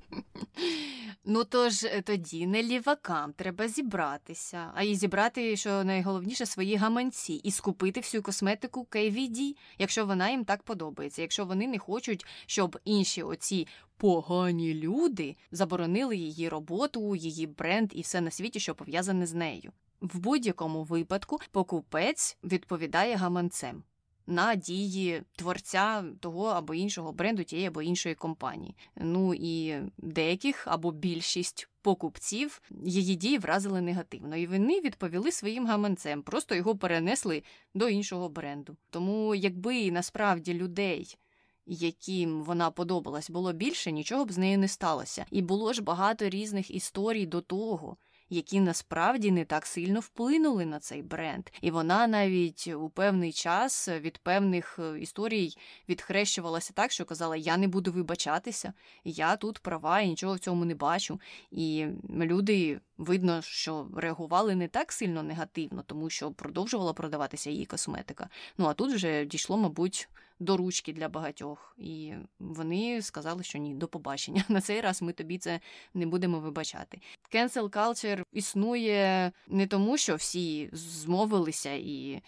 Ну 1.26 1.44
тож 1.44 1.84
е, 1.84 2.02
тоді 2.02 2.48
не 2.48 2.64
лівакам 2.64 3.34
треба 3.34 3.68
зібратися, 3.68 4.72
а 4.76 4.84
й 4.84 4.96
зібрати, 4.96 5.58
що 5.58 5.84
найголовніше, 5.84 6.46
свої 6.46 6.76
гаманці 6.76 7.34
і 7.34 7.52
скупити 7.52 8.00
всю 8.00 8.24
косметику 8.24 8.88
KVD, 8.92 9.56
якщо 9.78 10.06
вона 10.06 10.30
їм 10.30 10.46
так 10.46 10.64
подобається, 10.64 11.22
якщо 11.22 11.46
вони 11.46 11.68
не 11.68 11.80
хочуть, 11.80 12.26
щоб 12.46 12.80
інші 12.86 13.24
оці 13.24 13.68
погані 13.98 14.74
люди 14.74 15.36
заборонили 15.52 16.18
її 16.18 16.50
роботу, 16.50 17.16
її 17.16 17.48
бренд 17.48 17.92
і 17.94 18.02
все 18.02 18.22
на 18.22 18.32
світі, 18.32 18.60
що 18.60 18.76
пов'язане 18.76 19.26
з 19.26 19.34
нею. 19.34 19.72
В 20.02 20.20
будь-якому 20.20 20.84
випадку 20.84 21.40
покупець 21.52 22.38
відповідає 22.44 23.16
гаманцем 23.16 23.84
на 24.28 24.56
дії 24.56 25.24
творця 25.36 26.04
того 26.20 26.46
або 26.46 26.74
іншого 26.74 27.12
бренду, 27.12 27.44
тієї 27.44 27.68
або 27.68 27.82
іншої 27.82 28.16
компанії. 28.16 28.76
Ну 28.96 29.34
і 29.34 29.76
деяких 29.98 30.68
або 30.68 30.92
більшість 30.92 31.70
покупців 31.82 32.62
її 32.86 33.16
дії 33.16 33.38
вразили 33.38 33.82
негативно, 33.82 34.36
і 34.36 34.48
вони 34.48 34.82
відповіли 34.82 35.32
своїм 35.32 35.68
гаманцем, 35.68 36.22
просто 36.22 36.56
його 36.56 36.76
перенесли 36.76 37.44
до 37.74 37.90
іншого 37.90 38.30
бренду. 38.30 38.78
Тому, 38.90 39.36
якби 39.36 39.92
насправді 39.92 40.54
людей. 40.54 41.18
Яким 41.66 42.44
вона 42.44 42.72
подобалась, 42.72 43.30
було 43.30 43.54
більше, 43.54 43.92
нічого 43.92 44.26
б 44.26 44.32
з 44.32 44.38
нею 44.38 44.58
не 44.58 44.68
сталося. 44.68 45.26
І 45.32 45.42
було 45.42 45.74
ж 45.74 45.82
багато 45.82 46.30
різних 46.30 46.72
історій 46.72 47.26
до 47.26 47.42
того, 47.42 47.98
які 48.34 48.60
насправді 48.60 49.32
не 49.32 49.46
так 49.46 49.66
сильно 49.66 50.00
вплинули 50.00 50.66
на 50.66 50.80
цей 50.80 51.02
бренд. 51.02 51.50
І 51.62 51.72
вона 51.72 52.08
навіть 52.08 52.68
у 52.68 52.90
певний 52.90 53.34
час 53.34 53.90
від 53.90 54.18
певних 54.18 54.80
е, 54.80 55.00
історій 55.00 55.58
відхрещувалася 55.90 56.74
так, 56.74 56.92
що 56.92 57.06
казала: 57.06 57.36
Я 57.36 57.58
не 57.58 57.68
буду 57.68 57.92
вибачатися, 57.92 58.74
я 59.04 59.36
тут 59.36 59.60
права, 59.60 60.02
і 60.02 60.08
нічого 60.08 60.36
в 60.36 60.40
цьому 60.40 60.66
не 60.66 60.76
бачу. 60.76 61.20
І 61.52 61.86
люди. 62.10 62.80
Видно, 62.98 63.42
що 63.42 63.88
реагували 63.96 64.56
не 64.56 64.68
так 64.68 64.92
сильно 64.92 65.24
негативно, 65.24 65.84
тому 65.86 66.10
що 66.10 66.32
продовжувала 66.32 66.94
продаватися 66.94 67.50
її 67.50 67.66
косметика. 67.66 68.30
Ну 68.58 68.66
а 68.66 68.74
тут 68.74 68.94
вже 68.94 69.26
дійшло, 69.26 69.58
мабуть, 69.58 70.10
до 70.40 70.58
ручки 70.58 70.94
для 70.94 71.10
багатьох. 71.10 71.76
І 71.78 72.14
вони 72.40 73.02
сказали, 73.02 73.44
що 73.44 73.58
ні, 73.58 73.74
до 73.74 73.88
побачення. 73.88 74.44
На 74.50 74.62
цей 74.62 74.82
раз 74.82 75.02
ми 75.02 75.14
тобі 75.14 75.38
це 75.38 75.60
не 75.94 76.06
будемо 76.06 76.40
вибачати. 76.40 77.02
Cancel 77.34 77.70
culture 77.70 78.24
існує 78.32 79.32
не 79.48 79.68
тому, 79.68 79.98
що 79.98 80.16
всі 80.16 80.70
змовилися 80.74 81.72
і. 81.74 82.22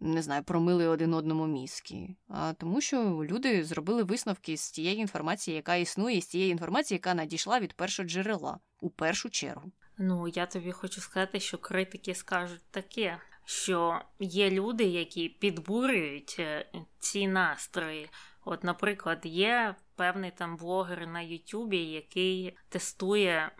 Не 0.00 0.22
знаю, 0.22 0.42
промили 0.42 0.86
один 0.88 1.14
одному 1.14 1.46
мізки, 1.46 2.16
а 2.28 2.52
тому, 2.52 2.80
що 2.80 3.24
люди 3.24 3.64
зробили 3.64 4.02
висновки 4.02 4.56
з 4.56 4.70
тієї 4.70 4.98
інформації, 4.98 5.56
яка 5.56 5.76
існує, 5.76 6.20
з 6.20 6.26
тієї 6.26 6.52
інформації, 6.52 6.96
яка 6.96 7.14
надійшла 7.14 7.60
від 7.60 7.72
першого 7.72 8.08
джерела 8.08 8.58
у 8.80 8.90
першу 8.90 9.30
чергу. 9.30 9.72
Ну 9.98 10.28
я 10.28 10.46
тобі 10.46 10.72
хочу 10.72 11.00
сказати, 11.00 11.40
що 11.40 11.58
критики 11.58 12.14
скажуть 12.14 12.62
таке 12.70 13.18
що 13.44 14.00
є 14.18 14.50
люди, 14.50 14.84
які 14.84 15.28
підбурюють 15.28 16.36
е, 16.38 16.66
ці 16.98 17.28
настрої. 17.28 18.08
От, 18.44 18.64
наприклад, 18.64 19.20
є 19.24 19.74
певний 19.96 20.30
там 20.30 20.56
блогер 20.56 21.06
на 21.06 21.20
Ютубі, 21.20 21.78
який 21.78 22.56
тестує 22.68 23.50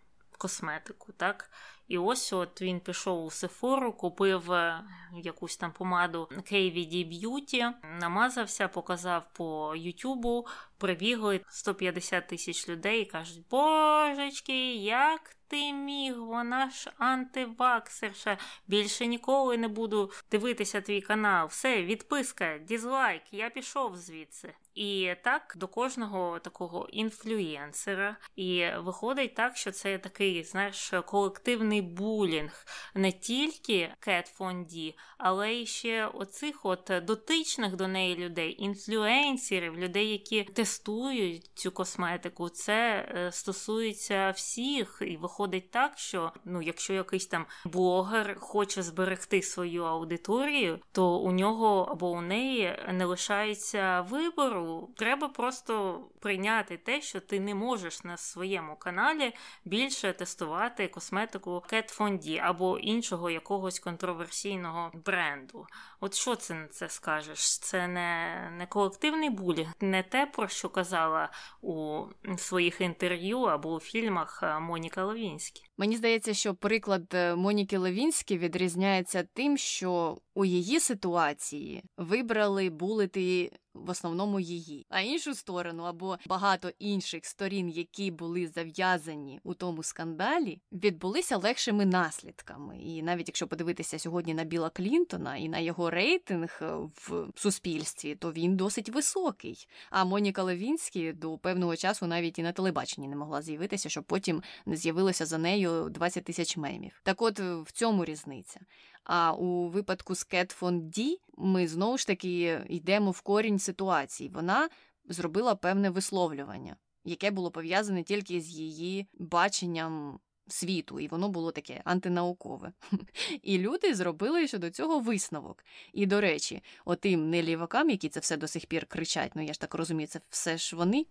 косметику, 0.45 1.13
так? 1.13 1.51
І 1.89 1.99
ось 1.99 2.33
от 2.33 2.63
він 2.63 2.81
пішов 2.81 3.25
у 3.25 3.31
Сефору, 3.31 3.93
купив 3.93 4.53
е, 4.53 4.85
якусь 5.23 5.57
там 5.57 5.73
помаду 5.73 6.29
KVD 6.31 6.95
Beauty, 7.13 7.73
намазався, 8.01 8.69
показав 8.69 9.27
по 9.33 9.75
Ютубу, 9.77 10.47
прибігли 10.79 11.41
150 11.49 12.29
тисяч 12.29 12.69
людей 12.69 13.03
і 13.03 13.05
кажуть, 13.05 13.49
божечки, 13.51 14.75
як 14.75 15.37
ти 15.49 15.73
міг, 15.73 16.19
вона 16.19 16.71
ж 16.71 16.93
антиваксерша. 16.99 18.39
Більше 18.67 19.07
ніколи 19.07 19.57
не 19.57 19.69
буду 19.69 20.13
дивитися 20.31 20.81
твій 20.81 21.01
канал. 21.01 21.47
Все, 21.47 21.83
відписка, 21.83 22.59
дізлайк, 22.59 23.23
я 23.33 23.51
пішов 23.51 23.97
звідси. 23.97 24.55
І 24.75 25.15
так 25.25 25.55
до 25.57 25.69
кожного 25.69 26.39
такого 26.39 26.89
інфлюєнсера. 26.93 28.17
І 28.37 28.67
виходить 28.79 29.35
так, 29.35 29.57
що 29.57 29.73
це 29.73 29.99
такий, 29.99 30.45
знаєш, 30.45 30.95
колективний 31.07 31.83
булінг 31.83 32.67
не 32.95 33.13
тільки 33.13 33.95
Кет 34.01 34.27
Фонді, 34.27 34.97
але 35.19 35.53
й 35.53 35.67
ще 35.67 36.07
оцих 36.07 36.65
от 36.67 36.93
дотичних 37.03 37.77
до 37.77 37.89
неї 37.89 38.17
людей, 38.17 38.63
інфлюенсерів, 38.63 39.79
людей, 39.79 40.11
які 40.11 40.45
тестують 40.45 41.51
цю 41.55 41.71
косметику. 41.71 42.49
Це 42.49 43.09
е, 43.17 43.33
стосується 43.33 44.31
всіх, 44.31 45.03
і 45.07 45.17
виходить 45.17 45.71
так, 45.71 45.99
що 45.99 46.33
ну, 46.45 46.63
якщо 46.63 46.93
якийсь 46.93 47.27
там 47.27 47.47
блогер 47.65 48.37
хоче 48.41 48.83
зберегти 48.83 49.43
свою 49.43 49.85
аудиторію, 49.85 50.79
то 50.93 51.19
у 51.19 51.33
нього 51.33 51.89
або 51.91 52.11
у 52.11 52.21
неї 52.21 52.79
не 52.93 53.05
лишається 53.05 54.01
вибору 54.11 54.64
треба 54.97 55.29
просто 55.29 56.01
прийняти 56.21 56.77
те, 56.77 57.01
що 57.01 57.21
ти 57.21 57.41
не 57.41 57.55
можеш 57.55 58.05
на 58.05 58.17
своєму 58.17 58.77
каналі 58.77 59.33
більше 59.65 60.13
тестувати 60.13 60.89
косметику 60.89 61.51
Cat 61.51 61.99
Von 61.99 62.41
або 62.43 62.79
іншого 62.79 63.31
якогось 63.31 63.79
контроверсійного 63.79 64.91
бренду. 64.95 65.67
От 66.01 66.15
що 66.15 66.37
це 66.37 66.55
на 66.55 66.69
це 66.69 66.89
скажеш? 66.89 67.59
Це 67.59 67.89
не, 67.89 68.51
не 68.59 68.67
колективний 68.67 69.31
булінг, 69.31 69.73
не 69.81 70.03
те, 70.03 70.27
про 70.27 70.49
що 70.49 70.69
казала 70.69 71.29
у 71.63 72.05
своїх 72.37 72.81
інтерв'ю 72.81 73.41
або 73.41 73.75
у 73.75 73.81
фільмах 73.81 74.43
Моніка 74.61 75.05
Левінські. 75.05 75.63
Мені 75.77 75.97
здається, 75.97 76.35
що 76.35 76.55
приклад 76.55 77.15
е, 77.15 77.35
Моніки 77.35 77.79
Левінські 77.79 78.39
відрізняється 78.39 79.29
тим, 79.33 79.57
що 79.57 80.19
у 80.35 80.45
її 80.45 80.81
ситуації 80.81 81.85
вибрали 81.97 82.71
булити 82.71 83.51
в 83.75 83.91
основному 83.91 84.41
її, 84.41 84.87
а 84.89 85.01
іншу 85.01 85.35
сторону 85.35 85.83
або 85.83 86.19
багато 86.27 86.71
інших 86.79 87.27
сторін, 87.27 87.69
які 87.69 88.11
були 88.11 88.49
зав'язані 88.49 89.41
у 89.45 89.55
тому 89.55 89.83
скандалі, 89.83 90.61
відбулися 90.73 91.37
легшими 91.37 91.87
наслідками. 91.87 92.79
І 92.79 93.03
навіть 93.03 93.29
якщо 93.29 93.47
подивитися 93.47 93.99
сьогодні 93.99 94.35
на 94.35 94.45
Біла 94.45 94.71
Клінтона 94.71 95.37
і 95.37 95.49
на 95.49 95.59
його 95.59 95.91
рейтинг 95.91 96.59
е, 96.63 96.75
в 96.95 97.29
суспільстві, 97.35 98.15
то 98.15 98.33
він 98.33 98.57
досить 98.57 98.89
високий. 98.89 99.69
А 99.91 100.05
Моніка 100.05 100.43
Левінські 100.43 101.13
до 101.13 101.39
певного 101.39 101.77
часу 101.77 102.07
навіть 102.07 102.39
і 102.39 102.43
на 102.43 102.53
телебаченні 102.53 103.09
не 103.09 103.17
могла 103.17 103.43
з'явитися, 103.43 103.89
щоб 103.89 104.05
потім 104.05 104.43
не 104.67 104.77
з'явилося 104.77 105.27
за 105.27 105.39
нею 105.39 105.64
20 105.69 106.25
тисяч 106.25 106.57
мемів. 106.57 107.01
Так, 107.03 107.23
от 107.23 107.41
е, 107.41 107.55
в 107.55 107.73
цьому 107.73 108.05
різниця. 108.05 108.61
А 109.05 109.33
у 109.33 109.69
випадку 109.69 110.15
з 110.15 110.25
Кет 110.25 110.51
Фон 110.51 110.89
Ді 110.89 111.21
ми 111.37 111.69
знову 111.69 111.99
ж 111.99 112.07
таки 112.07 112.61
йдемо 112.69 113.11
в 113.11 113.21
корінь 113.21 113.59
ситуації. 113.59 114.31
Вона 114.31 114.69
зробила 115.09 115.55
певне 115.55 115.91
висловлювання, 115.91 116.77
яке 117.05 117.31
було 117.31 117.51
пов'язане 117.51 118.03
тільки 118.03 118.41
з 118.41 118.51
її 118.51 119.07
баченням. 119.19 120.19
Світу, 120.49 121.01
і 121.01 121.09
воно 121.09 121.29
було 121.29 121.53
таке 121.53 121.81
антинаукове. 121.85 122.73
І 123.43 123.59
люди 123.59 123.95
зробили 123.95 124.49
щодо 124.49 124.71
цього 124.71 125.01
висновок. 125.01 125.65
І, 125.93 126.07
до 126.07 126.21
речі, 126.21 126.63
отим 126.85 127.31
нелівакам, 127.31 127.91
які 127.91 128.09
це 128.09 128.21
все 128.21 128.37
до 128.37 128.49
сих 128.49 128.67
пір 128.67 128.87
кричать, 128.87 129.33
ну 129.35 129.43
я 129.43 129.53
ж 129.53 129.61
так 129.61 129.75
розумію, 129.75 130.07
це 130.07 130.21
все 130.31 130.59
ж 130.59 130.77
вони. 130.77 131.07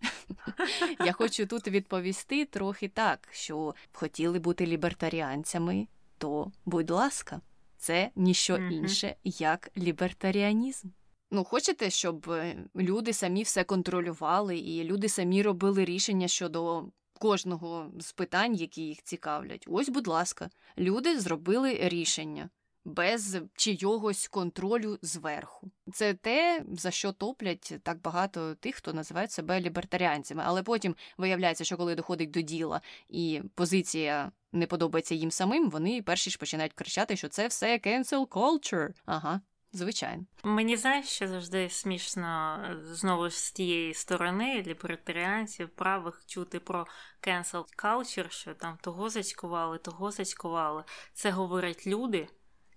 Я 1.04 1.12
хочу 1.12 1.46
тут 1.46 1.68
відповісти 1.68 2.44
трохи 2.44 2.88
так, 2.88 3.28
що 3.32 3.74
хотіли 3.92 4.38
бути 4.38 4.66
лібертаріанцями, 4.66 5.86
то 6.18 6.52
будь 6.64 6.90
ласка 6.90 7.40
це 7.76 8.10
ніщо 8.16 8.56
інше, 8.56 9.16
як 9.24 9.70
лібертаріанізм. 9.76 10.88
Ну, 11.30 11.44
хочете, 11.44 11.90
щоб 11.90 12.30
е, 12.30 12.56
люди 12.76 13.12
самі 13.12 13.42
все 13.42 13.64
контролювали, 13.64 14.58
і 14.58 14.84
люди 14.84 15.08
самі 15.08 15.42
робили 15.42 15.84
рішення 15.84 16.28
щодо 16.28 16.84
кожного 17.18 17.90
з 18.00 18.12
питань, 18.12 18.54
які 18.54 18.82
їх 18.82 19.02
цікавлять. 19.02 19.64
Ось, 19.68 19.88
будь 19.88 20.06
ласка, 20.06 20.50
люди 20.78 21.20
зробили 21.20 21.78
рішення 21.82 22.50
без 22.84 23.38
чийогось 23.56 24.28
контролю 24.28 24.98
зверху. 25.02 25.70
Це 25.92 26.14
те, 26.14 26.64
за 26.72 26.90
що 26.90 27.12
топлять 27.12 27.74
так 27.82 28.00
багато 28.02 28.54
тих, 28.54 28.74
хто 28.74 28.92
називають 28.92 29.30
себе 29.32 29.60
лібертаріанцями. 29.60 30.42
Але 30.46 30.62
потім 30.62 30.96
виявляється, 31.18 31.64
що 31.64 31.76
коли 31.76 31.94
доходить 31.94 32.30
до 32.30 32.40
діла 32.40 32.80
і 33.08 33.42
позиція 33.54 34.32
не 34.52 34.66
подобається 34.66 35.14
їм 35.14 35.30
самим, 35.30 35.70
вони 35.70 36.02
перші 36.02 36.30
ж 36.30 36.38
починають 36.38 36.72
кричати, 36.72 37.16
що 37.16 37.28
це 37.28 37.46
все 37.46 37.78
cancel 37.78 38.28
culture. 38.28 38.88
Ага. 39.04 39.40
Звичайно, 39.74 40.24
мені 40.44 40.76
знаєш, 40.76 41.06
що 41.06 41.28
завжди 41.28 41.70
смішно 41.70 42.58
знову 42.82 43.30
ж 43.30 43.38
з 43.38 43.52
тієї 43.52 43.94
сторони 43.94 44.62
лібертаріанців 44.66 45.68
правих 45.68 46.22
чути 46.26 46.60
про 46.60 46.86
cancel 47.22 47.64
culture, 47.78 48.30
що 48.30 48.54
там 48.54 48.78
того 48.82 49.10
зацькували, 49.10 49.78
того 49.78 50.10
зацькували. 50.10 50.84
Це 51.12 51.30
говорять 51.30 51.86
люди, 51.86 52.28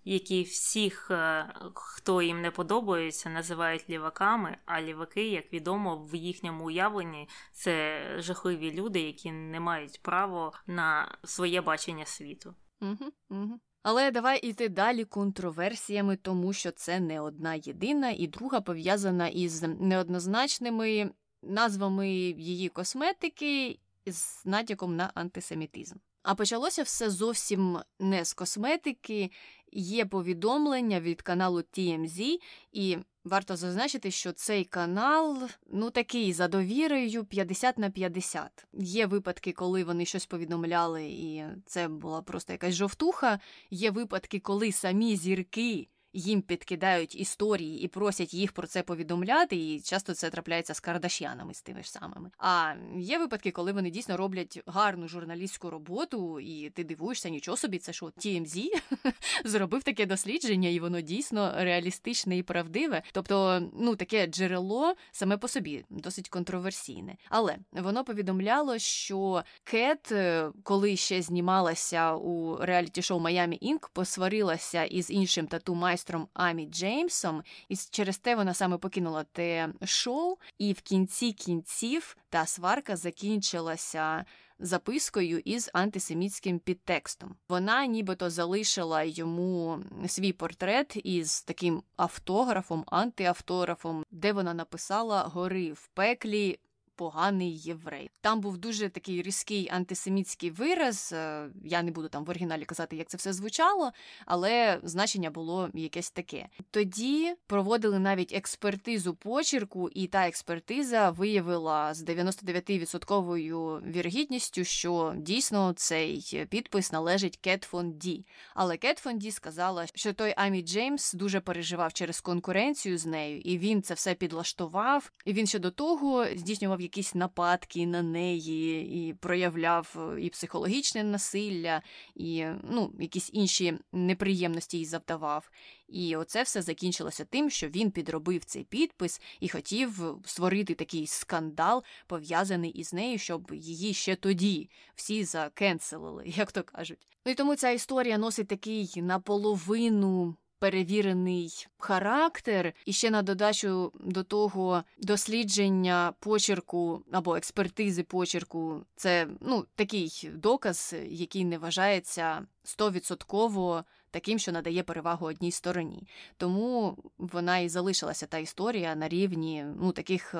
які 0.03 0.43
всіх, 0.43 1.11
е, 1.11 1.53
хто 1.73 2.21
їм 2.21 2.41
не 2.41 2.51
подобається, 2.51 3.29
називають 3.29 3.89
ліваками. 3.89 4.57
А 4.65 4.81
ліваки, 4.81 5.29
як 5.29 5.53
відомо, 5.53 5.97
в 5.97 6.15
їхньому 6.15 6.65
уявленні 6.65 7.29
це 7.51 8.01
жахливі 8.19 8.71
люди, 8.71 8.99
які 8.99 9.31
не 9.31 9.59
мають 9.59 10.01
права 10.01 10.51
на 10.67 11.17
своє 11.23 11.61
бачення 11.61 12.05
світу. 12.05 12.55
Угу, 12.81 13.11
угу. 13.29 13.59
Але 13.83 14.11
давай 14.11 14.39
іти 14.39 14.69
далі 14.69 15.05
контроверсіями, 15.05 16.15
тому 16.15 16.53
що 16.53 16.71
це 16.71 16.99
не 16.99 17.21
одна 17.21 17.53
єдина, 17.53 18.09
і 18.09 18.27
друга 18.27 18.61
пов'язана 18.61 19.27
із 19.27 19.61
неоднозначними 19.61 21.11
назвами 21.43 22.09
її 22.09 22.69
косметики 22.69 23.79
з 24.05 24.45
натяком 24.45 24.95
на 24.95 25.11
антисемітизм. 25.15 25.95
А 26.23 26.35
почалося 26.35 26.83
все 26.83 27.09
зовсім 27.09 27.79
не 27.99 28.25
з 28.25 28.33
косметики. 28.33 29.31
Є 29.71 30.05
повідомлення 30.05 30.99
від 30.99 31.21
каналу 31.21 31.59
TMZ, 31.59 32.37
і 32.71 32.97
варто 33.27 33.55
зазначити, 33.55 34.11
що 34.11 34.31
цей 34.31 34.65
канал 34.65 35.49
ну 35.71 35.89
такий 35.89 36.33
за 36.33 36.47
довірою 36.47 37.25
50 37.25 37.77
на 37.77 37.89
50. 37.89 38.65
Є 38.73 39.05
випадки, 39.05 39.51
коли 39.51 39.83
вони 39.83 40.05
щось 40.05 40.25
повідомляли, 40.25 41.05
і 41.05 41.43
це 41.65 41.87
була 41.87 42.21
просто 42.21 42.53
якась 42.53 42.75
жовтуха. 42.75 43.39
Є 43.71 43.91
випадки, 43.91 44.39
коли 44.39 44.71
самі 44.71 45.15
зірки 45.15 45.87
їм 46.17 46.41
підкидають 46.41 47.15
історії 47.15 47.81
і 47.81 47.87
просять 47.87 48.33
їх 48.33 48.51
про 48.51 48.67
це 48.67 48.83
повідомляти, 48.83 49.55
і 49.55 49.81
часто 49.81 50.13
це 50.13 50.29
трапляється 50.29 50.73
з 50.73 50.79
кардашянами 50.79 51.53
з 51.53 51.61
тими 51.61 51.83
ж 51.83 51.91
самими. 51.91 52.31
А 52.37 52.73
є 52.97 53.17
випадки, 53.17 53.51
коли 53.51 53.71
вони 53.71 53.89
дійсно 53.89 54.17
роблять 54.17 54.61
гарну 54.65 55.07
журналістську 55.07 55.69
роботу, 55.69 56.39
і 56.39 56.69
ти 56.69 56.83
дивуєшся, 56.83 57.29
нічого 57.29 57.57
собі, 57.57 57.77
це 57.77 57.93
що 57.93 58.05
TMZ 58.05 58.67
зробив 59.45 59.83
таке 59.83 60.05
дослідження, 60.05 60.69
і 60.69 60.79
воно 60.79 61.01
дійсно 61.01 61.53
реалістичне 61.55 62.37
і 62.37 62.43
правдиве. 62.43 63.01
Тобто, 63.11 63.61
ну 63.79 63.95
таке 63.95 64.27
джерело 64.27 64.93
саме 65.11 65.37
по 65.37 65.47
собі 65.47 65.85
досить 65.89 66.29
контроверсійне. 66.29 67.15
Але 67.29 67.57
воно 67.71 68.03
повідомляло, 68.03 68.77
що 68.77 69.43
Кет, 69.63 70.11
е, 70.11 70.49
коли 70.63 70.95
ще 70.95 71.21
знімалася 71.21 72.15
у 72.15 72.57
реаліті 72.65 73.01
шоу 73.01 73.19
Майами 73.19 73.55
Інк, 73.55 73.89
посварилася 73.89 74.83
із 74.83 75.11
іншим 75.11 75.47
тату 75.47 75.75
майстром 75.75 76.06
майстром 76.07 76.27
Амі 76.33 76.65
Джеймсом, 76.65 77.43
і 77.69 77.75
через 77.75 78.17
те 78.17 78.35
вона 78.35 78.53
саме 78.53 78.77
покинула 78.77 79.23
те 79.23 79.69
шоу, 79.85 80.37
і 80.57 80.73
в 80.73 80.81
кінці 80.81 81.31
кінців 81.31 82.17
та 82.29 82.45
сварка 82.45 82.95
закінчилася. 82.95 84.25
Запискою 84.59 85.39
із 85.45 85.69
антисемітським 85.73 86.59
підтекстом. 86.59 87.35
Вона 87.49 87.85
нібито 87.85 88.29
залишила 88.29 89.03
йому 89.03 89.79
свій 90.07 90.33
портрет 90.33 90.97
із 91.03 91.41
таким 91.41 91.83
автографом, 91.95 92.83
антиавтографом, 92.87 94.03
де 94.11 94.33
вона 94.33 94.53
написала 94.53 95.23
Гори 95.23 95.71
в 95.71 95.87
пеклі 95.87 96.59
поганий 96.97 97.57
єврей. 97.57 98.09
Там 98.21 98.41
був 98.41 98.57
дуже 98.57 98.89
такий 98.89 99.21
різкий 99.21 99.69
антисемітський 99.71 100.51
вираз. 100.51 101.13
Е, 101.13 101.49
я 101.63 101.83
не 101.83 101.91
буду 101.91 102.09
там 102.09 102.25
в 102.25 102.29
оригіналі 102.29 102.65
казати, 102.65 102.95
як 102.95 103.07
це 103.07 103.17
все 103.17 103.33
звучало, 103.33 103.91
але 104.25 104.79
значення 104.83 105.29
було 105.29 105.69
якесь 105.73 106.11
таке. 106.11 106.47
Тоді 106.71 107.35
проводили 107.47 107.99
навіть 107.99 108.33
експертизу 108.33 109.13
почерку, 109.13 109.89
і 109.89 110.07
та 110.07 110.27
експертиза 110.27 111.09
виявила 111.09 111.93
з 111.93 112.03
99% 112.03 113.91
вірогідністю, 113.91 114.63
що 114.63 115.13
дійсно 115.17 115.73
цей 115.73 116.45
підпис 116.49 116.91
належить 116.91 117.37
Кет 117.37 117.63
фон 117.63 117.93
Ді. 117.93 118.25
Але 118.53 118.77
Кет 118.77 118.97
фон 118.97 119.19
Ді 119.19 119.31
сказала, 119.31 119.85
що 119.95 120.13
той 120.13 120.33
Амі 120.37 120.61
Джеймс 120.61 121.13
дуже 121.13 121.39
переживав 121.39 121.93
через 121.93 122.21
конкуренцію 122.21 122.97
з 122.97 123.05
нею, 123.05 123.39
і 123.39 123.57
він 123.57 123.81
це 123.81 123.93
все 123.93 124.13
підлаштував. 124.13 125.11
І 125.25 125.33
він 125.33 125.47
ще 125.47 125.59
до 125.59 125.71
того 125.71 126.25
здійснював 126.35 126.81
якісь 126.87 127.15
нападки 127.15 127.85
на 127.87 128.01
неї, 128.01 128.81
і 129.09 129.13
проявляв 129.13 130.15
і 130.19 130.29
психологічне 130.29 131.03
насилля, 131.03 131.81
і 132.15 132.45
ну, 132.63 132.93
якісь 132.99 133.29
інші 133.33 133.77
неприємності 133.91 134.77
їй 134.77 134.85
завдавав. 134.85 135.49
І 135.87 136.15
оце 136.15 136.43
все 136.43 136.61
закінчилося 136.61 137.25
тим, 137.25 137.49
що 137.49 137.67
він 137.67 137.91
підробив 137.91 138.45
цей 138.45 138.63
підпис 138.63 139.21
і 139.39 139.49
хотів 139.49 140.17
створити 140.25 140.73
такий 140.73 141.07
скандал, 141.07 141.83
пов'язаний 142.07 142.71
із 142.71 142.93
нею, 142.93 143.17
щоб 143.17 143.51
її 143.53 143.93
ще 143.93 144.15
тоді 144.15 144.69
всі 144.95 145.23
закенселили, 145.23 146.23
як 146.37 146.51
то 146.51 146.63
кажуть. 146.63 147.07
Ну 147.25 147.31
і 147.31 147.35
тому 147.35 147.55
ця 147.55 147.69
історія 147.69 148.17
носить 148.17 148.47
такий 148.47 148.93
наполовину. 148.95 150.35
Перевірений 150.59 151.67
характер, 151.77 152.73
і 152.85 152.93
ще 152.93 153.09
на 153.09 153.21
додачу 153.21 153.91
до 153.99 154.23
того 154.23 154.83
дослідження 154.97 156.13
почерку 156.19 157.03
або 157.11 157.35
експертизи 157.35 158.03
почерку 158.03 158.81
це 158.95 159.27
ну 159.41 159.65
такий 159.75 160.29
доказ, 160.33 160.95
який 161.09 161.45
не 161.45 161.57
вважається 161.57 162.45
стовідсотково 162.63 163.83
таким, 164.11 164.39
що 164.39 164.51
надає 164.51 164.83
перевагу 164.83 165.25
одній 165.25 165.51
стороні. 165.51 166.07
Тому 166.37 166.97
вона 167.17 167.57
і 167.57 167.69
залишилася 167.69 168.25
та 168.25 168.37
історія 168.37 168.95
на 168.95 169.09
рівні 169.09 169.65
ну, 169.81 169.91
таких. 169.91 170.35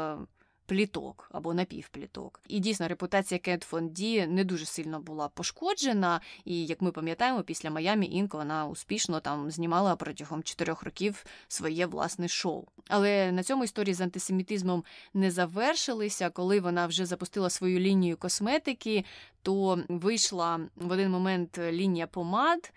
Пліток 0.68 1.30
або 1.32 1.54
напівпліток. 1.54 2.42
І 2.48 2.60
дійсно 2.60 2.88
репутація 2.88 3.40
Кет 3.40 3.64
Фон 3.64 3.90
Ді 3.90 4.28
не 4.28 4.44
дуже 4.44 4.66
сильно 4.66 5.00
була 5.00 5.28
пошкоджена. 5.28 6.22
І 6.46 6.66
як 6.66 6.82
ми 6.82 6.92
пам'ятаємо, 6.92 7.44
після 7.44 7.70
Майамі 7.70 8.06
Інк 8.06 8.34
вона 8.34 8.66
успішно 8.66 9.20
там 9.20 9.52
знімала 9.52 9.96
протягом 9.96 10.44
чотирьох 10.44 10.84
років 10.84 11.26
своє 11.48 11.86
власне 11.86 12.28
шоу. 12.28 12.66
Але 12.88 13.32
на 13.32 13.44
цьому 13.44 13.64
історії 13.64 13.94
з 13.94 14.02
антисемітизмом 14.02 14.84
не 15.14 15.32
завершилися. 15.32 16.30
Коли 16.30 16.60
вона 16.60 16.88
вже 16.88 17.06
запустила 17.06 17.50
свою 17.50 17.80
лінію 17.80 18.18
косметики, 18.18 19.06
то 19.42 19.84
вийшла 19.88 20.60
в 20.76 20.92
один 20.92 21.12
момент 21.12 21.58
лінія 21.58 22.08
помад 22.08 22.74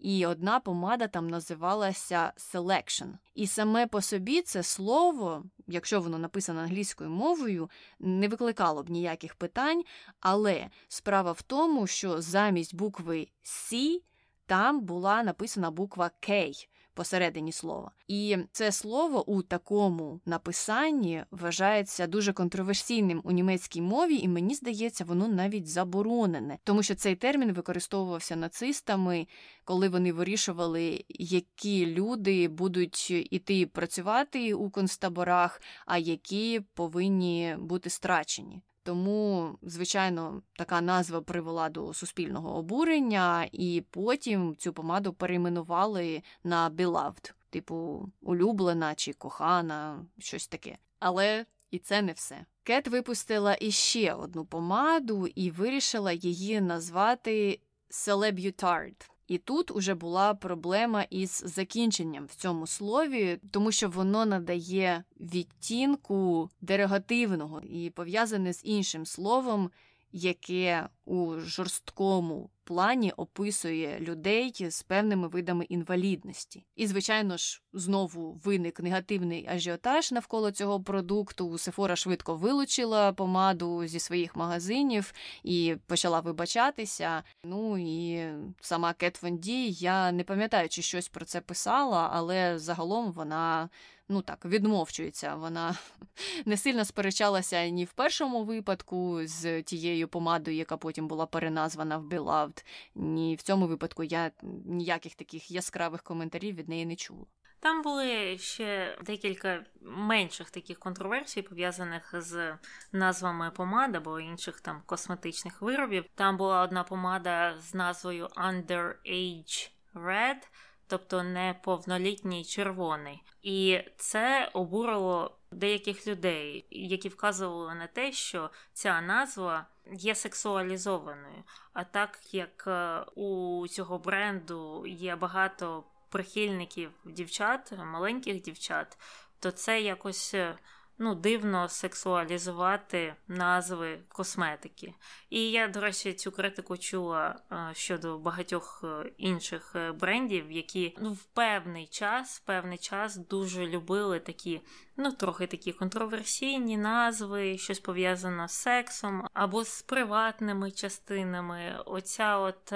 і 0.00 0.26
одна 0.26 0.60
помада 0.60 1.08
там 1.08 1.30
називалася 1.30 2.32
Selection. 2.36 3.12
І 3.34 3.46
саме 3.46 3.86
по 3.86 4.00
собі 4.00 4.42
це 4.42 4.62
слово, 4.62 5.44
якщо 5.66 6.00
воно 6.00 6.18
написано 6.18 6.60
англійською 6.60 7.10
мовою, 7.10 7.70
не 7.98 8.28
викликало 8.28 8.82
б 8.82 8.90
ніяких 8.90 9.34
питань, 9.34 9.84
але 10.20 10.70
справа 10.88 11.32
в 11.32 11.42
тому, 11.42 11.86
що 11.86 12.20
замість 12.20 12.74
букви 12.74 13.28
C 13.44 13.98
там 14.46 14.80
була 14.80 15.22
написана 15.22 15.70
буква 15.70 16.10
K 16.20 16.52
посередині 16.94 17.52
слова. 17.52 17.92
І 18.08 18.36
це 18.52 18.72
слово 18.72 19.30
у 19.30 19.42
такому 19.42 20.20
написанні 20.26 21.24
вважається 21.30 22.06
дуже 22.06 22.32
контроверсійним 22.32 23.20
у 23.24 23.30
німецькій 23.30 23.82
мові, 23.82 24.16
і 24.16 24.28
мені 24.28 24.54
здається, 24.54 25.04
воно 25.04 25.28
навіть 25.28 25.68
заборонене, 25.68 26.58
тому 26.64 26.82
що 26.82 26.94
цей 26.94 27.16
термін 27.16 27.52
використовувався 27.52 28.36
нацистами, 28.36 29.26
коли 29.64 29.88
вони 29.88 30.12
вирішували, 30.12 31.04
які 31.08 31.86
люди 31.86 32.48
будуть 32.48 33.10
іти 33.10 33.66
працювати 33.66 34.54
у 34.54 34.70
концтаборах, 34.70 35.60
а 35.86 35.98
які 35.98 36.60
повинні 36.74 37.56
бути 37.58 37.90
страчені. 37.90 38.62
Тому, 38.82 39.58
звичайно, 39.62 40.42
така 40.58 40.80
назва 40.80 41.20
привела 41.20 41.68
до 41.68 41.94
суспільного 41.94 42.56
обурення, 42.56 43.48
і 43.52 43.84
потім 43.90 44.56
цю 44.56 44.72
помаду 44.72 45.12
перейменували 45.12 46.22
на 46.44 46.70
Beloved, 46.70 47.32
типу 47.50 48.08
улюблена 48.20 48.94
чи 48.94 49.12
кохана, 49.12 50.06
щось 50.18 50.48
таке. 50.48 50.78
Але 50.98 51.46
і 51.70 51.78
це 51.78 52.02
не 52.02 52.12
все. 52.12 52.44
Кет 52.62 52.88
випустила 52.88 53.56
іще 53.60 54.12
одну 54.14 54.44
помаду 54.44 55.26
і 55.26 55.50
вирішила 55.50 56.12
її 56.12 56.60
назвати 56.60 57.60
Celebutard. 57.90 59.09
І 59.30 59.38
тут 59.38 59.70
уже 59.70 59.94
була 59.94 60.34
проблема 60.34 61.02
із 61.02 61.42
закінченням 61.46 62.26
в 62.26 62.34
цьому 62.34 62.66
слові, 62.66 63.38
тому 63.50 63.72
що 63.72 63.88
воно 63.88 64.26
надає 64.26 65.04
відтінку 65.20 66.50
дерогативного 66.60 67.60
і 67.60 67.90
пов'язане 67.90 68.52
з 68.52 68.60
іншим 68.64 69.06
словом, 69.06 69.70
яке 70.12 70.88
у 71.10 71.40
жорсткому 71.40 72.50
плані 72.64 73.12
описує 73.16 73.98
людей 74.00 74.70
з 74.70 74.82
певними 74.82 75.28
видами 75.28 75.64
інвалідності. 75.64 76.66
І, 76.76 76.86
звичайно 76.86 77.36
ж, 77.36 77.62
знову 77.72 78.40
виник 78.44 78.80
негативний 78.80 79.46
ажіотаж 79.48 80.12
навколо 80.12 80.50
цього 80.50 80.82
продукту. 80.82 81.58
Сефора 81.58 81.96
швидко 81.96 82.34
вилучила 82.34 83.12
помаду 83.12 83.86
зі 83.86 84.00
своїх 84.00 84.36
магазинів 84.36 85.12
і 85.42 85.76
почала 85.86 86.20
вибачатися. 86.20 87.22
Ну 87.44 87.78
і 87.78 88.28
сама 88.60 88.92
Кет 88.92 89.22
Вонді, 89.22 89.70
я 89.70 90.12
не 90.12 90.24
пам'ятаю, 90.24 90.68
чи 90.68 90.82
щось 90.82 91.08
про 91.08 91.24
це 91.24 91.40
писала, 91.40 92.10
але 92.12 92.58
загалом 92.58 93.12
вона 93.12 93.68
ну 94.10 94.22
так, 94.22 94.44
відмовчується. 94.44 95.34
Вона 95.34 95.76
не 96.44 96.56
сильно 96.56 96.84
сперечалася 96.84 97.68
ні 97.68 97.84
в 97.84 97.92
першому 97.92 98.44
випадку 98.44 99.20
з 99.24 99.62
тією 99.62 100.08
помадою, 100.08 100.56
яка 100.56 100.76
потім 100.76 100.99
була 101.08 101.26
переназвана 101.26 101.98
в 101.98 102.04
Beloved, 102.04 102.64
ні 102.94 103.34
в 103.36 103.42
цьому 103.42 103.66
випадку 103.66 104.04
я 104.04 104.30
ніяких 104.64 105.14
таких 105.14 105.50
яскравих 105.50 106.02
коментарів 106.02 106.54
від 106.54 106.68
неї 106.68 106.86
не 106.86 106.96
чула. 106.96 107.26
Там 107.60 107.82
були 107.82 108.38
ще 108.38 108.98
декілька 109.02 109.64
менших 109.80 110.50
таких 110.50 110.78
контроверсій, 110.78 111.42
пов'язаних 111.42 112.14
з 112.18 112.58
назвами 112.92 113.50
помад 113.50 113.96
або 113.96 114.20
інших 114.20 114.60
там 114.60 114.82
косметичних 114.86 115.62
виробів. 115.62 116.04
Там 116.14 116.36
була 116.36 116.62
одна 116.62 116.84
помада 116.84 117.54
з 117.58 117.74
назвою 117.74 118.26
Underage 118.26 119.70
Red, 119.94 120.48
тобто 120.86 121.22
неповнолітній 121.22 122.44
червоний. 122.44 123.22
І 123.42 123.80
це 123.96 124.50
обурило 124.52 125.39
деяких 125.52 126.06
людей, 126.06 126.66
які 126.70 127.08
вказували 127.08 127.74
на 127.74 127.86
те, 127.86 128.12
що 128.12 128.50
ця 128.72 129.00
назва 129.00 129.66
є 129.92 130.14
сексуалізованою. 130.14 131.44
А 131.72 131.84
так 131.84 132.18
як 132.32 132.64
е, 132.66 133.00
у 133.14 133.66
цього 133.68 133.98
бренду 133.98 134.86
є 134.86 135.16
багато 135.16 135.84
прихильників 136.08 136.90
дівчат, 137.04 137.72
маленьких 137.92 138.42
дівчат, 138.42 138.98
то 139.38 139.50
це 139.50 139.80
якось 139.80 140.34
е, 140.34 140.58
ну, 140.98 141.14
дивно 141.14 141.68
сексуалізувати 141.68 143.14
назви 143.28 143.98
косметики. 144.08 144.94
І 145.30 145.50
я, 145.50 145.68
до 145.68 145.80
речі, 145.80 146.12
цю 146.12 146.32
критику 146.32 146.76
чула 146.76 147.40
е, 147.52 147.70
щодо 147.72 148.18
багатьох 148.18 148.84
інших 149.16 149.76
брендів, 149.94 150.52
які 150.52 150.96
ну, 151.00 151.12
в 151.12 151.24
певний 151.24 151.86
час, 151.86 152.38
в 152.38 152.46
певний 152.46 152.78
час 152.78 153.16
дуже 153.16 153.66
любили 153.66 154.20
такі, 154.20 154.60
ну, 155.00 155.12
трохи 155.12 155.46
такі 155.46 155.72
контроверсійні 155.72 156.76
назви, 156.76 157.58
щось 157.58 157.80
пов'язане 157.80 158.48
з 158.48 158.52
сексом 158.52 159.26
або 159.34 159.64
з 159.64 159.82
приватними 159.82 160.70
частинами. 160.70 161.82
Оця 161.86 162.38
от 162.38 162.72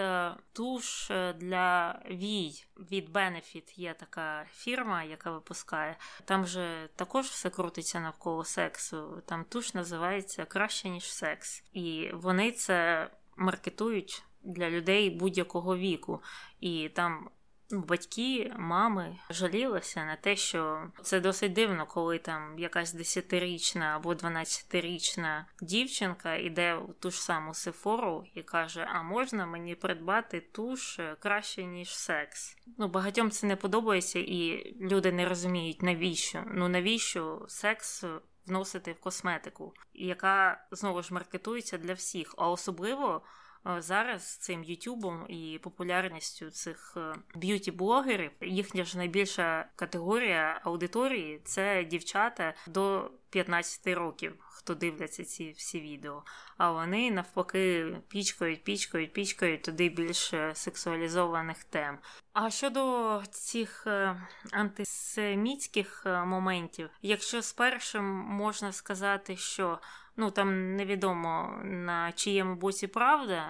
туш 0.53 1.11
для 1.37 1.99
вій 2.11 2.65
від 2.91 3.09
Benefit 3.11 3.73
є 3.81 3.95
така 3.95 4.45
фірма, 4.55 5.03
яка 5.03 5.31
випускає. 5.31 5.97
Там 6.25 6.47
же 6.47 6.89
також 6.97 7.27
все 7.27 7.51
крутиться 7.51 8.01
навколо 8.01 8.45
сексу. 8.45 9.23
Там 9.27 9.45
туш 9.45 9.75
називається 9.75 10.45
краще 10.45 10.89
ніж 10.89 11.13
секс, 11.13 11.65
і 11.73 12.11
вони 12.13 12.53
це 12.53 13.09
маркетують 13.37 14.23
для 14.43 14.71
людей 14.71 15.11
будь-якого 15.11 15.77
віку. 15.77 16.23
І 16.61 16.89
там 16.89 17.31
батьки, 17.71 18.53
мами 18.59 19.19
жалілися 19.31 20.05
на 20.05 20.17
те, 20.17 20.37
що 20.37 20.91
це 21.03 21.21
досить 21.21 21.53
дивно, 21.53 21.87
коли 21.87 22.19
там 22.19 22.59
якась 22.59 22.93
десятирічна 22.93 23.85
або 23.85 24.15
12-річна 24.15 25.45
дівчинка 25.63 26.35
іде 26.35 26.75
в 26.75 26.95
ту 27.01 27.11
ж 27.11 27.23
саму 27.23 27.55
сефору 27.55 28.25
і 28.35 28.43
каже: 28.43 28.89
А 28.93 29.03
можна 29.03 29.47
мені 29.47 29.75
придбати 29.75 30.41
туш 30.41 31.01
краще, 31.19 31.65
ніж 31.65 31.97
секс? 31.97 32.57
Ну, 32.79 32.89
багатьом 32.89 33.31
це 33.31 33.47
не 33.47 33.57
подобається, 33.57 34.19
і 34.19 34.73
люди 34.81 35.13
не 35.13 35.29
розуміють, 35.29 35.83
навіщо. 35.83 36.45
Ну 36.47 36.69
навіщо 36.69 37.45
секс 37.49 38.05
вносити 38.47 38.93
в 38.93 39.01
косметику, 39.01 39.75
яка 39.95 40.67
знову 40.71 41.03
ж 41.03 41.15
маркетується 41.15 41.79
для 41.79 41.93
всіх, 41.93 42.35
а 42.39 42.51
особливо. 42.51 43.23
Е, 43.67 43.83
зараз 43.83 44.37
цим 44.37 44.65
Ютубом 44.65 45.25
і 45.29 45.61
популярністю 45.63 46.51
цих 46.51 46.95
е, 46.97 47.15
б'юті-блогерів 47.35 48.31
їхня 48.41 48.85
ж 48.85 48.99
найбільша 48.99 49.69
категорія 49.77 50.61
аудиторії 50.65 51.41
це 51.45 51.85
дівчата 51.85 52.55
до 52.67 53.11
15 53.31 53.87
років, 53.87 54.35
хто 54.39 54.75
дивляться 54.75 55.25
ці 55.25 55.51
всі 55.51 55.81
відео. 55.81 56.23
А 56.57 56.73
вони 56.73 57.11
навпаки 57.11 57.97
пічкають, 58.09 58.65
пічкають, 58.65 59.13
пічкають 59.13 59.63
туди 59.63 59.89
більш 59.89 60.35
сексуалізованих 60.55 61.65
тем. 61.65 61.99
А 62.33 62.51
щодо 62.51 63.23
цих 63.31 63.87
е, 63.87 64.23
антисемітських 64.53 66.03
моментів, 66.07 66.91
якщо 67.03 67.43
спершим 67.43 68.05
можна 68.15 68.73
сказати, 68.73 69.37
що 69.37 69.79
Ну 70.17 70.31
там 70.31 70.77
невідомо 70.77 71.61
на 71.65 72.13
чиєму 72.13 72.55
боці 72.55 72.87
правда, 72.87 73.43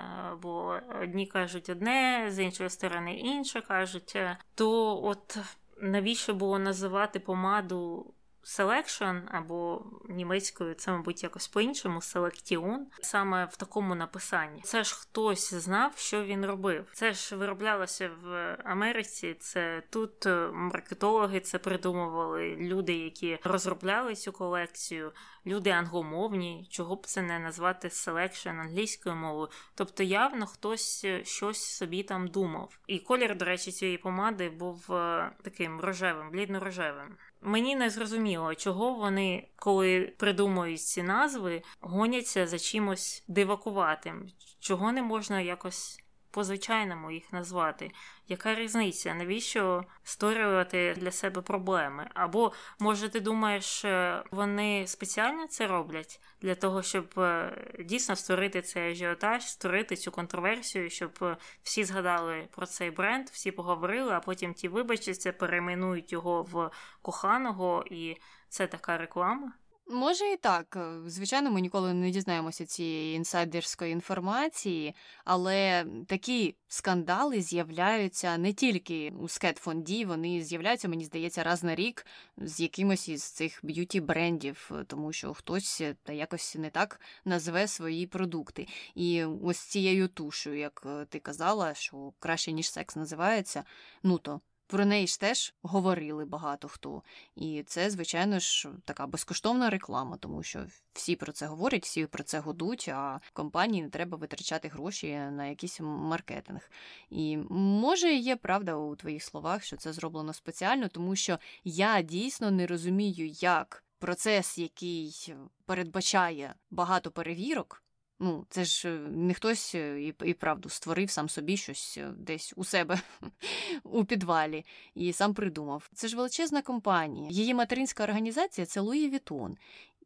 бо 0.43 0.81
одні 1.03 1.27
кажуть 1.27 1.69
одне, 1.69 2.27
з 2.31 2.39
іншої 2.39 2.71
сторони 2.71 3.15
інше 3.15 3.61
кажуть. 3.61 4.17
То 4.55 5.03
от 5.05 5.39
навіщо 5.81 6.35
було 6.35 6.59
називати 6.59 7.21
помаду 7.21 8.07
Selection, 8.45 9.23
або 9.31 9.83
німецькою 10.09 10.75
це, 10.75 10.91
мабуть, 10.91 11.23
якось 11.23 11.49
по-іншому 11.49 11.99
Selection, 11.99 12.79
саме 13.03 13.45
в 13.45 13.57
такому 13.57 13.95
написанні. 13.95 14.61
Це 14.65 14.85
ж 14.85 14.95
хтось 14.95 15.55
знав, 15.55 15.93
що 15.97 16.25
він 16.25 16.47
робив. 16.47 16.87
Це 16.93 17.13
ж 17.13 17.37
вироблялося 17.37 18.11
в 18.23 18.57
Америці. 18.65 19.37
Це 19.41 19.83
тут 19.91 20.27
е, 20.27 20.49
маркетологи 20.53 21.41
це 21.41 21.59
придумували 21.59 22.57
люди, 22.57 22.95
які 22.95 23.39
розробляли 23.45 24.15
цю 24.15 24.33
колекцію, 24.33 25.13
люди 25.47 25.71
англомовні. 25.71 26.69
Чого 26.71 26.97
б 26.97 27.07
це 27.07 27.23
не 27.23 27.39
назвати 27.39 27.89
Selection 27.89 28.61
англійською 28.61 29.17
мовою? 29.17 29.49
Тобто, 29.75 30.03
явно 30.03 30.47
хтось 30.47 31.03
е, 31.05 31.25
щось 31.25 31.77
собі 31.77 32.03
там 32.03 32.29
думав. 32.29 32.79
І 32.87 32.99
колір, 32.99 33.37
до 33.37 33.45
речі, 33.45 33.73
цієї 33.73 33.99
помади 33.99 34.51
був 34.51 34.93
е, 34.93 35.31
таким 35.43 35.81
рожевим, 35.81 36.31
блідно-рожевим. 36.31 37.09
Мені 37.47 37.77
не 37.77 37.91
зрозуміло, 37.91 38.55
чого 38.55 38.95
вони, 38.95 39.49
коли 39.57 40.15
придумують 40.19 40.83
ці 40.83 41.03
назви, 41.03 41.63
гоняться 41.81 42.47
за 42.47 42.59
чимось 42.59 43.25
дивакуватим, 43.29 44.29
чого 44.61 44.93
не 44.93 45.03
можна 45.03 45.41
якось 45.41 46.04
по-звичайному 46.35 47.11
їх 47.11 47.33
назвати. 47.33 47.91
Яка 48.29 48.55
різниця? 48.55 49.15
Навіщо 49.15 49.85
створювати 50.03 50.95
для 50.99 51.11
себе 51.11 51.43
проблеми? 51.43 52.11
Або, 52.15 52.53
може, 52.79 53.09
ти 53.09 53.21
думаєш, 53.21 53.85
е, 53.85 54.23
вони 54.31 54.87
спеціально 54.87 55.47
це 55.47 55.67
роблять 55.67 56.21
для 56.41 56.55
того, 56.55 56.83
щоб 56.83 57.19
е, 57.19 57.57
дійсно 57.81 58.17
створити 58.17 58.63
цей 58.63 58.91
ажіотаж, 58.91 59.47
створити 59.47 59.97
цю 59.97 60.11
контроверсію, 60.11 60.91
щоб 60.91 61.19
е, 61.23 61.37
всі 61.63 61.85
згадали 61.85 62.49
про 62.51 62.67
цей 62.67 62.91
бренд, 62.91 63.29
всі 63.29 63.51
поговорили, 63.51 64.13
а 64.13 64.21
потім 64.21 64.55
ті 64.55 64.69
вибачаться, 64.69 65.33
перейменують 65.33 66.13
його 66.13 66.43
в 66.43 66.71
коханого, 67.03 67.85
і 67.91 68.17
це 68.49 68.67
така 68.67 68.99
реклама? 68.99 69.53
Може 69.87 70.33
і 70.33 70.37
так. 70.37 70.77
Е, 70.77 71.11
звичайно, 71.11 71.51
ми 71.51 71.61
ніколи 71.61 71.95
не 71.95 72.11
дізнаємося 72.11 72.67
цієї 72.67 73.17
інсайдерської 73.17 73.93
інформації, 73.93 74.95
але 75.25 75.87
такі 76.07 76.57
скандали 76.69 77.41
з'являються 77.41 78.39
не 78.39 78.53
тільки 78.53 79.13
у 79.21 79.29
скетфонді, 79.29 80.05
вони 80.05 80.43
з'являються, 80.43 80.89
мені 80.89 81.05
здається, 81.05 81.43
раз 81.43 81.63
на 81.63 81.75
рік 81.75 82.07
з 82.37 82.61
якимось 82.61 83.09
із 83.09 83.23
цих 83.23 83.61
б'юті 83.63 84.01
брендів, 84.01 84.71
тому 84.87 85.13
що 85.13 85.35
хтось 85.35 85.81
е, 85.81 85.97
та 86.03 86.13
якось 86.13 86.55
не 86.55 86.71
так 86.71 87.01
назве 87.25 87.69
свої 87.69 88.07
продукти. 88.07 88.67
І 88.95 89.25
ось 89.25 89.59
цією 89.59 90.09
тушою, 90.09 90.59
як 90.59 90.83
е, 90.87 91.05
ти 91.05 91.19
казала, 91.19 91.75
що 91.75 92.13
краще 92.19 92.53
ніж 92.53 92.71
секс 92.71 92.97
називається, 92.97 93.65
ну 94.03 94.19
то. 94.19 94.41
Про 94.75 94.85
неї 94.85 95.07
ж 95.07 95.21
теж 95.21 95.55
говорили 95.63 96.25
багато 96.25 96.69
хто. 96.69 97.03
І 97.37 97.63
це, 97.67 97.91
звичайно 97.91 98.39
ж, 98.39 98.69
така 98.85 99.07
безкоштовна 99.07 99.71
реклама, 99.71 100.17
тому 100.17 100.43
що 100.43 100.67
всі 100.93 101.17
про 101.17 101.33
це 101.33 101.47
говорять, 101.47 101.85
всі 101.85 102.07
про 102.07 102.25
це 102.25 102.39
гудуть, 102.39 102.89
а 102.89 103.21
компанії 103.33 103.83
не 103.83 103.89
треба 103.89 104.17
витрачати 104.19 104.69
гроші 104.69 105.07
на 105.17 105.47
якийсь 105.47 105.81
маркетинг. 105.81 106.71
І 107.11 107.37
може 107.51 108.15
є 108.15 108.37
правда 108.37 108.75
у 108.77 108.97
твоїх 108.97 109.23
словах, 109.23 109.65
що 109.65 109.77
це 109.77 109.93
зроблено 109.93 110.33
спеціально, 110.33 110.89
тому 110.89 111.17
що 111.17 111.39
я 111.65 112.03
дійсно 112.03 112.51
не 112.51 112.67
розумію, 112.67 113.27
як 113.29 113.85
процес, 113.99 114.59
який 114.59 115.35
передбачає 115.67 116.55
багато 116.71 117.11
перевірок. 117.11 117.84
Ну, 118.21 118.47
це 118.51 118.65
ж 118.65 118.89
е, 118.89 118.99
не 119.11 119.35
хтось 119.35 119.75
е, 119.75 120.03
і 120.03 120.15
і 120.25 120.35
правду 120.35 120.69
створив 120.69 121.11
сам 121.11 121.29
собі 121.29 121.57
щось 121.57 121.99
е, 121.99 122.13
десь 122.17 122.53
у 122.57 122.65
себе 122.65 123.01
у 123.83 124.05
підвалі 124.05 124.65
і 124.95 125.13
сам 125.13 125.35
придумав. 125.35 125.91
Це 125.95 126.09
ж 126.09 126.17
величезна 126.17 126.63
компанія. 126.63 127.29
Її 127.31 127.55
материнська 127.55 128.05
організація 128.05 128.67
це 128.67 128.81
Луї 128.81 129.11
Віттон. 129.11 129.57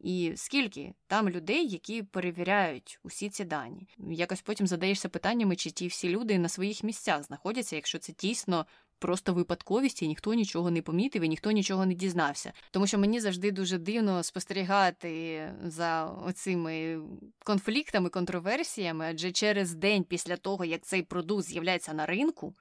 І 0.01 0.33
скільки 0.37 0.95
там 1.07 1.29
людей, 1.29 1.69
які 1.69 2.03
перевіряють 2.03 2.99
усі 3.03 3.29
ці 3.31 3.45
дані, 3.45 3.89
якось 3.99 4.41
потім 4.41 4.67
задаєшся 4.67 5.09
питаннями, 5.09 5.57
чи 5.57 5.71
ті 5.71 5.87
всі 5.87 6.09
люди 6.09 6.39
на 6.39 6.49
своїх 6.49 6.83
місцях 6.85 7.23
знаходяться, 7.23 7.77
якщо 7.77 7.99
це 7.99 8.13
дійсно 8.13 8.67
просто 8.99 9.35
випадковість, 9.35 10.03
і 10.03 10.09
ніхто 10.09 10.35
нічого 10.35 10.71
не 10.71 10.83
помітив, 10.83 11.23
і 11.23 11.29
ніхто 11.29 11.51
нічого 11.51 11.87
не 11.87 11.95
дізнався. 11.95 12.53
Тому 12.71 12.87
що 12.87 12.99
мені 12.99 13.21
завжди 13.21 13.51
дуже 13.51 13.79
дивно 13.79 14.23
спостерігати 14.23 15.43
за 15.65 16.07
оцими 16.07 17.01
конфліктами, 17.45 18.09
контроверсіями, 18.09 19.07
адже 19.09 19.33
через 19.33 19.75
день 19.75 20.05
після 20.05 20.37
того, 20.37 20.65
як 20.65 20.83
цей 20.83 21.03
продукт 21.03 21.45
з'являється 21.45 21.95
на 21.95 22.07
ринку, 22.07 22.55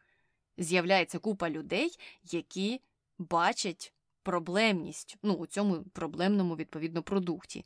з'являється 0.57 1.19
купа 1.19 1.49
людей, 1.49 1.91
які 2.31 2.81
бачать 3.17 3.93
проблемність 4.23 5.17
ну, 5.23 5.33
у 5.33 5.45
цьому 5.45 5.83
проблемному 5.83 6.55
відповідно 6.55 7.03
продукті. 7.03 7.65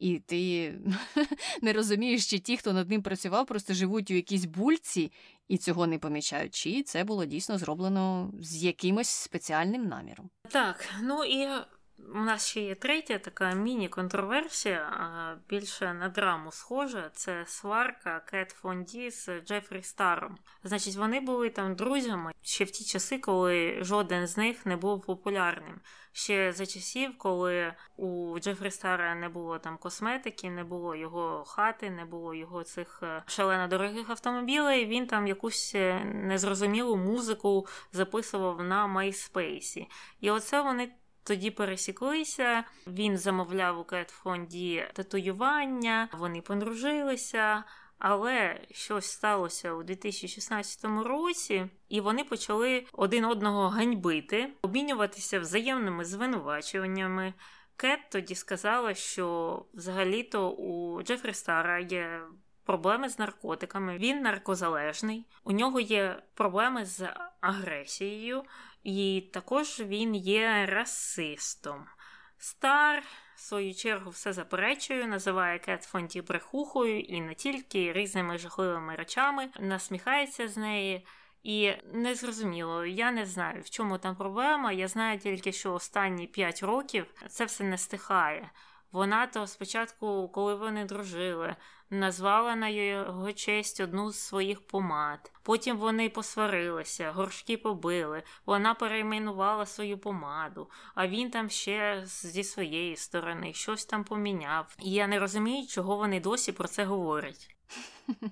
І 0.00 0.18
ти 0.18 0.74
не 1.62 1.72
розумієш, 1.72 2.30
чи 2.30 2.38
ті, 2.38 2.56
хто 2.56 2.72
над 2.72 2.90
ним 2.90 3.02
працював, 3.02 3.46
просто 3.46 3.74
живуть 3.74 4.10
у 4.10 4.14
якійсь 4.14 4.44
бульці 4.44 5.12
і 5.48 5.58
цього 5.58 5.86
не 5.86 5.98
помічають, 5.98 6.54
чи 6.54 6.82
це 6.82 7.04
було 7.04 7.24
дійсно 7.24 7.58
зроблено 7.58 8.32
з 8.40 8.64
якимось 8.64 9.08
спеціальним 9.08 9.88
наміром. 9.88 10.30
Так, 10.48 10.88
ну 11.02 11.24
і 11.24 11.48
у 12.14 12.18
нас 12.18 12.46
ще 12.46 12.60
є 12.60 12.74
третя 12.74 13.18
така 13.18 13.52
міні-контроверсія, 13.52 15.38
більше 15.48 15.94
на 15.94 16.08
драму 16.08 16.52
схожа. 16.52 17.10
Це 17.14 17.44
сварка 17.46 18.20
Кет 18.20 18.50
Фонді 18.50 19.10
з 19.10 19.40
Джефрі 19.40 19.82
Старом. 19.82 20.38
Значить, 20.64 20.96
вони 20.96 21.20
були 21.20 21.50
там 21.50 21.74
друзями 21.74 22.32
ще 22.42 22.64
в 22.64 22.70
ті 22.70 22.84
часи, 22.84 23.18
коли 23.18 23.78
жоден 23.84 24.26
з 24.26 24.36
них 24.36 24.66
не 24.66 24.76
був 24.76 25.02
популярним. 25.02 25.80
Ще 26.12 26.52
за 26.52 26.66
часів, 26.66 27.18
коли 27.18 27.74
у 27.96 28.38
Джефрі 28.38 28.70
Стара 28.70 29.14
не 29.14 29.28
було 29.28 29.58
там 29.58 29.78
косметики, 29.78 30.50
не 30.50 30.64
було 30.64 30.96
його 30.96 31.44
хати, 31.44 31.90
не 31.90 32.04
було 32.04 32.34
його 32.34 32.64
цих 32.64 33.00
е, 33.02 33.22
шалено 33.26 33.68
дорогих 33.68 34.10
автомобілей. 34.10 34.86
Він 34.86 35.06
там 35.06 35.26
якусь 35.26 35.72
е, 35.74 36.04
незрозумілу 36.04 36.96
музику 36.96 37.66
записував 37.92 38.62
на 38.62 38.86
MySpace. 38.86 39.86
І 40.20 40.30
оце 40.30 40.62
вони 40.62 40.92
тоді 41.24 41.50
пересіклися. 41.50 42.64
Він 42.86 43.18
замовляв 43.18 43.78
у 43.78 43.84
Кетфонді 43.84 44.84
татуювання, 44.94 46.08
вони 46.12 46.40
подружилися. 46.40 47.64
Але 48.00 48.60
щось 48.70 49.06
сталося 49.06 49.72
у 49.72 49.82
2016 49.82 50.84
році, 50.84 51.66
і 51.88 52.00
вони 52.00 52.24
почали 52.24 52.86
один 52.92 53.24
одного 53.24 53.68
ганьбити, 53.68 54.52
обмінюватися 54.62 55.40
взаємними 55.40 56.04
звинувачуваннями. 56.04 57.34
Кет 57.76 58.00
тоді 58.10 58.34
сказала, 58.34 58.94
що 58.94 59.66
взагалі-то 59.74 60.50
у 60.50 61.02
Джефрі 61.02 61.34
Стара 61.34 61.78
є 61.78 62.22
проблеми 62.64 63.08
з 63.08 63.18
наркотиками, 63.18 63.98
він 63.98 64.22
наркозалежний, 64.22 65.26
у 65.44 65.52
нього 65.52 65.80
є 65.80 66.22
проблеми 66.34 66.84
з 66.84 67.08
агресією, 67.40 68.42
і 68.82 69.30
також 69.32 69.80
він 69.80 70.14
є 70.14 70.66
расистом. 70.66 71.86
Стар, 72.38 73.02
в 73.34 73.40
свою 73.40 73.74
чергу, 73.74 74.10
все 74.10 74.32
заперечує, 74.32 75.06
називає 75.06 75.58
Кет 75.58 75.82
Фонті 75.82 76.22
брехухою 76.22 77.00
і 77.00 77.20
не 77.20 77.34
тільки 77.34 77.92
різними 77.92 78.38
жахливими 78.38 78.94
речами, 78.94 79.48
насміхається 79.60 80.48
з 80.48 80.56
неї. 80.56 81.06
І 81.42 81.72
незрозуміло, 81.92 82.84
я 82.84 83.10
не 83.10 83.26
знаю, 83.26 83.62
в 83.62 83.70
чому 83.70 83.98
там 83.98 84.16
проблема. 84.16 84.72
Я 84.72 84.88
знаю 84.88 85.18
тільки, 85.18 85.52
що 85.52 85.74
останні 85.74 86.26
5 86.26 86.62
років 86.62 87.06
це 87.28 87.44
все 87.44 87.64
не 87.64 87.78
стихає. 87.78 88.50
Вона 88.92 89.26
то 89.26 89.46
спочатку, 89.46 90.28
коли 90.28 90.54
вони 90.54 90.84
дружили, 90.84 91.56
назвала 91.90 92.56
на 92.56 92.68
його 92.68 93.32
честь 93.32 93.80
одну 93.80 94.12
з 94.12 94.18
своїх 94.18 94.66
помад. 94.66 95.32
Потім 95.42 95.76
вони 95.76 96.08
посварилися, 96.08 97.12
горшки 97.12 97.56
побили, 97.56 98.22
вона 98.46 98.74
перейменувала 98.74 99.66
свою 99.66 99.98
помаду, 99.98 100.70
а 100.94 101.08
він 101.08 101.30
там 101.30 101.50
ще 101.50 102.02
зі 102.04 102.44
своєї 102.44 102.96
сторони 102.96 103.52
щось 103.52 103.84
там 103.84 104.04
поміняв. 104.04 104.76
І 104.82 104.90
я 104.90 105.06
не 105.06 105.18
розумію, 105.18 105.66
чого 105.66 105.96
вони 105.96 106.20
досі 106.20 106.52
про 106.52 106.68
це 106.68 106.84
говорять. 106.84 107.56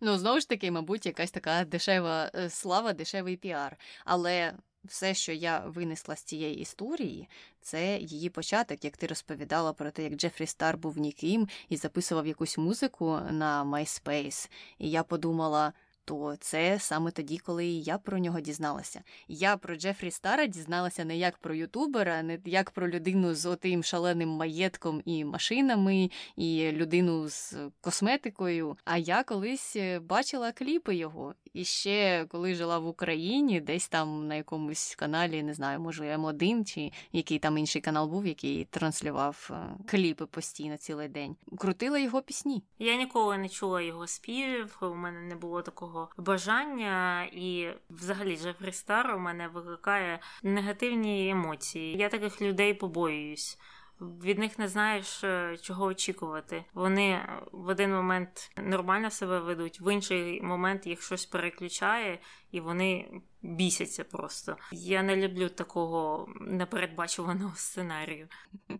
Ну, 0.00 0.18
знову 0.18 0.40
ж 0.40 0.48
таки, 0.48 0.70
мабуть, 0.70 1.06
якась 1.06 1.30
така 1.30 1.64
дешева 1.64 2.30
е, 2.34 2.50
слава, 2.50 2.92
дешевий 2.92 3.36
піар. 3.36 3.76
Але 4.04 4.54
все, 4.88 5.14
що 5.14 5.32
я 5.32 5.58
винесла 5.58 6.16
з 6.16 6.22
цієї 6.22 6.58
історії, 6.58 7.28
це 7.60 7.98
її 7.98 8.30
початок, 8.30 8.84
як 8.84 8.96
ти 8.96 9.06
розповідала 9.06 9.72
про 9.72 9.90
те, 9.90 10.02
як 10.02 10.14
Джефрі 10.14 10.46
Стар 10.46 10.76
був 10.76 10.98
ніким 10.98 11.48
і 11.68 11.76
записував 11.76 12.26
якусь 12.26 12.58
музику 12.58 13.20
на 13.30 13.64
MySpace. 13.64 14.50
І 14.78 14.90
я 14.90 15.02
подумала 15.02 15.72
то 16.06 16.36
це 16.40 16.78
саме 16.78 17.10
тоді, 17.10 17.38
коли 17.38 17.66
я 17.66 17.98
про 17.98 18.18
нього 18.18 18.40
дізналася. 18.40 19.02
Я 19.28 19.56
про 19.56 19.76
Джефрі 19.76 20.10
Стара 20.10 20.46
дізналася 20.46 21.04
не 21.04 21.16
як 21.16 21.38
про 21.38 21.54
ютубера, 21.54 22.22
не 22.22 22.38
як 22.44 22.70
про 22.70 22.88
людину 22.88 23.34
з 23.34 23.46
отим 23.46 23.82
шаленим 23.82 24.28
маєтком 24.28 25.02
і 25.04 25.24
машинами, 25.24 26.10
і 26.36 26.72
людину 26.72 27.28
з 27.28 27.56
косметикою. 27.80 28.76
А 28.84 28.96
я 28.96 29.22
колись 29.22 29.76
е, 29.76 30.00
бачила 30.00 30.52
кліпи 30.52 30.94
його. 30.94 31.34
І 31.52 31.64
ще 31.64 32.26
коли 32.28 32.54
жила 32.54 32.78
в 32.78 32.86
Україні, 32.86 33.60
десь 33.60 33.88
там 33.88 34.28
на 34.28 34.34
якомусь 34.34 34.94
каналі, 34.94 35.42
не 35.42 35.54
знаю, 35.54 35.80
може 35.80 36.16
М1 36.16 36.64
чи 36.64 36.92
який 37.12 37.38
там 37.38 37.58
інший 37.58 37.82
канал 37.82 38.08
був, 38.08 38.26
який 38.26 38.64
транслював 38.64 39.50
е, 39.50 39.84
кліпи 39.86 40.26
постійно 40.26 40.76
цілий 40.76 41.08
день. 41.08 41.36
Крутила 41.58 41.98
його 41.98 42.22
пісні. 42.22 42.62
Я 42.78 42.96
ніколи 42.96 43.38
не 43.38 43.48
чула 43.48 43.82
його 43.82 44.06
співів. 44.06 44.78
У 44.82 44.94
мене 44.94 45.20
не 45.20 45.36
було 45.36 45.62
такого 45.62 45.95
такого 45.96 46.08
бажання, 46.16 47.24
і 47.24 47.68
взагалі 47.90 48.36
Джефрі 48.36 48.72
Стар 48.72 49.14
у 49.16 49.18
мене 49.18 49.48
викликає 49.48 50.20
негативні 50.42 51.30
емоції. 51.30 51.96
Я 51.96 52.08
таких 52.08 52.42
людей 52.42 52.74
побоююсь. 52.74 53.58
Від 54.00 54.38
них 54.38 54.58
не 54.58 54.68
знаєш, 54.68 55.24
е, 55.24 55.56
чого 55.62 55.84
очікувати. 55.84 56.64
Вони 56.74 57.20
в 57.52 57.68
один 57.68 57.94
момент 57.94 58.50
нормально 58.56 59.10
себе 59.10 59.40
ведуть, 59.40 59.80
в 59.80 59.92
інший 59.92 60.42
момент 60.42 60.86
їх 60.86 61.02
щось 61.02 61.26
переключає, 61.26 62.18
і 62.50 62.60
вони 62.60 63.20
бісяться 63.42 64.04
просто. 64.04 64.56
Я 64.72 65.02
не 65.02 65.16
люблю 65.16 65.48
такого 65.48 66.28
непередбачуваного 66.40 67.56
сценарію. 67.56 68.28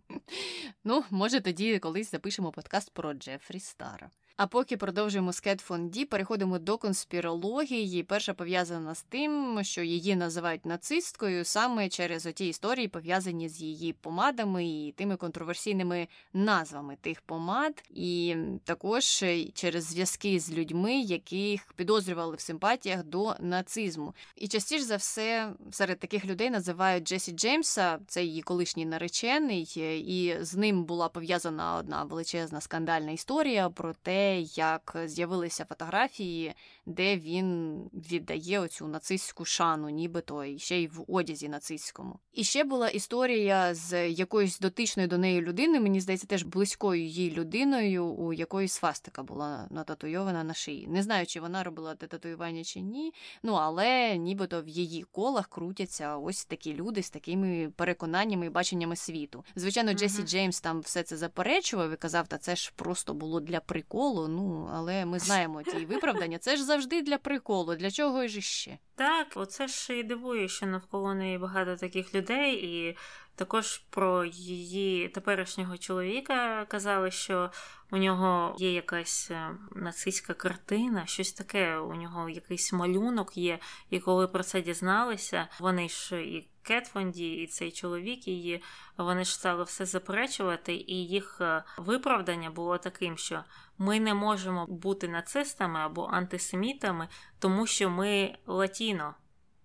Ну, 0.85 1.05
може, 1.11 1.41
тоді 1.41 1.79
колись 1.79 2.11
запишемо 2.11 2.53
подкаст 2.53 2.95
про 2.95 3.15
Джефрі 3.15 3.61
Стара. 3.61 4.11
А 4.37 4.47
поки 4.47 4.77
продовжуємо 4.77 5.33
з 5.33 5.41
Кет 5.41 5.61
Фон 5.61 5.89
Ді, 5.91 6.05
переходимо 6.05 6.59
до 6.59 6.79
конспірології. 6.79 8.03
Перша 8.03 8.35
пов'язана 8.35 8.95
з 8.95 9.03
тим, 9.03 9.59
що 9.63 9.83
її 9.83 10.17
називають 10.17 10.67
нацисткою 10.67 11.45
саме 11.45 11.89
через 11.89 12.27
оті 12.27 12.49
історії, 12.49 12.89
пов'язані 12.89 13.49
з 13.49 13.61
її 13.61 13.93
помадами 13.93 14.67
і 14.67 14.95
тими 14.97 15.17
контроверсійними 15.17 16.09
назвами 16.33 16.97
тих 17.01 17.21
помад, 17.21 17.85
і 17.91 18.37
також 18.65 19.25
через 19.55 19.85
зв'язки 19.85 20.41
з 20.41 20.53
людьми, 20.53 21.01
яких 21.01 21.73
підозрювали 21.73 22.37
в 22.37 22.41
симпатіях 22.41 23.05
до 23.05 23.35
нацизму. 23.41 24.15
І 24.37 24.49
частіше 24.49 24.85
за 24.85 24.97
все 24.97 25.53
серед 25.71 25.99
таких 25.99 26.25
людей 26.25 26.51
називають 26.51 27.09
Джесі 27.09 27.33
Джеймса, 27.33 27.99
це 28.07 28.25
її 28.25 28.43
колишній 28.43 28.87
наречений, 28.87 29.63
і 30.07 30.37
з 30.41 30.55
ним 30.55 30.85
була 30.85 31.09
пов'язана 31.09 31.77
одна 31.77 32.05
величезна 32.05 32.61
скандальна 32.61 33.11
історія 33.11 33.71
про 33.71 33.95
те 33.95 34.26
як 34.55 34.97
з'явилися 35.05 35.65
фотографії, 35.65 36.55
де 36.87 37.17
він 37.17 37.81
віддає 37.95 38.61
оцю 38.61 38.89
нацистську 38.89 39.45
шану, 39.45 39.89
нібито 39.89 40.45
і 40.45 40.59
ще 40.59 40.81
й 40.81 40.87
в 40.87 41.05
одязі 41.09 41.49
нацистському. 41.49 42.19
І 42.33 42.45
ще 42.45 42.65
була 42.65 42.89
історія 42.89 43.75
з 43.75 44.11
якоюсь 44.11 44.59
дотичною 44.59 45.09
до 45.09 45.19
неї 45.19 45.41
людини, 45.41 45.81
мені 45.81 46.01
здається, 46.01 46.27
теж 46.27 46.43
близькою 46.43 47.05
їй 47.05 47.31
людиною, 47.31 48.07
у 48.07 48.33
якої 48.33 48.69
свастика 48.69 49.23
була 49.23 49.67
нататуйована 49.71 50.45
на 50.45 50.55
шиї. 50.55 50.87
Не 50.87 51.03
знаю, 51.03 51.27
чи 51.27 51.41
вона 51.41 51.65
робила 51.65 51.95
те 51.95 52.07
татуювання 52.07 52.65
чи 52.65 52.81
ні. 52.81 53.15
Ну 53.43 53.53
але 53.53 54.17
нібито 54.17 54.63
в 54.63 54.69
її 54.69 55.03
колах 55.03 55.49
крутяться 55.49 56.17
ось 56.17 56.45
такі 56.45 56.75
люди 56.75 57.03
з 57.03 57.11
такими 57.11 57.73
переконаннями 57.77 58.47
і 58.47 58.51
баченнями 58.51 58.97
світу. 58.97 59.45
Звичайно, 59.57 59.93
Джесі 59.93 60.23
uh-huh. 60.23 60.27
Джеймс 60.27 60.61
там 60.61 60.81
все 60.81 61.03
це 61.03 61.17
заперечував 61.17 61.93
і 61.93 61.97
казав, 61.97 62.29
та 62.29 62.39
це 62.39 62.57
ж 62.57 62.73
просто 62.77 63.15
було 63.15 63.41
для 63.41 63.61
приколу. 63.61 64.29
Ну, 64.29 64.71
але 64.73 65.07
ми 65.07 65.19
знаємо 65.19 65.63
ті 65.63 65.85
виправдання. 65.87 66.39
Це 66.39 66.57
ж 66.57 66.65
завжди 66.77 67.03
для 67.03 67.19
приколу. 67.19 67.75
Для 67.75 67.91
чого 67.91 68.27
ж 68.27 68.39
іще? 68.39 68.79
Так, 68.95 69.27
оце 69.35 69.69
ж 69.69 69.99
і 69.99 70.03
дивує, 70.03 70.49
що 70.49 70.67
навколо 70.67 71.15
неї 71.15 71.39
багато 71.39 71.77
таких 71.77 72.15
людей, 72.15 72.55
і 72.55 72.97
також 73.35 73.79
про 73.91 74.25
її 74.25 75.09
теперішнього 75.09 75.79
чоловіка 75.79 76.65
казали, 76.65 77.11
що 77.11 77.51
у 77.93 77.97
нього 77.97 78.57
є 78.59 78.73
якась 78.73 79.31
е, 79.31 79.51
нацистська 79.77 80.35
картина, 80.35 81.07
щось 81.07 81.33
таке. 81.33 81.79
У 81.79 81.95
нього 81.95 82.29
якийсь 82.29 82.73
малюнок 82.73 83.37
є. 83.37 83.59
І 83.91 84.01
коли 84.01 84.29
про 84.29 84.43
це 84.43 84.63
дізналися, 84.63 85.49
вони 85.61 85.89
ж 85.89 86.23
і 86.23 86.49
Кетфонді, 86.67 87.35
і 87.35 87.47
цей 87.47 87.73
чоловік 87.73 88.29
її 88.29 88.63
вони 88.97 89.25
ж 89.25 89.35
стали 89.35 89.65
все 89.65 89.87
заперечувати, 89.87 90.75
і 90.75 91.07
їх 91.07 91.39
е, 91.41 91.65
виправдання 91.79 92.51
було 92.51 92.79
таким, 92.79 93.19
що 93.19 93.45
ми 93.79 94.01
не 94.01 94.15
можемо 94.15 94.67
бути 94.67 95.09
нацистами 95.09 95.81
або 95.81 96.05
антисемітами, 96.13 97.09
тому 97.39 97.67
що 97.67 97.91
ми 97.91 98.35
латіно. 98.47 99.15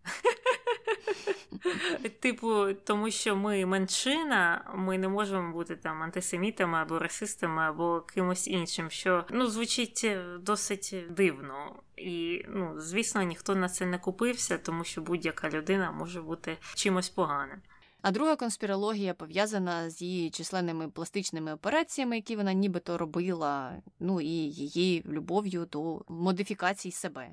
Типу, 2.19 2.73
тому 2.83 3.11
що 3.11 3.35
ми 3.35 3.65
меншина, 3.65 4.71
ми 4.75 4.97
не 4.97 5.07
можемо 5.07 5.53
бути 5.53 5.75
там 5.75 6.03
антисемітами 6.03 6.77
або 6.77 6.99
расистами, 6.99 7.61
або 7.61 8.01
кимось 8.01 8.47
іншим, 8.47 8.89
що 8.89 9.25
ну 9.29 9.47
звучить 9.47 10.01
е, 10.03 10.37
досить 10.39 10.95
дивно. 11.09 11.75
І, 11.97 12.45
ну, 12.49 12.73
звісно, 12.77 13.21
ніхто 13.21 13.55
на 13.55 13.69
це 13.69 13.85
не 13.85 13.97
купився, 13.97 14.57
тому 14.57 14.83
що 14.83 15.01
будь-яка 15.01 15.49
людина 15.49 15.91
може 15.91 16.21
бути 16.21 16.57
чимось 16.75 17.09
поганим. 17.09 17.61
А 18.01 18.11
друга 18.11 18.35
конспірологія 18.35 19.13
пов'язана 19.13 19.89
з 19.89 20.01
її 20.01 20.29
численними 20.29 20.89
пластичними 20.89 21.53
операціями, 21.53 22.15
які 22.15 22.35
вона 22.35 22.53
нібито 22.53 22.97
робила, 22.97 23.81
ну 23.99 24.21
і 24.21 24.27
її 24.49 25.03
любов'ю 25.07 25.65
до 25.65 26.01
модифікацій 26.07 26.91
себе. 26.91 27.29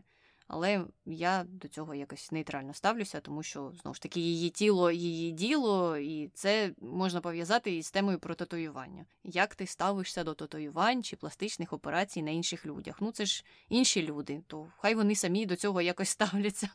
Але 0.48 0.84
я 1.06 1.44
до 1.48 1.68
цього 1.68 1.94
якось 1.94 2.32
нейтрально 2.32 2.74
ставлюся, 2.74 3.20
тому 3.20 3.42
що 3.42 3.72
знову 3.82 3.94
ж 3.94 4.02
таки 4.02 4.20
її 4.20 4.50
тіло, 4.50 4.90
її 4.90 5.32
діло, 5.32 5.96
і 5.96 6.28
це 6.34 6.72
можна 6.80 7.20
пов'язати 7.20 7.76
із 7.76 7.90
темою 7.90 8.18
про 8.18 8.34
татуювання. 8.34 9.04
Як 9.24 9.54
ти 9.54 9.66
ставишся 9.66 10.24
до 10.24 10.34
татуювань 10.34 11.02
чи 11.02 11.16
пластичних 11.16 11.72
операцій 11.72 12.22
на 12.22 12.30
інших 12.30 12.66
людях? 12.66 12.96
Ну 13.00 13.12
це 13.12 13.26
ж 13.26 13.44
інші 13.68 14.02
люди, 14.02 14.42
то 14.46 14.66
хай 14.78 14.94
вони 14.94 15.14
самі 15.14 15.46
до 15.46 15.56
цього 15.56 15.80
якось 15.80 16.08
ставляться, 16.18 16.68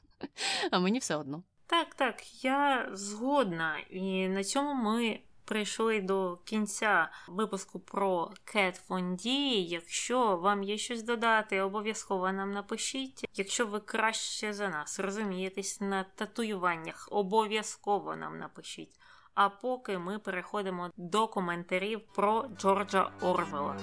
а 0.71 0.79
мені 0.79 0.99
все 0.99 1.15
одно. 1.15 1.43
Так, 1.65 1.95
так, 1.95 2.43
я 2.43 2.89
згодна, 2.93 3.77
і 3.89 4.27
на 4.27 4.43
цьому 4.43 4.73
ми 4.73 5.19
прийшли 5.53 6.01
до 6.01 6.37
кінця 6.43 7.09
випуску 7.27 7.79
про 7.79 8.31
Кет 8.43 8.75
Фонді. 8.75 9.63
Якщо 9.63 10.37
вам 10.37 10.63
є 10.63 10.77
щось 10.77 11.03
додати, 11.03 11.61
обов'язково 11.61 12.31
нам 12.31 12.51
напишіть. 12.51 13.25
Якщо 13.33 13.65
ви 13.65 13.79
краще 13.79 14.53
за 14.53 14.69
нас 14.69 14.99
розумієтесь 14.99 15.81
на 15.81 16.05
татуюваннях, 16.15 17.07
обов'язково 17.11 18.15
нам 18.15 18.39
напишіть. 18.39 18.99
А 19.33 19.49
поки 19.49 19.97
ми 19.97 20.19
переходимо 20.19 20.91
до 20.97 21.27
коментарів 21.27 22.01
про 22.15 22.45
Джорджа 22.57 23.11
Орвела. 23.21 23.77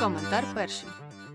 Коментар 0.00 0.44
перший. 0.54 0.88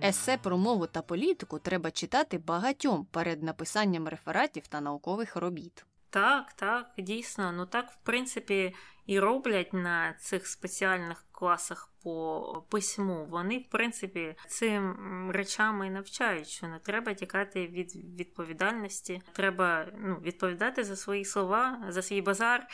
Есе 0.04 0.38
про 0.38 0.58
мову 0.58 0.88
та 0.88 1.02
політику 1.02 1.60
треба 1.60 1.92
читати 1.92 2.38
багатьом 2.38 3.06
перед 3.12 3.44
написанням 3.44 4.08
рефератів 4.08 4.68
та 4.68 4.82
наукових 4.82 5.36
робіт. 5.36 5.86
Так, 6.14 6.54
так, 6.54 6.92
дійсно. 6.98 7.52
Ну 7.52 7.66
так, 7.66 7.92
в 7.92 7.98
принципі, 8.04 8.76
і 9.06 9.20
роблять 9.20 9.74
на 9.74 10.14
цих 10.14 10.48
спеціальних 10.48 11.26
класах 11.32 11.90
по 12.04 12.66
письму. 12.70 13.26
Вони, 13.26 13.58
в 13.58 13.70
принципі, 13.70 14.36
цим 14.48 15.32
речами 15.32 15.88
і 15.88 15.90
навчають, 15.90 16.48
що 16.48 16.68
не 16.68 16.80
треба 16.80 17.14
тікати 17.14 17.68
від 17.68 17.96
відповідальності. 17.96 19.22
Треба 19.32 19.88
ну, 19.98 20.16
відповідати 20.16 20.84
за 20.84 20.96
свої 20.96 21.26
слова, 21.26 21.86
за 21.90 22.02
свій 22.02 22.22
базар. 22.22 22.66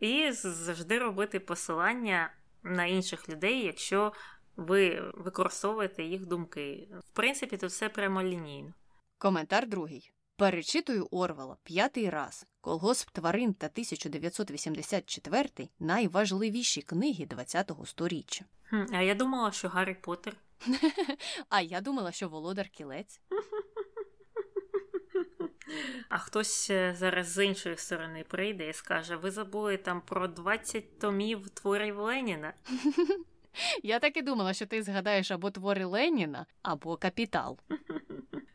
І 0.00 0.32
завжди 0.32 0.98
робити 0.98 1.40
посилання 1.40 2.32
на 2.62 2.84
інших 2.84 3.28
людей, 3.28 3.64
якщо 3.64 4.12
ви 4.56 5.12
використовуєте 5.14 6.02
їх 6.02 6.26
думки. 6.26 6.88
В 6.98 7.10
принципі, 7.10 7.56
тут 7.56 7.70
все 7.70 7.88
прямолінійно. 7.88 8.72
Коментар 9.18 9.68
другий. 9.68 10.12
Перечитую 10.36 11.08
Орвела 11.10 11.56
п'ятий 11.62 12.10
раз. 12.10 12.46
Колгосп 12.60 13.10
тварин 13.10 13.54
та 13.54 13.66
1984 13.66 15.68
найважливіші 15.78 16.82
книги 16.82 17.26
ХХ 17.26 17.86
століття. 17.86 18.44
А 18.92 19.02
я 19.02 19.14
думала, 19.14 19.52
що 19.52 19.68
Гаррі 19.68 19.94
Поттер. 19.94 20.36
А 21.48 21.60
я 21.60 21.80
думала, 21.80 22.12
що 22.12 22.28
Володар 22.28 22.68
Кілець. 22.68 23.20
А 26.08 26.18
хтось 26.18 26.70
е, 26.70 26.94
зараз 26.98 27.28
з 27.28 27.44
іншої 27.44 27.76
сторони 27.76 28.24
прийде 28.28 28.68
і 28.68 28.72
скаже: 28.72 29.16
ви 29.16 29.30
забули 29.30 29.76
там 29.76 30.00
про 30.00 30.28
20 30.28 30.98
томів 30.98 31.50
творів 31.50 31.98
Леніна. 31.98 32.52
Я 33.82 33.98
так 33.98 34.16
і 34.16 34.22
думала, 34.22 34.52
що 34.52 34.66
ти 34.66 34.82
згадаєш 34.82 35.30
або 35.30 35.50
твори 35.50 35.84
Леніна, 35.84 36.46
або 36.62 36.96
капітал. 36.96 37.58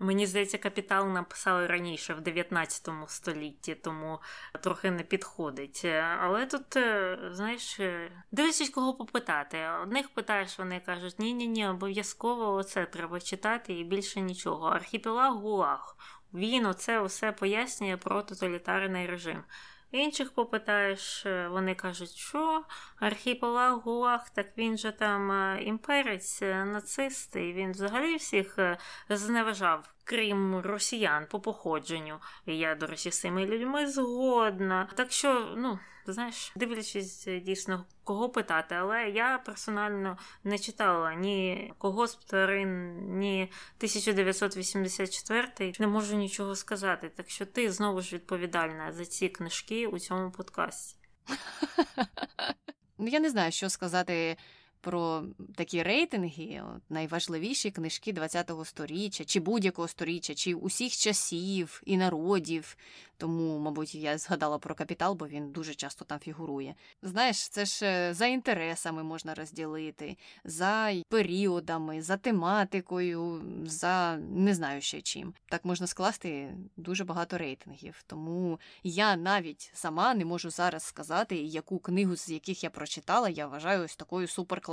Мені 0.04 0.26
здається, 0.26 0.58
капітал 0.58 1.10
написали 1.10 1.68
раніше 1.68 2.14
в 2.14 2.22
19 2.22 2.90
столітті, 3.08 3.76
тому 3.76 4.20
трохи 4.62 4.92
не 4.92 5.04
підходить. 5.04 5.82
Е, 5.86 6.18
Але 6.22 6.46
тут, 6.46 6.76
е, 6.76 7.18
знаєш, 7.32 7.80
дивись 8.32 8.70
кого 8.70 8.94
попитати. 8.94 9.58
Одних 9.82 10.10
питаєш, 10.10 10.60
вони 10.60 10.80
кажуть, 10.86 11.20
ні-ні, 11.20 11.48
ні 11.48 11.68
обов'язково 11.68 12.54
оце 12.54 12.86
треба 12.86 13.20
читати 13.20 13.74
і 13.74 13.84
більше 13.84 14.22
нічого. 14.22 14.68
Архіпелаг 14.68 15.34
Гулаг. 15.34 15.96
Він 16.34 16.66
оце 16.66 17.02
все 17.02 17.32
пояснює 17.32 17.98
про 17.98 18.22
тоталітарний 18.22 19.08
режим. 19.08 19.44
Інших 19.94 20.32
попитаєш, 20.32 21.26
е, 21.26 21.48
вони 21.48 21.76
кажуть, 21.76 22.10
що 22.10 22.64
архіпелаг 23.00 23.80
Гулаг, 23.80 24.30
так 24.30 24.58
він 24.58 24.78
же 24.78 24.92
там 24.92 25.32
е, 25.32 25.64
імперець, 25.64 26.42
е, 26.42 26.66
нацист, 26.66 27.36
і 27.36 27.54
він 27.54 27.72
взагалі 27.72 28.16
всіх 28.16 28.60
зневажав, 29.10 29.94
крім 30.04 30.60
росіян 30.60 31.28
по 31.30 31.40
походженню. 31.40 32.20
І 32.46 32.58
я, 32.58 32.76
до 32.76 32.88
речі, 32.88 33.12
з 33.12 33.20
цими 33.20 33.46
людьми 33.46 33.88
згодна. 33.88 34.90
Так 34.96 35.12
що, 35.12 35.54
ну, 35.58 35.80
знаєш, 36.12 36.52
дивлячись 36.56 37.28
е, 37.28 37.40
дійсно, 37.40 37.86
кого 38.04 38.30
питати, 38.30 38.76
але 38.76 39.10
я 39.10 39.38
персонально 39.46 40.18
не 40.44 40.60
читала 40.60 41.14
ні 41.14 41.74
кого 41.78 42.08
з 42.08 42.16
тварин, 42.16 42.98
ні 43.20 43.42
1984, 43.78 45.74
не 45.80 45.88
можу 45.88 46.16
нічого 46.16 46.56
сказати. 46.56 47.10
Так 47.16 47.30
що 47.30 47.46
ти 47.46 47.72
знову 47.72 48.02
ж 48.02 48.16
відповідальна 48.16 48.94
за 48.94 49.06
ці 49.06 49.30
книжки 49.30 49.88
у 49.88 50.00
цьому 50.00 50.32
подкасті. 50.32 50.96
Ну, 52.98 53.08
я 53.10 53.20
не 53.20 53.30
знаю, 53.30 53.52
що 53.52 53.70
сказати 53.70 54.38
про 54.84 55.24
такі 55.56 55.84
рейтинги, 55.84 56.62
найважливіші 56.90 57.72
книжки 57.72 58.14
ХХ 58.14 58.66
століття, 58.66 59.26
чи 59.26 59.40
будь-якого 59.40 59.88
століття, 59.88 60.34
чи 60.34 60.54
усіх 60.54 60.94
часів 60.98 61.82
і 61.86 61.98
народів. 61.98 62.78
Тому, 63.18 63.60
мабуть, 63.60 63.96
я 63.96 64.18
згадала 64.18 64.58
про 64.58 64.76
капітал, 64.76 65.14
бо 65.14 65.28
він 65.28 65.52
дуже 65.52 65.76
часто 65.76 66.06
там 66.06 66.20
фігурує. 66.20 66.76
Знаєш, 67.02 67.50
це 67.50 67.66
ж 67.66 67.86
е, 67.86 68.14
за 68.14 68.26
інтересами 68.26 69.04
можна 69.04 69.34
розділити, 69.34 70.18
за 70.44 70.92
періодами, 71.10 72.02
за 72.02 72.18
тематикою, 72.18 73.42
за 73.66 74.18
не 74.18 74.54
знаю 74.54 74.82
ще 74.82 75.02
чим. 75.02 75.34
Так 75.50 75.66
можна 75.66 75.88
скласти 75.88 76.54
дуже 76.78 77.04
багато 77.04 77.38
рейтингів. 77.38 78.04
Тому 78.08 78.60
я 78.84 79.16
навіть 79.16 79.72
сама 79.74 80.14
не 80.14 80.26
можу 80.26 80.50
зараз 80.50 80.84
сказати, 80.84 81.36
яку 81.36 81.80
книгу, 81.80 82.16
з 82.16 82.30
яких 82.30 82.64
я 82.64 82.70
прочитала, 82.70 83.30
я 83.30 83.48
вважаю 83.48 83.84
ось 83.84 83.96
такою 83.96 84.28
суперкласною. 84.28 84.73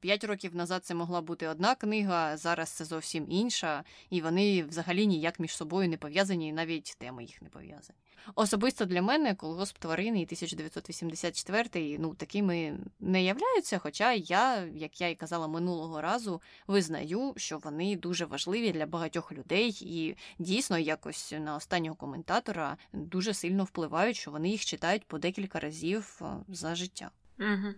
П'ять 0.00 0.24
років 0.24 0.56
назад 0.56 0.84
це 0.84 0.94
могла 0.94 1.20
бути 1.20 1.48
одна 1.48 1.74
книга, 1.74 2.36
зараз 2.36 2.68
це 2.70 2.84
зовсім 2.84 3.26
інша, 3.28 3.84
і 4.10 4.20
вони 4.20 4.62
взагалі 4.62 5.06
ніяк 5.06 5.40
між 5.40 5.56
собою 5.56 5.88
не 5.88 5.96
пов'язані, 5.96 6.48
і 6.48 6.52
навіть 6.52 6.96
теми 6.98 7.24
їх 7.24 7.42
не 7.42 7.48
пов'язані. 7.48 7.98
Особисто 8.34 8.84
для 8.84 9.02
мене 9.02 9.34
колгосп 9.34 9.78
тварини 9.78 10.20
і 10.20 10.24
1984 10.24 11.96
ну 11.98 12.14
такими 12.14 12.78
не 13.00 13.24
являються. 13.24 13.78
Хоча 13.78 14.12
я, 14.12 14.64
як 14.64 15.00
я 15.00 15.08
і 15.08 15.14
казала 15.14 15.48
минулого 15.48 16.00
разу, 16.00 16.42
визнаю, 16.66 17.34
що 17.36 17.58
вони 17.58 17.96
дуже 17.96 18.24
важливі 18.24 18.72
для 18.72 18.86
багатьох 18.86 19.32
людей, 19.32 19.78
і 19.80 20.16
дійсно 20.38 20.78
якось 20.78 21.34
на 21.40 21.56
останнього 21.56 21.96
коментатора 21.96 22.76
дуже 22.92 23.34
сильно 23.34 23.64
впливають, 23.64 24.16
що 24.16 24.30
вони 24.30 24.48
їх 24.48 24.64
читають 24.64 25.04
по 25.04 25.18
декілька 25.18 25.60
разів 25.60 26.20
е, 26.22 26.24
за 26.48 26.74
життя. 26.74 27.10
Угу. 27.38 27.74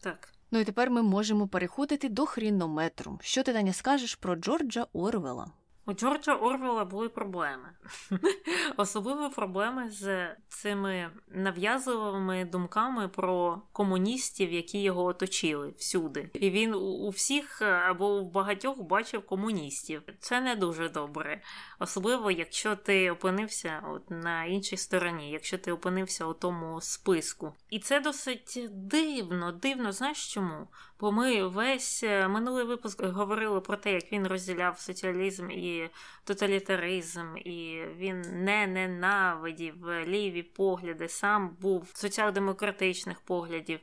Так. 0.00 0.35
Ну 0.50 0.58
і 0.58 0.64
тепер 0.64 0.90
ми 0.90 1.02
можемо 1.02 1.48
переходити 1.48 2.08
до 2.08 2.26
хрінометру. 2.26 3.18
Що 3.22 3.42
ти 3.42 3.52
Таня 3.52 3.72
скажеш 3.72 4.14
про 4.14 4.36
Джорджа 4.36 4.86
Орвела? 4.92 5.46
У 5.88 5.92
Джорджа 5.92 6.34
Орвела 6.34 6.84
були 6.84 7.08
проблеми. 7.08 7.68
Особливо 8.76 9.30
проблеми 9.30 9.90
з 9.90 10.28
цими 10.48 11.10
нав'язливими 11.28 12.44
думками 12.44 13.08
про 13.08 13.62
комуністів, 13.72 14.52
які 14.52 14.82
його 14.82 15.04
оточили 15.04 15.74
всюди. 15.78 16.30
І 16.34 16.50
він 16.50 16.74
у 16.74 17.08
всіх 17.08 17.62
або 17.62 18.20
в 18.22 18.32
багатьох 18.32 18.78
бачив 18.78 19.26
комуністів. 19.26 20.02
Це 20.20 20.40
не 20.40 20.56
дуже 20.56 20.88
добре. 20.88 21.40
Особливо, 21.78 22.30
якщо 22.30 22.76
ти 22.76 23.10
опинився 23.10 23.82
от 23.88 24.10
на 24.10 24.44
іншій 24.44 24.76
стороні, 24.76 25.30
якщо 25.30 25.58
ти 25.58 25.72
опинився 25.72 26.26
у 26.26 26.32
тому 26.32 26.80
списку. 26.80 27.52
І 27.70 27.78
це 27.78 28.00
досить 28.00 28.60
дивно, 28.72 29.52
дивно, 29.52 29.92
знаєш 29.92 30.34
чому? 30.34 30.68
Бо 31.00 31.12
ми 31.12 31.46
весь 31.46 32.02
минулий 32.02 32.64
випуск 32.64 33.04
говорили 33.04 33.60
про 33.60 33.76
те, 33.76 33.92
як 33.92 34.12
він 34.12 34.26
розділяв 34.26 34.78
соціалізм 34.78 35.50
і 35.50 35.90
тоталітаризм, 36.24 37.36
і 37.36 37.82
він 37.96 38.20
не 38.20 38.66
ненавидів 38.66 39.90
ліві 40.06 40.42
погляди, 40.42 41.08
сам 41.08 41.56
був 41.60 41.90
соціал-демократичних 41.94 43.20
поглядів. 43.20 43.80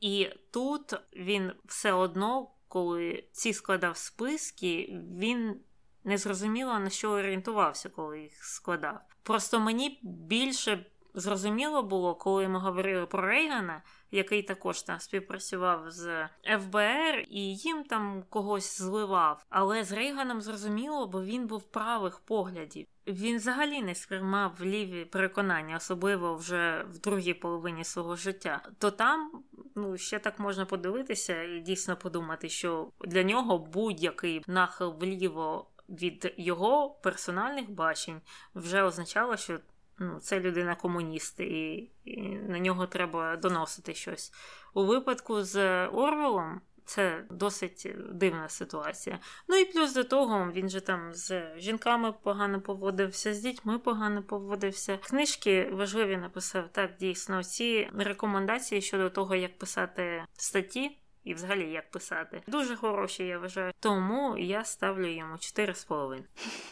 І 0.00 0.28
тут 0.50 0.94
він 1.16 1.52
все 1.64 1.92
одно, 1.92 2.50
коли 2.68 3.24
ці 3.32 3.52
складав 3.52 3.96
списки, 3.96 5.00
він 5.18 5.60
не 6.04 6.18
зрозуміло 6.18 6.78
на 6.78 6.90
що 6.90 7.10
орієнтувався, 7.10 7.88
коли 7.88 8.20
їх 8.20 8.44
складав. 8.44 9.00
Просто 9.22 9.60
мені 9.60 10.00
більше 10.02 10.86
зрозуміло 11.14 11.82
було, 11.82 12.14
коли 12.14 12.48
ми 12.48 12.58
говорили 12.58 13.06
про 13.06 13.26
Рейгана, 13.26 13.82
який 14.10 14.42
також 14.42 14.82
там 14.82 15.00
співпрацював 15.00 15.90
з 15.90 16.28
ФБР, 16.58 17.24
і 17.28 17.56
їм 17.56 17.84
там 17.84 18.24
когось 18.30 18.78
зливав. 18.78 19.44
Але 19.48 19.84
з 19.84 19.92
Рейганом 19.92 20.40
зрозуміло, 20.40 21.06
бо 21.06 21.24
він 21.24 21.46
був 21.46 21.62
правих 21.62 22.18
поглядів. 22.20 22.86
Він 23.06 23.36
взагалі 23.36 23.82
не 23.82 23.94
сприймав 23.94 24.52
ліві 24.62 25.04
переконання, 25.04 25.76
особливо 25.76 26.36
вже 26.36 26.86
в 26.90 26.98
другій 26.98 27.34
половині 27.34 27.84
свого 27.84 28.16
життя. 28.16 28.62
То 28.78 28.90
там 28.90 29.42
ну 29.74 29.96
ще 29.98 30.18
так 30.18 30.38
можна 30.38 30.64
подивитися 30.64 31.42
і 31.42 31.60
дійсно 31.60 31.96
подумати, 31.96 32.48
що 32.48 32.90
для 33.00 33.22
нього 33.22 33.58
будь-який 33.58 34.42
нахил 34.46 34.94
вліво 35.00 35.66
від 35.88 36.34
його 36.36 36.90
персональних 36.90 37.70
бачень 37.70 38.20
вже 38.54 38.82
означало, 38.82 39.36
що 39.36 39.58
ну, 39.98 40.18
це 40.20 40.40
людина 40.40 40.74
комуніст, 40.74 41.40
і, 41.40 41.90
і 42.04 42.20
на 42.28 42.58
нього 42.58 42.86
треба 42.86 43.36
доносити 43.36 43.94
щось. 43.94 44.32
У 44.74 44.84
випадку 44.84 45.42
з 45.42 45.86
Орвелом 45.86 46.60
це 46.84 47.24
досить 47.30 47.88
дивна 48.12 48.48
ситуація. 48.48 49.18
Ну 49.48 49.56
і 49.56 49.64
плюс 49.64 49.94
до 49.94 50.04
того, 50.04 50.52
він 50.52 50.68
же 50.68 50.80
там 50.80 51.14
з 51.14 51.58
жінками 51.58 52.12
погано 52.12 52.60
поводився, 52.60 53.34
з 53.34 53.38
дітьми 53.40 53.78
погано 53.78 54.22
поводився. 54.22 54.96
Книжки 54.96 55.70
важливі 55.72 56.16
написав 56.16 56.64
так 56.72 56.96
дійсно. 57.00 57.44
Ці 57.44 57.90
рекомендації 57.98 58.82
щодо 58.82 59.10
того, 59.10 59.34
як 59.34 59.58
писати 59.58 60.24
статті. 60.32 60.98
І 61.24 61.34
взагалі 61.34 61.70
як 61.70 61.90
писати. 61.90 62.42
Дуже 62.46 62.76
хороші, 62.76 63.26
я 63.26 63.38
вважаю. 63.38 63.72
Тому 63.80 64.38
я 64.38 64.64
ставлю 64.64 65.06
йому 65.06 65.34
4,5. 65.34 66.22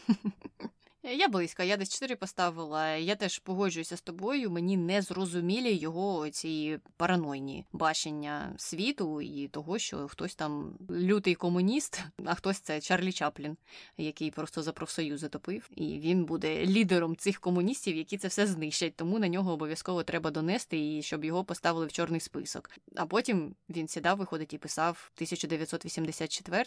Я 1.04 1.28
близько, 1.28 1.62
я 1.64 1.76
десь 1.76 1.88
4 1.88 2.16
поставила. 2.16 2.96
Я 2.96 3.16
теж 3.16 3.38
погоджуюся 3.38 3.96
з 3.96 4.00
тобою. 4.00 4.50
Мені 4.50 4.76
не 4.76 5.02
зрозумілі 5.02 5.74
його 5.74 6.30
ці 6.30 6.78
паранойні 6.96 7.66
бачення 7.72 8.54
світу 8.56 9.20
і 9.20 9.48
того, 9.48 9.78
що 9.78 10.08
хтось 10.08 10.34
там 10.34 10.78
лютий 10.90 11.34
комуніст, 11.34 12.04
а 12.24 12.34
хтось 12.34 12.58
це 12.58 12.80
Чарлі 12.80 13.12
Чаплін, 13.12 13.56
який 13.98 14.30
просто 14.30 14.62
за 14.62 14.72
профсоюз 14.72 15.20
затопив, 15.20 15.68
і 15.70 15.98
він 15.98 16.24
буде 16.24 16.66
лідером 16.66 17.16
цих 17.16 17.40
комуністів, 17.40 17.96
які 17.96 18.18
це 18.18 18.28
все 18.28 18.46
знищать. 18.46 18.96
Тому 18.96 19.18
на 19.18 19.28
нього 19.28 19.52
обов'язково 19.52 20.02
треба 20.02 20.30
донести 20.30 20.96
і 20.96 21.02
щоб 21.02 21.24
його 21.24 21.44
поставили 21.44 21.86
в 21.86 21.92
чорний 21.92 22.20
список. 22.20 22.70
А 22.96 23.06
потім 23.06 23.54
він 23.68 23.88
сідав, 23.88 24.18
виходить 24.18 24.54
і 24.54 24.58
писав 24.58 25.10
1984 25.14 26.64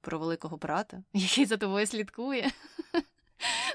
про 0.00 0.18
великого 0.18 0.56
брата, 0.56 1.02
який 1.12 1.44
за 1.44 1.56
тобою 1.56 1.86
слідкує. 1.86 2.50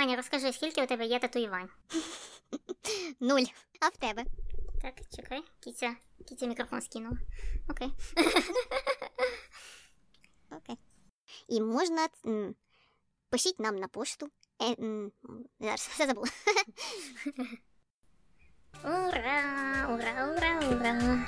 Аня, 0.00 0.16
розкажи, 0.16 0.52
скільки 0.52 0.82
у 0.82 0.86
тебе 0.86 1.06
є 1.06 1.18
татуювань? 1.18 1.68
Нуль. 3.20 3.44
А 3.80 3.88
в 3.88 3.96
тебе? 3.96 4.24
Так, 4.82 4.94
чекай, 5.16 5.44
кіця, 5.60 5.96
кіця 6.28 6.46
мікрофон 6.46 6.80
скинула. 6.80 7.16
Окей. 7.68 7.92
Окей. 10.50 10.78
І 11.48 11.60
можна. 11.60 12.08
Пишіть 13.30 13.60
нам 13.60 13.76
на 13.76 13.88
пошту. 13.88 14.28
Е, 14.62 14.76
Зараз, 15.60 15.80
все 15.80 16.06
забула. 16.06 16.26
Ура, 18.84 19.88
ура, 19.94 20.34
ура, 20.36 20.60
ура. 20.70 21.26